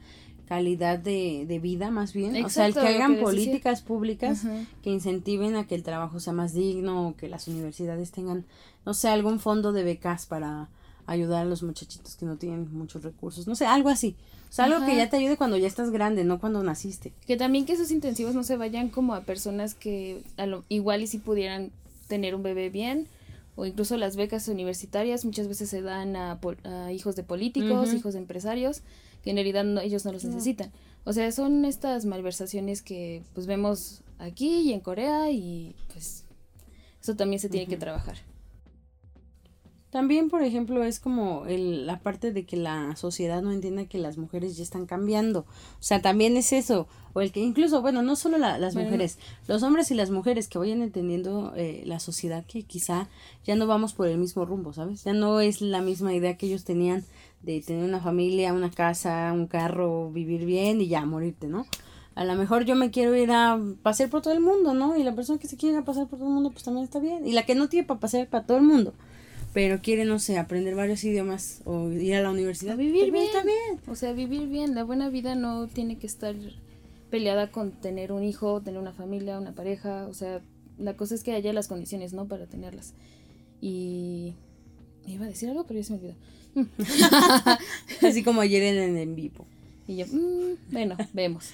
calidad 0.47 0.99
de, 0.99 1.45
de 1.47 1.59
vida, 1.59 1.89
más 1.89 2.13
bien. 2.13 2.43
o 2.45 2.49
sea, 2.49 2.67
el 2.67 2.73
que 2.73 2.81
hagan 2.81 3.17
políticas 3.17 3.81
públicas 3.81 4.43
que 4.83 4.91
incentiven 4.91 5.55
a 5.55 5.65
que 5.65 5.73
el 5.73 5.83
trabajo 5.83 6.19
sea 6.19 6.33
más 6.33 6.53
digno, 6.53 7.07
o 7.07 7.15
que 7.15 7.29
las 7.29 7.47
universidades 7.47 8.11
tengan, 8.11 8.45
no 8.85 8.93
sé, 8.93 9.07
algún 9.07 9.39
fondo 9.39 9.71
de 9.71 9.83
becas 9.83 10.25
para 10.25 10.69
ayudar 11.05 11.41
a 11.41 11.45
los 11.45 11.63
muchachitos 11.63 12.15
que 12.15 12.25
no 12.25 12.37
tienen 12.37 12.71
muchos 12.71 13.03
recursos, 13.03 13.47
no 13.47 13.55
sé, 13.55 13.65
algo 13.65 13.89
así. 13.89 14.15
O 14.49 14.53
sea, 14.53 14.65
algo 14.65 14.85
que 14.85 14.95
ya 14.95 15.09
te 15.09 15.17
ayude 15.17 15.35
cuando 15.35 15.57
ya 15.57 15.65
estás 15.65 15.89
grande, 15.89 16.23
no 16.23 16.39
cuando 16.39 16.61
naciste. 16.61 17.11
Que 17.25 17.37
también 17.37 17.65
que 17.65 17.73
esos 17.73 17.89
intensivos 17.89 18.35
no 18.35 18.43
se 18.43 18.55
vayan 18.55 18.89
como 18.89 19.15
a 19.15 19.21
personas 19.21 19.73
que 19.73 20.21
a 20.37 20.45
lo, 20.45 20.63
igual 20.69 21.01
y 21.01 21.07
si 21.07 21.17
pudieran 21.17 21.71
tener 22.07 22.35
un 22.35 22.43
bebé 22.43 22.69
bien, 22.69 23.07
o 23.55 23.65
incluso 23.65 23.97
las 23.97 24.15
becas 24.15 24.47
universitarias 24.47 25.25
muchas 25.25 25.47
veces 25.47 25.69
se 25.69 25.81
dan 25.81 26.15
a, 26.15 26.39
a 26.63 26.91
hijos 26.91 27.15
de 27.15 27.23
políticos, 27.23 27.89
hijos 27.97 28.13
de 28.13 28.19
empresarios, 28.19 28.81
que 29.23 29.29
en 29.29 29.35
realidad 29.37 29.63
no- 29.63 29.79
ellos 29.81 30.05
no 30.05 30.11
los 30.11 30.23
necesitan. 30.31 30.71
O 31.05 31.13
sea, 31.13 31.31
son 31.31 31.65
estas 31.65 32.05
malversaciones 32.05 32.81
que 32.81 33.23
pues 33.33 33.45
vemos 33.45 34.01
aquí 34.19 34.61
y 34.69 34.73
en 34.73 34.79
Corea 34.79 35.29
y 35.31 35.75
pues 35.91 36.23
eso 37.01 37.15
también 37.15 37.39
se 37.39 37.49
tiene 37.49 37.65
que 37.67 37.75
trabajar. 37.79 38.17
También, 39.93 40.31
por 40.31 40.41
ejemplo, 40.41 40.83
es 40.83 40.99
como 40.99 41.45
el, 41.45 41.85
la 41.85 41.99
parte 41.99 42.33
de 42.33 42.47
que 42.47 42.57
la 42.57 42.95
sociedad 42.95 43.43
no 43.43 43.51
entienda 43.51 43.85
que 43.85 43.99
las 43.99 44.17
mujeres 44.17 44.57
ya 44.57 44.63
están 44.63 44.87
cambiando. 44.87 45.41
O 45.41 45.83
sea, 45.83 46.01
también 46.01 46.35
es 46.35 46.51
eso. 46.51 46.87
O 47.13 47.21
el 47.21 47.31
que 47.31 47.41
incluso, 47.41 47.79
bueno, 47.83 48.01
no 48.01 48.15
solo 48.15 48.39
las 48.39 48.73
mujeres, 48.73 49.19
los 49.47 49.61
hombres 49.61 49.91
y 49.91 49.93
las 49.93 50.09
mujeres 50.09 50.47
que 50.47 50.57
vayan 50.57 50.81
entendiendo 50.81 51.53
eh, 51.55 51.83
la 51.85 51.99
sociedad 51.99 52.43
que 52.43 52.63
quizá 52.63 53.07
ya 53.43 53.55
no 53.55 53.67
vamos 53.67 53.93
por 53.93 54.07
el 54.07 54.17
mismo 54.17 54.45
rumbo, 54.45 54.73
¿sabes? 54.73 55.03
Ya 55.03 55.13
no 55.13 55.41
es 55.41 55.61
la 55.61 55.83
misma 55.83 56.11
idea 56.11 56.37
que 56.37 56.47
ellos 56.47 56.63
tenían 56.63 57.05
de 57.43 57.61
tener 57.61 57.83
una 57.83 57.99
familia, 57.99 58.51
una 58.51 58.71
casa, 58.71 59.31
un 59.31 59.45
carro, 59.45 60.09
vivir 60.09 60.43
bien 60.43 60.81
y 60.81 60.87
ya 60.87 61.05
morirte, 61.05 61.45
¿no? 61.45 61.67
A 62.15 62.25
lo 62.25 62.33
mejor 62.33 62.65
yo 62.65 62.75
me 62.75 62.89
quiero 62.89 63.15
ir 63.15 63.29
a 63.29 63.61
pasear 63.83 64.09
por 64.09 64.23
todo 64.23 64.33
el 64.33 64.39
mundo, 64.39 64.73
¿no? 64.73 64.97
Y 64.97 65.03
la 65.03 65.13
persona 65.13 65.37
que 65.37 65.47
se 65.47 65.55
quiere 65.55 65.75
ir 65.75 65.81
a 65.83 65.85
pasar 65.85 66.07
por 66.07 66.17
todo 66.17 66.29
el 66.29 66.33
mundo, 66.33 66.49
pues 66.49 66.63
también 66.63 66.83
está 66.83 66.97
bien. 66.97 67.27
Y 67.27 67.33
la 67.33 67.45
que 67.45 67.53
no 67.53 67.69
tiene 67.69 67.85
para 67.85 67.99
pasear 67.99 68.27
para 68.27 68.47
todo 68.47 68.57
el 68.57 68.63
mundo 68.63 68.95
pero 69.53 69.81
quiere, 69.81 70.03
no 70.03 70.17
sé, 70.17 70.37
aprender 70.37 70.75
varios 70.75 71.03
idiomas 71.03 71.61
o 71.65 71.91
ir 71.91 72.15
a 72.15 72.21
la 72.21 72.31
universidad. 72.31 72.75
vivir 72.75 73.11
bien. 73.11 73.25
Está 73.25 73.43
bien. 73.43 73.79
O 73.87 73.95
sea, 73.95 74.11
vivir 74.13 74.47
bien. 74.47 74.73
La 74.73 74.83
buena 74.83 75.09
vida 75.09 75.35
no 75.35 75.67
tiene 75.67 75.97
que 75.97 76.07
estar 76.07 76.35
peleada 77.11 77.51
con 77.51 77.71
tener 77.71 78.11
un 78.11 78.23
hijo, 78.23 78.61
tener 78.61 78.79
una 78.79 78.93
familia, 78.93 79.37
una 79.37 79.53
pareja. 79.53 80.07
O 80.07 80.13
sea, 80.13 80.41
la 80.79 80.95
cosa 80.97 81.13
es 81.13 81.23
que 81.23 81.33
haya 81.33 81.53
las 81.53 81.67
condiciones, 81.67 82.13
¿no? 82.13 82.27
Para 82.27 82.47
tenerlas. 82.47 82.93
Y... 83.61 84.33
Iba 85.05 85.25
a 85.25 85.27
decir 85.27 85.49
algo, 85.49 85.65
pero 85.65 85.81
ya 85.81 85.85
se 85.85 85.93
me 85.93 85.99
olvidó. 85.99 86.15
Así 88.07 88.23
como 88.23 88.39
ayer 88.41 88.63
en, 88.63 88.97
en 88.97 89.15
vivo. 89.15 89.45
Y 89.85 89.97
yo, 89.97 90.05
mm, 90.07 90.71
bueno, 90.71 90.95
vemos. 91.13 91.49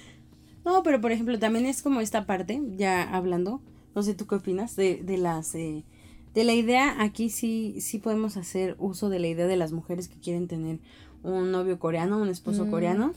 No, 0.63 0.83
pero 0.83 1.01
por 1.01 1.11
ejemplo, 1.11 1.39
también 1.39 1.65
es 1.65 1.81
como 1.81 1.99
esta 1.99 2.27
parte, 2.27 2.61
ya 2.77 3.01
hablando, 3.01 3.59
no 3.95 4.03
sé 4.03 4.13
tú 4.13 4.27
qué 4.27 4.35
opinas, 4.35 4.75
de, 4.75 4.97
de 5.03 5.17
las... 5.17 5.55
Eh, 5.55 5.83
de 6.33 6.43
la 6.43 6.53
idea, 6.53 7.01
aquí 7.01 7.29
sí, 7.29 7.77
sí 7.81 7.99
podemos 7.99 8.37
hacer 8.37 8.75
uso 8.79 9.09
de 9.09 9.19
la 9.19 9.27
idea 9.27 9.47
de 9.47 9.57
las 9.57 9.71
mujeres 9.71 10.07
que 10.07 10.19
quieren 10.19 10.47
tener 10.47 10.79
un 11.23 11.51
novio 11.51 11.79
coreano, 11.79 12.21
un 12.21 12.29
esposo 12.29 12.65
mm, 12.65 12.71
coreano, 12.71 13.13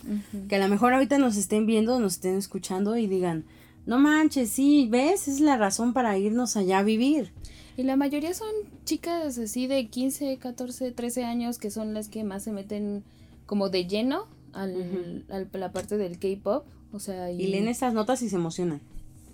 que 0.48 0.56
a 0.56 0.58
lo 0.58 0.68
mejor 0.68 0.92
ahorita 0.92 1.18
nos 1.18 1.36
estén 1.36 1.66
viendo, 1.66 2.00
nos 2.00 2.14
estén 2.14 2.36
escuchando 2.36 2.96
y 2.96 3.06
digan, 3.06 3.44
no 3.86 3.98
manches, 3.98 4.50
sí, 4.50 4.88
¿ves? 4.90 5.28
Es 5.28 5.40
la 5.40 5.56
razón 5.56 5.92
para 5.92 6.16
irnos 6.18 6.56
allá 6.56 6.78
a 6.78 6.82
vivir. 6.82 7.32
Y 7.76 7.84
la 7.84 7.96
mayoría 7.96 8.34
son 8.34 8.50
chicas 8.84 9.38
así 9.38 9.66
de 9.66 9.88
15, 9.88 10.38
14, 10.38 10.92
13 10.92 11.24
años 11.24 11.58
que 11.58 11.70
son 11.70 11.94
las 11.94 12.08
que 12.08 12.22
más 12.22 12.42
se 12.42 12.52
meten 12.52 13.02
como 13.46 13.70
de 13.70 13.86
lleno 13.86 14.26
al, 14.52 15.24
a 15.30 15.58
la 15.58 15.72
parte 15.72 15.96
del 15.96 16.18
K-pop. 16.18 16.64
O 16.92 16.98
sea, 16.98 17.32
y... 17.32 17.40
y 17.40 17.46
leen 17.48 17.68
esas 17.68 17.94
notas 17.94 18.20
y 18.22 18.28
se 18.28 18.36
emocionan. 18.36 18.80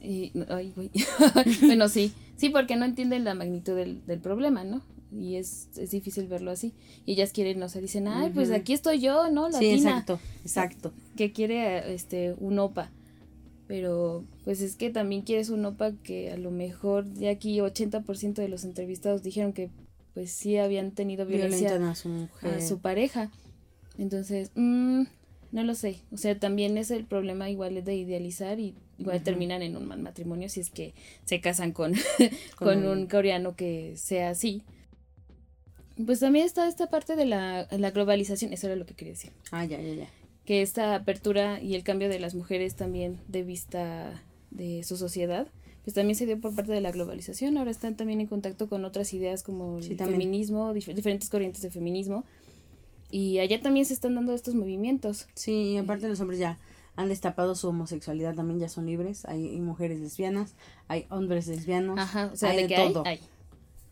Y, 0.01 0.33
ay, 0.49 0.73
güey. 0.77 0.91
bueno, 1.63 1.89
sí. 1.89 2.13
Sí, 2.39 2.51
porque 2.51 2.77
no 2.77 2.85
entienden 2.85 3.25
la 3.25 3.35
magnitud 3.35 3.75
del, 3.75 4.07
del 4.07 4.21
problema, 4.21 4.65
¿no? 4.65 4.81
Y 5.13 5.37
es, 5.37 5.69
es 5.77 5.91
difícil 5.91 6.29
verlo 6.29 6.51
así. 6.51 6.73
Y 7.05 7.13
ellas 7.13 7.33
quieren, 7.33 7.59
no 7.59 7.69
sé, 7.69 7.81
dicen, 7.81 8.09
ay, 8.09 8.31
pues 8.33 8.51
aquí 8.53 8.73
estoy 8.73 9.01
yo, 9.01 9.29
¿no? 9.31 9.51
sí, 9.53 9.71
exacto, 9.71 10.21
exacto. 10.43 10.93
Que 11.17 11.33
quiere 11.33 11.93
este 11.93 12.35
un 12.39 12.59
OPA. 12.59 12.91
Pero 13.67 14.25
pues 14.45 14.61
es 14.61 14.77
que 14.77 14.89
también 14.91 15.23
quieres 15.23 15.51
un 15.51 15.65
OPA 15.65 15.93
que 16.03 16.31
a 16.31 16.39
lo 16.39 16.51
mejor 16.51 17.13
ya 17.15 17.31
aquí 17.31 17.59
80% 17.59 18.35
de 18.35 18.49
los 18.49 18.65
entrevistados 18.65 19.23
dijeron 19.23 19.53
que 19.53 19.71
pues 20.15 20.31
sí 20.31 20.57
habían 20.57 20.93
tenido 20.93 21.27
violencia 21.27 21.75
a 21.77 21.95
su, 21.95 22.29
a 22.43 22.61
su 22.61 22.79
pareja. 22.79 23.31
Entonces, 23.99 24.53
mmm, 24.55 25.03
no 25.53 25.65
lo 25.65 25.75
sé. 25.75 25.99
O 26.13 26.17
sea, 26.17 26.39
también 26.39 26.79
es 26.79 26.91
el 26.91 27.05
problema 27.05 27.51
igual 27.51 27.83
de 27.85 27.97
idealizar 27.97 28.59
y 28.61 28.75
igual 28.99 29.23
terminan 29.23 29.63
en 29.63 29.77
un 29.77 29.87
mal 29.87 30.01
matrimonio 30.01 30.49
si 30.49 30.61
es 30.61 30.71
que 30.71 30.95
se 31.25 31.41
casan 31.41 31.73
con, 31.73 31.95
con, 32.57 32.85
un 32.87 33.07
coreano 33.07 33.57
que 33.57 33.95
sea 33.97 34.31
así. 34.31 34.63
Pues 36.05 36.21
también 36.21 36.47
está 36.47 36.69
esta 36.69 36.89
parte 36.91 37.17
de 37.17 37.25
la, 37.25 37.67
la, 37.71 37.91
globalización, 37.91 38.53
eso 38.53 38.67
era 38.67 38.77
lo 38.77 38.87
que 38.87 38.95
quería 38.95 39.15
decir. 39.15 39.33
Ah, 39.51 39.65
ya, 39.65 39.81
ya, 39.81 39.95
ya. 39.95 40.09
Que 40.45 40.63
esta 40.63 40.95
apertura 40.95 41.61
y 41.61 41.75
el 41.75 41.83
cambio 41.83 42.09
de 42.09 42.21
las 42.21 42.35
mujeres 42.35 42.77
también 42.77 43.19
de 43.27 43.43
vista 43.43 44.23
de 44.51 44.83
su 44.85 44.97
sociedad, 44.97 45.49
pues 45.85 45.95
también 45.95 46.15
se 46.15 46.27
dio 46.27 46.41
por 46.41 46.55
parte 46.55 46.73
de 46.73 46.81
la 46.81 46.93
globalización. 46.93 47.57
Ahora 47.59 47.71
están 47.71 47.97
también 47.97 48.21
en 48.21 48.27
contacto 48.27 48.69
con 48.69 48.85
otras 48.85 49.13
ideas 49.13 49.43
como 49.43 49.79
el 49.79 49.97
feminismo, 49.97 50.73
diferentes 50.73 51.29
corrientes 51.31 51.63
de 51.63 51.71
feminismo 51.71 52.25
y 53.11 53.39
allá 53.39 53.61
también 53.61 53.87
se 53.87 53.95
están 53.95 54.15
dando 54.15 54.35
estos 54.35 54.55
movimientos. 54.55 55.29
Sí, 55.35 55.73
y 55.73 55.77
aparte 55.79 56.09
los 56.09 56.21
hombres 56.21 56.39
ya 56.39 56.59
han 56.99 57.09
destapado 57.09 57.55
su 57.55 57.69
homosexualidad, 57.69 58.35
también 58.35 58.59
ya 58.59 58.69
son 58.69 58.87
libres. 58.87 59.25
Hay, 59.27 59.61
mujeres 59.61 60.01
lesbianas, 60.01 60.55
hay 60.89 61.07
hombres 61.11 61.47
lesbianos. 61.47 61.97
Ajá, 61.97 62.29
o 62.33 62.37
sea, 62.37 62.51
hay 62.51 62.67
de, 62.67 62.75
todo. 62.75 63.05
Hay, 63.07 63.21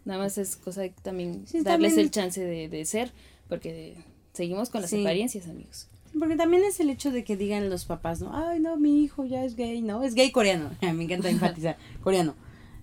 Nada 0.05 0.25
más 0.25 0.39
es 0.39 0.57
cosa 0.57 0.81
de 0.81 0.91
también 0.91 1.45
darles 1.63 1.97
el 1.99 2.11
chance 2.11 2.41
de, 2.41 2.69
de, 2.69 2.85
ser, 2.85 3.13
porque 3.49 3.97
seguimos 4.33 4.71
con 4.71 4.83
las 4.83 4.93
apariencias, 4.93 5.47
amigos. 5.47 5.87
Porque 6.19 6.35
también 6.35 6.65
es 6.65 6.81
el 6.81 6.91
hecho 6.91 7.13
de 7.13 7.23
que 7.23 7.37
digan 7.37 7.71
los 7.71 7.85
papás, 7.85 8.21
¿no? 8.21 8.37
Ay, 8.37 8.59
no, 8.59 8.77
mi 8.77 9.05
hijo 9.05 9.25
ya 9.25 9.45
es 9.45 9.55
gay, 9.55 9.83
¿no? 9.83 10.03
Es 10.03 10.17
gay 10.17 10.33
coreano. 10.33 10.73
Me 10.81 11.05
encanta 11.05 11.31
enfatizar, 11.31 11.77
coreano. 12.03 12.35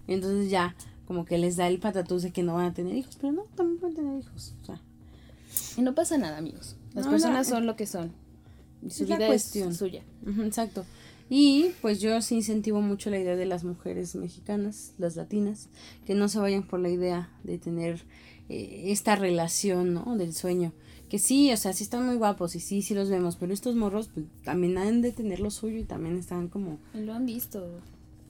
Entonces 0.08 0.50
ya, 0.50 0.74
como 1.06 1.26
que 1.26 1.38
les 1.38 1.58
da 1.58 1.68
el 1.68 1.80
patatús 1.80 2.24
de 2.24 2.32
que 2.32 2.44
no 2.44 2.54
van 2.54 2.68
a 2.68 2.74
tener 2.74 2.96
hijos, 2.96 3.18
pero 3.20 3.34
no, 3.34 3.44
también 3.58 3.82
van 3.82 3.92
a 3.92 3.96
tener 3.96 4.20
hijos. 4.20 4.56
O 4.62 4.66
sea, 4.66 4.80
y 5.76 5.82
no 5.82 5.94
pasa 5.94 6.18
nada, 6.18 6.38
amigos. 6.38 6.78
Las 6.94 7.08
personas 7.08 7.46
son 7.46 7.66
lo 7.66 7.76
que 7.76 7.88
son. 7.88 8.23
Y 8.86 8.90
su 8.90 9.06
vida 9.06 9.28
cuestión. 9.28 9.70
es 9.70 9.78
suya. 9.78 10.04
exacto. 10.46 10.86
Y 11.30 11.72
pues 11.82 12.00
yo 12.00 12.22
sí 12.22 12.36
incentivo 12.36 12.82
mucho 12.82 13.10
la 13.10 13.20
idea 13.20 13.36
de 13.36 13.46
las 13.46 13.64
mujeres 13.64 14.14
mexicanas, 14.16 14.94
las 14.98 15.16
latinas, 15.16 15.70
que 16.06 16.16
no 16.16 16.28
se 16.28 16.40
vayan 16.40 16.64
por 16.64 16.80
la 16.80 16.90
idea 16.90 17.30
de 17.44 17.58
tener 17.58 18.04
eh, 18.50 18.86
esta 18.88 19.16
relación, 19.16 19.94
¿no? 19.94 20.18
Del 20.18 20.34
sueño. 20.34 20.74
Que 21.10 21.20
sí, 21.20 21.52
o 21.52 21.58
sea, 21.58 21.74
sí 21.74 21.84
están 21.84 22.06
muy 22.06 22.16
guapos 22.16 22.56
y 22.56 22.60
sí, 22.60 22.82
sí 22.82 22.94
los 22.94 23.10
vemos, 23.10 23.38
pero 23.38 23.54
estos 23.54 23.76
morros 23.76 24.10
pues, 24.14 24.26
también 24.44 24.78
han 24.78 25.02
de 25.02 25.12
tener 25.12 25.40
lo 25.40 25.52
suyo 25.52 25.78
y 25.78 25.84
también 25.84 26.18
están 26.18 26.50
como... 26.50 26.80
Lo 26.94 27.14
han 27.14 27.26
visto. 27.26 27.66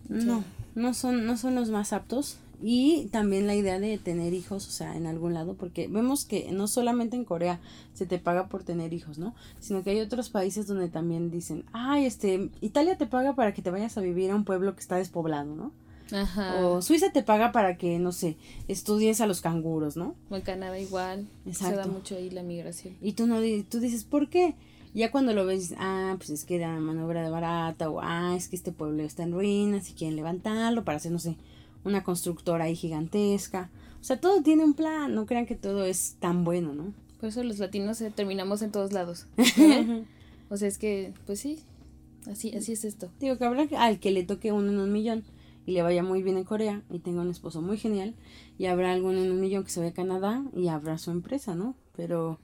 No, 0.10 0.44
no 0.76 0.94
son, 0.94 1.26
no 1.26 1.38
son 1.38 1.56
los 1.56 1.70
más 1.70 1.94
aptos 1.94 2.38
y 2.66 3.08
también 3.12 3.46
la 3.46 3.56
idea 3.56 3.78
de 3.78 3.98
tener 3.98 4.34
hijos, 4.34 4.66
o 4.70 4.72
sea, 4.72 4.96
en 4.96 5.06
algún 5.06 5.34
lado, 5.34 5.56
porque 5.56 5.90
vemos 5.90 6.24
que 6.24 6.50
no 6.54 6.70
solamente 6.70 7.18
en 7.18 7.26
Corea 7.26 7.60
se 7.94 8.06
te 8.06 8.20
paga 8.20 8.48
por 8.48 8.64
tener 8.64 8.94
hijos, 8.94 9.18
¿no? 9.18 9.36
Sino 9.60 9.84
que 9.84 9.90
hay 9.90 10.00
otros 10.00 10.30
países 10.30 10.66
donde 10.66 10.88
también 10.88 11.30
dicen, 11.30 11.66
ay, 11.74 12.06
este, 12.06 12.50
Italia 12.62 12.98
te 12.98 13.06
paga 13.06 13.36
para 13.36 13.54
que 13.54 13.62
te 13.62 13.70
vayas 13.70 13.98
a 13.98 14.02
vivir 14.02 14.32
a 14.32 14.36
un 14.36 14.46
pueblo 14.46 14.76
que 14.76 14.80
está 14.80 14.96
despoblado, 14.96 15.54
¿no? 15.54 15.74
Ajá. 16.14 16.66
O 16.66 16.82
Suiza 16.82 17.12
te 17.12 17.22
paga 17.22 17.52
para 17.52 17.76
que, 17.76 18.00
no 18.00 18.14
sé, 18.14 18.38
estudies 18.70 19.20
a 19.20 19.28
los 19.28 19.42
canguros, 19.42 19.98
¿no? 19.98 20.16
O 20.30 20.38
en 20.38 20.42
Canadá 20.42 20.80
igual. 20.80 21.28
Exacto. 21.46 21.82
Se 21.82 21.82
da 21.82 21.88
mucho 21.88 22.16
ahí 22.16 22.30
la 22.30 22.44
migración. 22.44 22.96
Y 23.02 23.12
tú 23.12 23.28
no 23.28 23.42
tú 23.70 23.82
dices, 23.82 24.06
¿por 24.06 24.30
qué? 24.30 24.56
Ya 24.94 25.12
cuando 25.12 25.34
lo 25.34 25.46
ves, 25.46 25.74
ah, 25.80 26.14
pues 26.18 26.30
es 26.30 26.46
que 26.46 26.56
era 26.56 26.80
maniobra 26.80 27.24
de 27.24 27.30
barata, 27.30 27.90
o 27.90 28.00
ah, 28.02 28.36
es 28.38 28.48
que 28.48 28.56
este 28.56 28.72
pueblo 28.72 29.04
está 29.04 29.24
en 29.24 29.34
ruinas 29.34 29.90
y 29.90 29.94
quieren 29.94 30.16
levantarlo 30.16 30.86
para 30.86 30.98
hacer, 30.98 31.12
no 31.12 31.20
sé, 31.20 31.36
una 31.84 32.04
constructora 32.04 32.66
ahí 32.66 32.76
gigantesca. 32.76 33.70
O 34.00 34.04
sea, 34.04 34.20
todo 34.20 34.42
tiene 34.42 34.64
un 34.64 34.74
plan, 34.74 35.16
no 35.16 35.26
crean 35.26 35.46
que 35.46 35.56
todo 35.56 35.86
es 35.86 36.16
tan 36.20 36.44
bueno, 36.44 36.74
¿no? 36.74 36.94
Por 37.20 37.30
eso 37.30 37.44
los 37.44 37.60
latinos 37.60 38.02
eh, 38.02 38.12
terminamos 38.14 38.62
en 38.62 38.72
todos 38.72 38.92
lados. 38.92 39.28
o 40.50 40.58
sea, 40.58 40.68
es 40.68 40.78
que, 40.78 41.14
pues 41.26 41.40
sí, 41.40 41.60
así, 42.30 42.54
así 42.56 42.74
es 42.74 42.84
esto. 42.84 43.10
Digo 43.20 43.38
que 43.38 43.46
habrá 43.46 43.68
al 43.78 44.00
que 44.00 44.12
le 44.12 44.24
toque 44.24 44.52
uno 44.52 44.70
en 44.70 44.80
un 44.80 44.92
millón 44.92 45.24
y 45.66 45.72
le 45.72 45.82
vaya 45.82 46.04
muy 46.04 46.22
bien 46.22 46.38
en 46.38 46.44
Corea 46.44 46.82
y 46.90 47.00
tenga 47.00 47.22
un 47.22 47.30
esposo 47.30 47.62
muy 47.62 47.78
genial 47.78 48.16
y 48.58 48.66
habrá 48.66 48.92
alguno 48.92 49.20
en 49.20 49.32
un 49.32 49.40
millón 49.40 49.64
que 49.64 49.70
se 49.70 49.80
vaya 49.80 49.92
a 49.92 49.96
Canadá 49.96 50.44
y 50.56 50.68
habrá 50.68 50.98
su 50.98 51.12
empresa, 51.12 51.56
¿no? 51.56 51.76
Pero 51.96 52.40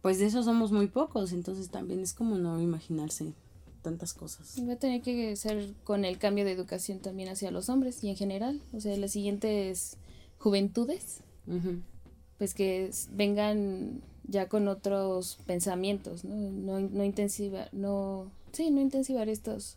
pues 0.00 0.18
de 0.18 0.26
eso 0.26 0.42
somos 0.42 0.72
muy 0.72 0.88
pocos, 0.88 1.32
entonces 1.32 1.68
también 1.70 2.00
es 2.00 2.12
como 2.12 2.38
no 2.38 2.60
imaginarse 2.60 3.34
tantas 3.82 4.14
cosas. 4.14 4.56
Va 4.66 4.74
a 4.74 4.76
tener 4.76 5.02
que 5.02 5.36
ser 5.36 5.74
con 5.84 6.04
el 6.04 6.18
cambio 6.18 6.44
de 6.44 6.52
educación 6.52 7.00
también 7.00 7.28
hacia 7.28 7.50
los 7.50 7.68
hombres 7.68 8.02
y 8.02 8.08
en 8.08 8.16
general, 8.16 8.62
o 8.72 8.80
sea, 8.80 8.96
las 8.96 9.12
siguientes 9.12 9.98
juventudes, 10.38 11.20
pues 12.38 12.54
que 12.54 12.90
vengan 13.12 14.00
ya 14.24 14.48
con 14.48 14.68
otros 14.68 15.38
pensamientos, 15.46 16.24
¿no? 16.24 16.34
No, 16.36 16.80
no 16.80 17.04
intensivar, 17.04 17.68
no, 17.72 18.30
sí, 18.52 18.70
no 18.70 18.80
intensivar 18.80 19.28
estos, 19.28 19.76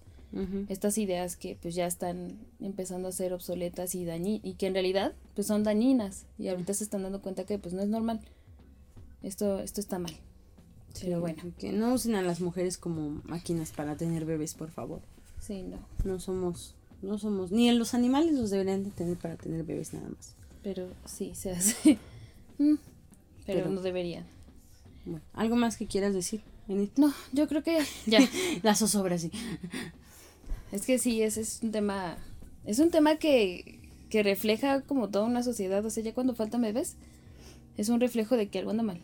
estas 0.67 0.97
ideas 0.97 1.37
que 1.37 1.57
pues 1.61 1.75
ya 1.75 1.87
están 1.87 2.37
empezando 2.59 3.07
a 3.07 3.11
ser 3.11 3.33
obsoletas 3.33 3.95
y 3.95 4.03
dañi 4.03 4.41
y 4.43 4.55
que 4.55 4.67
en 4.67 4.73
realidad 4.73 5.13
pues 5.33 5.47
son 5.47 5.63
dañinas 5.63 6.25
y 6.37 6.49
ahorita 6.49 6.73
se 6.73 6.83
están 6.83 7.03
dando 7.03 7.21
cuenta 7.21 7.45
que 7.45 7.57
pues 7.57 7.73
no 7.73 7.81
es 7.81 7.87
normal, 7.87 8.19
esto, 9.23 9.59
esto 9.59 9.81
está 9.81 9.97
mal. 9.97 10.13
Pero 11.01 11.19
bueno. 11.19 11.43
Que 11.57 11.71
no 11.71 11.93
usen 11.93 12.15
a 12.15 12.21
las 12.21 12.41
mujeres 12.41 12.77
como 12.77 13.21
máquinas 13.25 13.71
para 13.71 13.95
tener 13.95 14.25
bebés, 14.25 14.53
por 14.53 14.69
favor. 14.69 15.01
Sí, 15.39 15.63
no. 15.63 15.77
No 16.03 16.19
somos, 16.19 16.75
no 17.01 17.17
somos, 17.17 17.51
ni 17.51 17.69
en 17.69 17.77
los 17.77 17.93
animales 17.93 18.33
los 18.33 18.49
deberían 18.49 18.83
de 18.83 18.91
tener 18.91 19.17
para 19.17 19.35
tener 19.35 19.63
bebés 19.63 19.93
nada 19.93 20.09
más. 20.09 20.35
Pero 20.63 20.89
sí, 21.05 21.33
se 21.35 21.51
hace. 21.51 21.97
Mm, 22.57 22.75
pero, 23.45 23.69
no 23.69 23.81
deberían. 23.81 24.25
Bueno, 25.03 25.21
¿algo 25.33 25.57
más 25.57 25.75
que 25.75 25.87
quieras 25.87 26.13
decir, 26.13 26.39
No, 26.95 27.13
yo 27.33 27.49
creo 27.49 27.63
que 27.63 27.79
ya. 28.05 28.19
La 28.63 28.75
zozobra, 28.75 29.17
sí. 29.17 29.29
Es 30.71 30.85
que 30.85 30.97
sí, 30.97 31.21
ese 31.21 31.41
es 31.41 31.59
un 31.63 31.73
tema, 31.73 32.17
es 32.63 32.79
un 32.79 32.91
tema 32.91 33.17
que, 33.17 33.81
que 34.09 34.23
refleja 34.23 34.83
como 34.83 35.09
toda 35.09 35.25
una 35.25 35.43
sociedad, 35.43 35.85
o 35.85 35.89
sea, 35.89 36.01
ya 36.01 36.13
cuando 36.13 36.33
faltan 36.33 36.61
bebés, 36.61 36.95
es 37.75 37.89
un 37.89 37.99
reflejo 37.99 38.37
de 38.37 38.47
que 38.47 38.59
algo 38.59 38.71
anda 38.71 38.83
mal. 38.83 39.01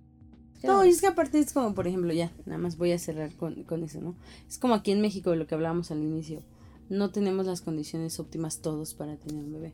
No, 0.64 0.86
y 0.86 0.90
es 0.90 1.02
que 1.02 1.08
aparte 1.08 1.40
es 1.40 1.54
como, 1.54 1.74
por 1.74 1.88
ejemplo, 1.88 2.14
ya, 2.14 2.32
nada 2.46 2.60
más 2.60 2.78
voy 2.78 2.92
a 2.92 3.00
cerrar 3.00 3.34
con, 3.36 3.64
con 3.64 3.84
eso, 3.84 4.00
¿no? 4.00 4.16
Es 4.48 4.58
como 4.58 4.74
aquí 4.76 4.92
en 4.92 5.02
México, 5.02 5.32
de 5.32 5.38
lo 5.38 5.48
que 5.48 5.56
hablábamos 5.56 5.92
al 5.92 6.04
inicio, 6.04 6.44
no 6.90 7.10
tenemos 7.10 7.46
las 7.46 7.62
condiciones 7.62 8.20
óptimas 8.20 8.60
todos 8.60 8.94
para 8.94 9.16
tener 9.16 9.44
un 9.44 9.54
bebé. 9.54 9.74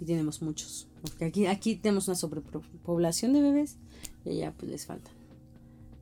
Y 0.00 0.04
tenemos 0.04 0.42
muchos. 0.42 0.88
Porque 1.00 1.24
aquí, 1.24 1.46
aquí 1.46 1.76
tenemos 1.76 2.08
una 2.08 2.16
sobrepoblación 2.16 3.32
de 3.32 3.40
bebés 3.40 3.76
y 4.24 4.30
allá 4.30 4.52
pues 4.56 4.70
les 4.70 4.84
faltan. 4.84 5.14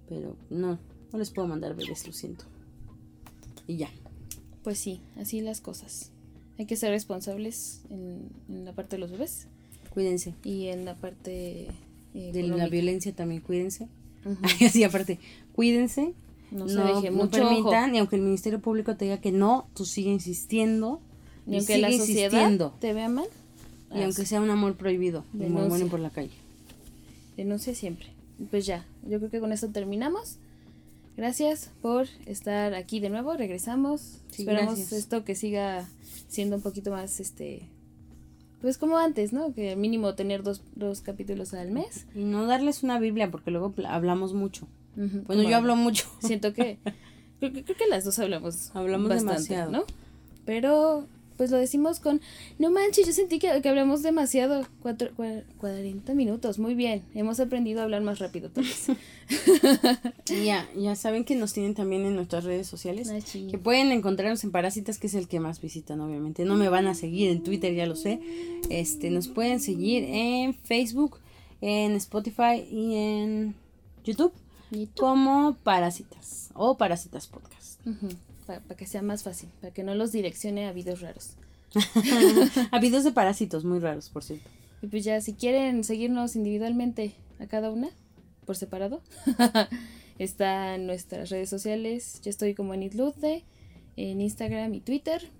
Pero 0.09 0.37
no, 0.51 0.78
no 1.12 1.18
les 1.18 1.30
puedo 1.30 1.47
mandar 1.47 1.76
bebés, 1.76 2.07
lo 2.07 2.12
siento. 2.12 2.45
Y 3.66 3.76
ya. 3.76 3.91
Pues 4.62 4.78
sí, 4.78 5.01
así 5.16 5.43
las 5.43 5.61
cosas. 5.61 6.11
Hay 6.59 6.66
que 6.66 6.76
ser 6.76 6.91
responsables 6.91 7.82
en, 7.91 8.30
en 8.49 8.64
la 8.64 8.72
parte 8.72 8.97
de 8.97 9.01
los 9.01 9.11
bebés. 9.12 9.47
Cuídense. 9.91 10.35
Y 10.43 10.68
en 10.68 10.85
la 10.85 10.97
parte... 10.97 11.68
Eh, 12.14 12.32
de 12.32 12.43
la 12.45 12.68
violencia 12.68 13.14
también, 13.14 13.43
cuídense. 13.43 13.89
Así 14.66 14.85
aparte, 14.85 15.18
cuídense. 15.55 16.14
No 16.51 16.68
se 16.68 16.79
deje 16.79 17.11
no 17.11 17.29
permitan, 17.29 17.95
y 17.95 17.99
aunque 17.99 18.16
el 18.16 18.22
Ministerio 18.22 18.61
Público 18.61 18.97
te 18.97 19.07
diga 19.07 19.18
que 19.18 19.33
no, 19.33 19.66
tú 19.75 19.85
sigue 19.85 20.11
insistiendo. 20.11 21.01
Ni 21.47 21.59
aunque 21.59 21.79
la 21.79 21.91
sociedad 21.93 22.72
te 22.79 22.93
vea 22.93 23.09
mal. 23.09 23.27
Y 23.93 24.03
aunque 24.03 24.25
sea 24.25 24.41
un 24.41 24.51
amor 24.51 24.77
prohibido, 24.77 25.25
de 25.33 25.49
mueren 25.49 25.89
por 25.89 26.01
la 26.01 26.11
calle. 26.11 26.33
Denuncia 27.37 27.75
siempre. 27.75 28.09
Pues 28.51 28.66
ya, 28.66 28.85
yo 29.09 29.18
creo 29.18 29.31
que 29.31 29.41
con 29.41 29.53
eso 29.53 29.68
terminamos. 29.68 30.39
Gracias 31.16 31.70
por 31.81 32.09
estar 32.27 32.75
aquí 32.75 32.99
de 33.01 33.11
nuevo. 33.11 33.35
Regresamos. 33.35 34.20
Esperamos 34.37 34.93
esto 34.93 35.25
que 35.25 35.35
siga 35.35 35.89
siendo 36.29 36.57
un 36.57 36.62
poquito 36.62 36.91
más 36.91 37.20
este 37.20 37.68
pues 38.65 38.79
como 38.79 38.97
antes, 38.97 39.35
¿no? 39.35 39.53
Que 39.53 39.77
mínimo 39.77 40.15
tener 40.15 40.43
dos, 40.43 40.62
dos 40.75 41.03
capítulos 41.03 41.53
al 41.53 41.71
mes. 41.71 42.07
Y 42.15 42.25
no 42.25 42.47
darles 42.47 42.83
una 42.83 42.99
Biblia, 42.99 43.31
porque 43.31 43.51
luego 43.51 43.75
hablamos 43.87 44.33
mucho. 44.33 44.67
bueno, 44.97 45.43
yo 45.43 45.55
hablo 45.55 45.77
mucho. 45.77 46.07
Siento 46.21 46.55
que, 46.55 46.79
creo, 47.41 47.53
creo, 47.53 47.77
que 47.77 47.87
las 47.87 48.07
dos 48.07 48.19
hablamos. 48.19 48.71
Hablamos 48.75 49.11
demasiado. 49.11 49.71
¿no? 49.71 49.85
Pero 50.47 51.07
pues 51.37 51.51
lo 51.51 51.57
decimos 51.57 52.01
con, 52.01 52.20
no 52.59 52.70
manches, 52.70 53.07
yo 53.07 53.12
sentí 53.12 53.39
que, 53.39 53.61
que 53.62 53.68
hablamos 53.68 54.03
demasiado, 54.03 54.66
Cuatro, 54.82 55.11
40 55.59 56.14
minutos, 56.14 56.59
muy 56.59 56.74
bien, 56.74 57.03
hemos 57.14 57.41
aprendido 57.41 57.80
a 57.80 57.85
hablar 57.85 58.03
más 58.03 58.18
rápido 58.18 58.51
ya, 60.45 60.68
ya 60.76 60.97
saben 60.97 61.24
que 61.24 61.35
nos 61.35 61.53
tienen 61.53 61.74
también 61.74 62.05
en 62.05 62.14
nuestras 62.14 62.45
redes 62.45 62.66
sociales, 62.66 63.11
que 63.32 63.59
pueden 63.59 63.93
encontrarnos 63.93 64.45
en 64.45 64.51
Parásitas, 64.51 64.99
que 64.99 65.07
es 65.07 65.14
el 65.14 65.28
que 65.28 65.41
más 65.41 65.61
visitan, 65.61 66.01
obviamente, 66.01 66.45
no 66.45 66.57
me 66.57 66.68
van 66.68 66.87
a 66.87 66.95
seguir 66.95 67.30
en 67.30 67.43
Twitter, 67.43 67.74
ya 67.74 67.87
lo 67.87 67.97
sé, 67.97 68.20
este, 68.70 69.11
nos 69.11 69.28
pueden 69.28 69.61
seguir 69.61 70.05
en 70.05 70.55
Facebook, 70.55 71.18
en 71.61 71.93
Spotify 71.93 72.64
y 72.70 72.95
en 72.95 73.55
YouTube, 74.05 74.32
como 74.97 75.57
Parásitas 75.62 76.51
o 76.55 76.76
Parásitas 76.76 77.26
Podcast 77.26 77.80
para, 78.47 78.61
que 78.77 78.87
sea 78.87 79.03
más 79.03 79.23
fácil, 79.23 79.49
para 79.61 79.73
que 79.73 79.83
no 79.83 79.95
los 79.95 80.13
direccione 80.13 80.67
a 80.67 80.73
videos 80.73 81.01
raros. 81.01 81.35
a 82.71 82.79
videos 82.79 83.05
de 83.05 83.13
parásitos 83.13 83.65
muy 83.65 83.79
raros, 83.81 84.09
por 84.11 84.23
cierto. 84.23 84.49
Y 84.83 84.87
pues 84.87 85.05
ya, 85.05 85.21
si 85.21 85.35
quieren 85.35 85.83
seguirnos 85.85 86.37
individualmente 86.37 87.15
a 87.39 87.47
cada 87.47 87.71
una, 87.71 87.89
por 88.45 88.57
separado, 88.57 89.03
está 90.19 90.75
en 90.75 90.87
nuestras 90.87 91.31
redes 91.31 91.49
sociales. 91.49 92.21
Yo 92.23 92.31
estoy 92.31 92.55
como 92.55 92.75
en 92.75 92.83
Itlude, 92.83 93.45
en 93.97 94.21
Instagram 94.21 94.75
y 94.75 94.81
Twitter. 94.81 95.31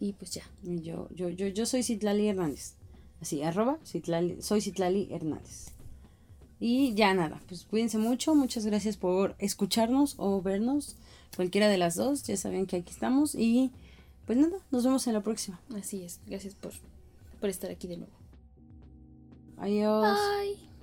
Y 0.00 0.12
pues 0.14 0.32
ya. 0.32 0.42
Yo, 0.62 1.08
yo, 1.14 1.28
yo, 1.28 1.46
yo 1.48 1.66
soy 1.66 1.82
Citlali 1.82 2.28
Hernández. 2.28 2.74
Así, 3.20 3.42
arroba, 3.42 3.78
Citlali, 3.84 4.42
soy 4.42 4.60
Citlali 4.60 5.08
Hernández. 5.10 5.72
Y 6.58 6.94
ya 6.94 7.12
nada, 7.12 7.42
pues 7.48 7.64
cuídense 7.64 7.98
mucho, 7.98 8.34
muchas 8.34 8.64
gracias 8.64 8.96
por 8.96 9.36
escucharnos 9.38 10.14
o 10.16 10.40
vernos 10.40 10.96
cualquiera 11.36 11.68
de 11.68 11.78
las 11.78 11.94
dos, 11.94 12.22
ya 12.24 12.36
saben 12.36 12.66
que 12.66 12.76
aquí 12.76 12.90
estamos 12.90 13.34
y 13.34 13.70
pues 14.26 14.38
nada, 14.38 14.56
nos 14.70 14.84
vemos 14.84 15.06
en 15.06 15.12
la 15.12 15.20
próxima. 15.20 15.60
Así 15.76 16.02
es, 16.02 16.20
gracias 16.26 16.54
por, 16.54 16.72
por 17.40 17.48
estar 17.48 17.70
aquí 17.70 17.86
de 17.86 17.98
nuevo. 17.98 18.12
Adiós. 19.58 20.18
Bye. 20.40 20.75